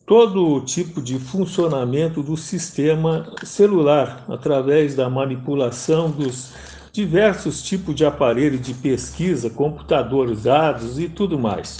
todo 0.05 0.61
tipo 0.61 1.01
de 1.01 1.19
funcionamento 1.19 2.23
do 2.23 2.35
sistema 2.35 3.31
celular 3.43 4.25
através 4.27 4.95
da 4.95 5.09
manipulação 5.09 6.09
dos 6.09 6.51
diversos 6.91 7.61
tipos 7.61 7.95
de 7.95 8.03
aparelho 8.03 8.57
de 8.57 8.73
pesquisa, 8.73 9.49
computadores, 9.49 10.43
dados 10.43 10.99
e 10.99 11.07
tudo 11.07 11.39
mais. 11.39 11.79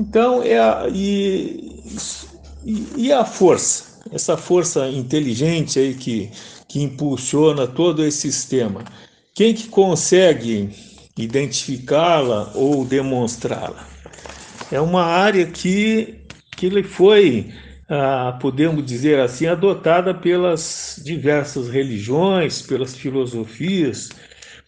Então, 0.00 0.42
é 0.42 0.58
a, 0.58 0.88
e, 0.92 1.82
e 2.96 3.12
a 3.12 3.24
força, 3.24 4.00
essa 4.10 4.36
força 4.36 4.88
inteligente 4.88 5.78
aí 5.78 5.94
que, 5.94 6.30
que 6.66 6.82
impulsiona 6.82 7.66
todo 7.66 8.04
esse 8.04 8.32
sistema, 8.32 8.82
quem 9.38 9.54
que 9.54 9.68
consegue 9.68 10.68
identificá-la 11.16 12.50
ou 12.56 12.84
demonstrá-la? 12.84 13.86
é 14.72 14.80
uma 14.80 15.04
área 15.04 15.46
que, 15.46 16.24
que 16.56 16.82
foi, 16.82 17.54
ah, 17.88 18.36
podemos 18.40 18.84
dizer 18.84 19.20
assim, 19.20 19.46
adotada 19.46 20.12
pelas 20.12 21.00
diversas 21.04 21.68
religiões, 21.68 22.62
pelas 22.62 22.96
filosofias. 22.96 24.08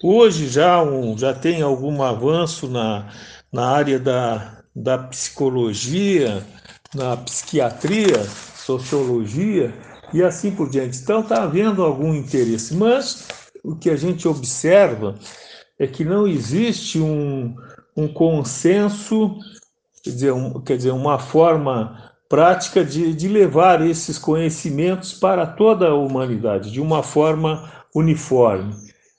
Hoje 0.01 0.47
já, 0.47 0.81
um, 0.81 1.19
já 1.19 1.35
tem 1.35 1.63
algum 1.63 2.01
avanço 2.01 2.69
na, 2.69 3.09
na 3.53 3.67
área 3.67 3.99
da, 3.99 4.63
da 4.73 4.99
psicologia, 4.99 6.47
na 6.95 7.17
psiquiatria, 7.17 8.25
sociologia 8.55 9.75
e 10.15 10.23
assim 10.23 10.53
por 10.53 10.71
diante. 10.71 10.97
Então 10.97 11.23
está 11.23 11.43
havendo 11.43 11.83
algum 11.83 12.15
interesse, 12.15 12.73
mas 12.73 13.41
o 13.63 13.77
que 13.77 13.91
a 13.91 13.97
gente 13.97 14.27
observa 14.27 15.15
é 15.79 15.87
que 15.87 16.05
não 16.05 16.27
existe 16.27 16.99
um, 16.99 17.57
um 17.97 18.09
consenso 18.09 19.39
quer 20.03 20.11
dizer, 20.11 20.33
um, 20.33 20.61
quer 20.61 20.77
dizer 20.77 20.91
uma 20.91 21.19
forma 21.19 22.11
prática 22.29 22.85
de, 22.85 23.13
de 23.13 23.29
levar 23.29 23.85
esses 23.87 24.19
conhecimentos 24.19 25.13
para 25.13 25.47
toda 25.47 25.89
a 25.89 25.95
humanidade, 25.95 26.71
de 26.71 26.81
uma 26.81 27.03
forma 27.03 27.71
uniforme. 27.95 28.75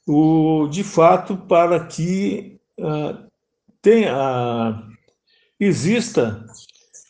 O, 0.08 0.68
de 0.70 0.84
fato, 0.84 1.38
para 1.38 1.80
que 1.86 2.60
uh, 2.80 3.18
tenha, 3.82 4.82
exista 5.60 6.46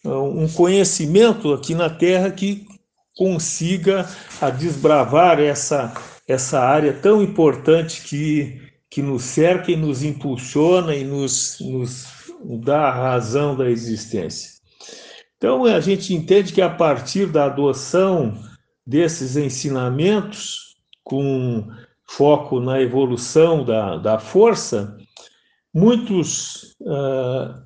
uh, 0.03 0.23
um 0.23 0.47
conhecimento 0.49 1.53
aqui 1.53 1.75
na 1.75 1.89
Terra 1.89 2.31
que 2.31 2.67
consiga 3.15 4.09
desbravar 4.57 5.39
essa, 5.39 5.93
essa 6.27 6.59
área 6.59 6.93
tão 6.93 7.21
importante 7.21 8.01
que, 8.03 8.61
que 8.89 9.01
nos 9.01 9.23
cerca 9.23 9.71
e 9.71 9.75
nos 9.75 10.03
impulsiona 10.03 10.95
e 10.95 11.03
nos, 11.03 11.57
nos 11.59 12.07
da 12.63 12.91
razão 12.91 13.55
da 13.55 13.69
existência. 13.69 14.51
Então, 15.37 15.65
a 15.65 15.79
gente 15.79 16.13
entende 16.13 16.53
que 16.53 16.61
a 16.61 16.69
partir 16.69 17.25
da 17.25 17.45
adoção 17.45 18.37
desses 18.85 19.35
ensinamentos, 19.35 20.75
com 21.03 21.67
foco 22.07 22.59
na 22.59 22.81
evolução 22.81 23.63
da, 23.63 23.97
da 23.97 24.19
força, 24.19 24.97
muitos, 25.73 26.75
uh, 26.81 27.63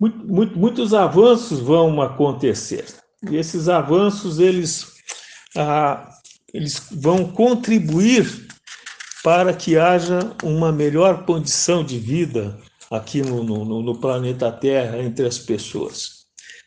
muito, 0.00 0.58
muitos 0.58 0.94
avanços 0.94 1.60
vão 1.60 2.00
acontecer. 2.00 2.86
E 3.30 3.36
esses 3.36 3.68
avanços, 3.68 4.38
eles, 4.38 4.82
uh, 5.56 6.08
eles 6.52 6.82
vão 6.90 7.30
contribuir 7.32 8.48
para 9.22 9.52
que 9.52 9.76
haja 9.76 10.34
uma 10.42 10.72
melhor 10.72 11.24
condição 11.24 11.84
de 11.84 11.98
vida 11.98 12.58
aqui 12.90 13.22
no, 13.22 13.44
no, 13.44 13.82
no 13.82 14.00
planeta 14.00 14.50
Terra 14.50 14.98
entre 14.98 15.26
as 15.26 15.38
pessoas. 15.38 16.20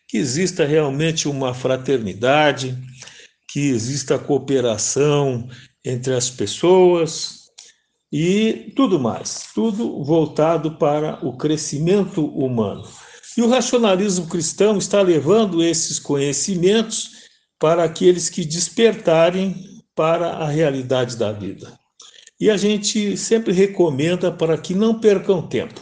Que 0.08 0.18
exista 0.18 0.66
realmente 0.66 1.28
uma 1.28 1.54
fraternidade, 1.54 2.78
que 3.50 3.70
exista 3.70 4.20
cooperação 4.20 5.48
entre 5.84 6.14
as 6.14 6.30
pessoas 6.30 7.44
e 8.12 8.72
tudo 8.76 9.00
mais, 9.00 9.48
tudo 9.56 10.04
voltado 10.04 10.78
para 10.78 11.18
o 11.26 11.36
crescimento 11.36 12.26
humano. 12.26 12.88
E 13.36 13.42
o 13.42 13.50
racionalismo 13.50 14.28
cristão 14.28 14.78
está 14.78 15.02
levando 15.02 15.64
esses 15.64 15.98
conhecimentos 15.98 17.10
para 17.60 17.84
aqueles 17.84 18.30
que 18.30 18.46
despertarem 18.46 19.73
para 19.96 20.30
a 20.30 20.48
realidade 20.48 21.16
da 21.16 21.32
vida. 21.32 21.78
E 22.40 22.50
a 22.50 22.58
gente 22.58 23.16
sempre 23.16 23.54
recomenda 23.54 24.32
para 24.32 24.58
que 24.58 24.74
não 24.74 25.00
percam 25.00 25.48
tempo. 25.48 25.82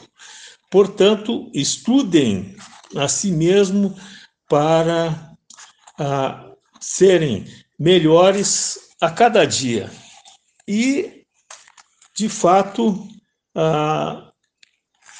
Portanto, 0.70 1.49
estudem 1.53 2.55
a 2.95 3.07
si 3.07 3.32
mesmo 3.32 3.95
para 4.47 5.36
a, 5.97 6.51
serem 6.80 7.45
melhores 7.80 8.78
a 9.01 9.09
cada 9.09 9.45
dia. 9.45 9.89
E, 10.68 11.24
de 12.16 12.30
fato, 12.30 13.07
a, 13.55 14.32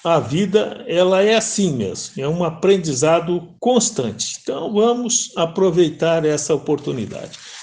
a 0.04 0.20
vida 0.20 0.84
ela 0.88 1.22
é 1.22 1.36
assim 1.36 1.74
mesmo, 1.74 2.22
é 2.22 2.28
um 2.28 2.44
aprendizado 2.44 3.56
constante. 3.60 4.40
Então 4.42 4.74
vamos 4.74 5.32
aproveitar 5.36 6.26
essa 6.26 6.54
oportunidade. 6.54 7.38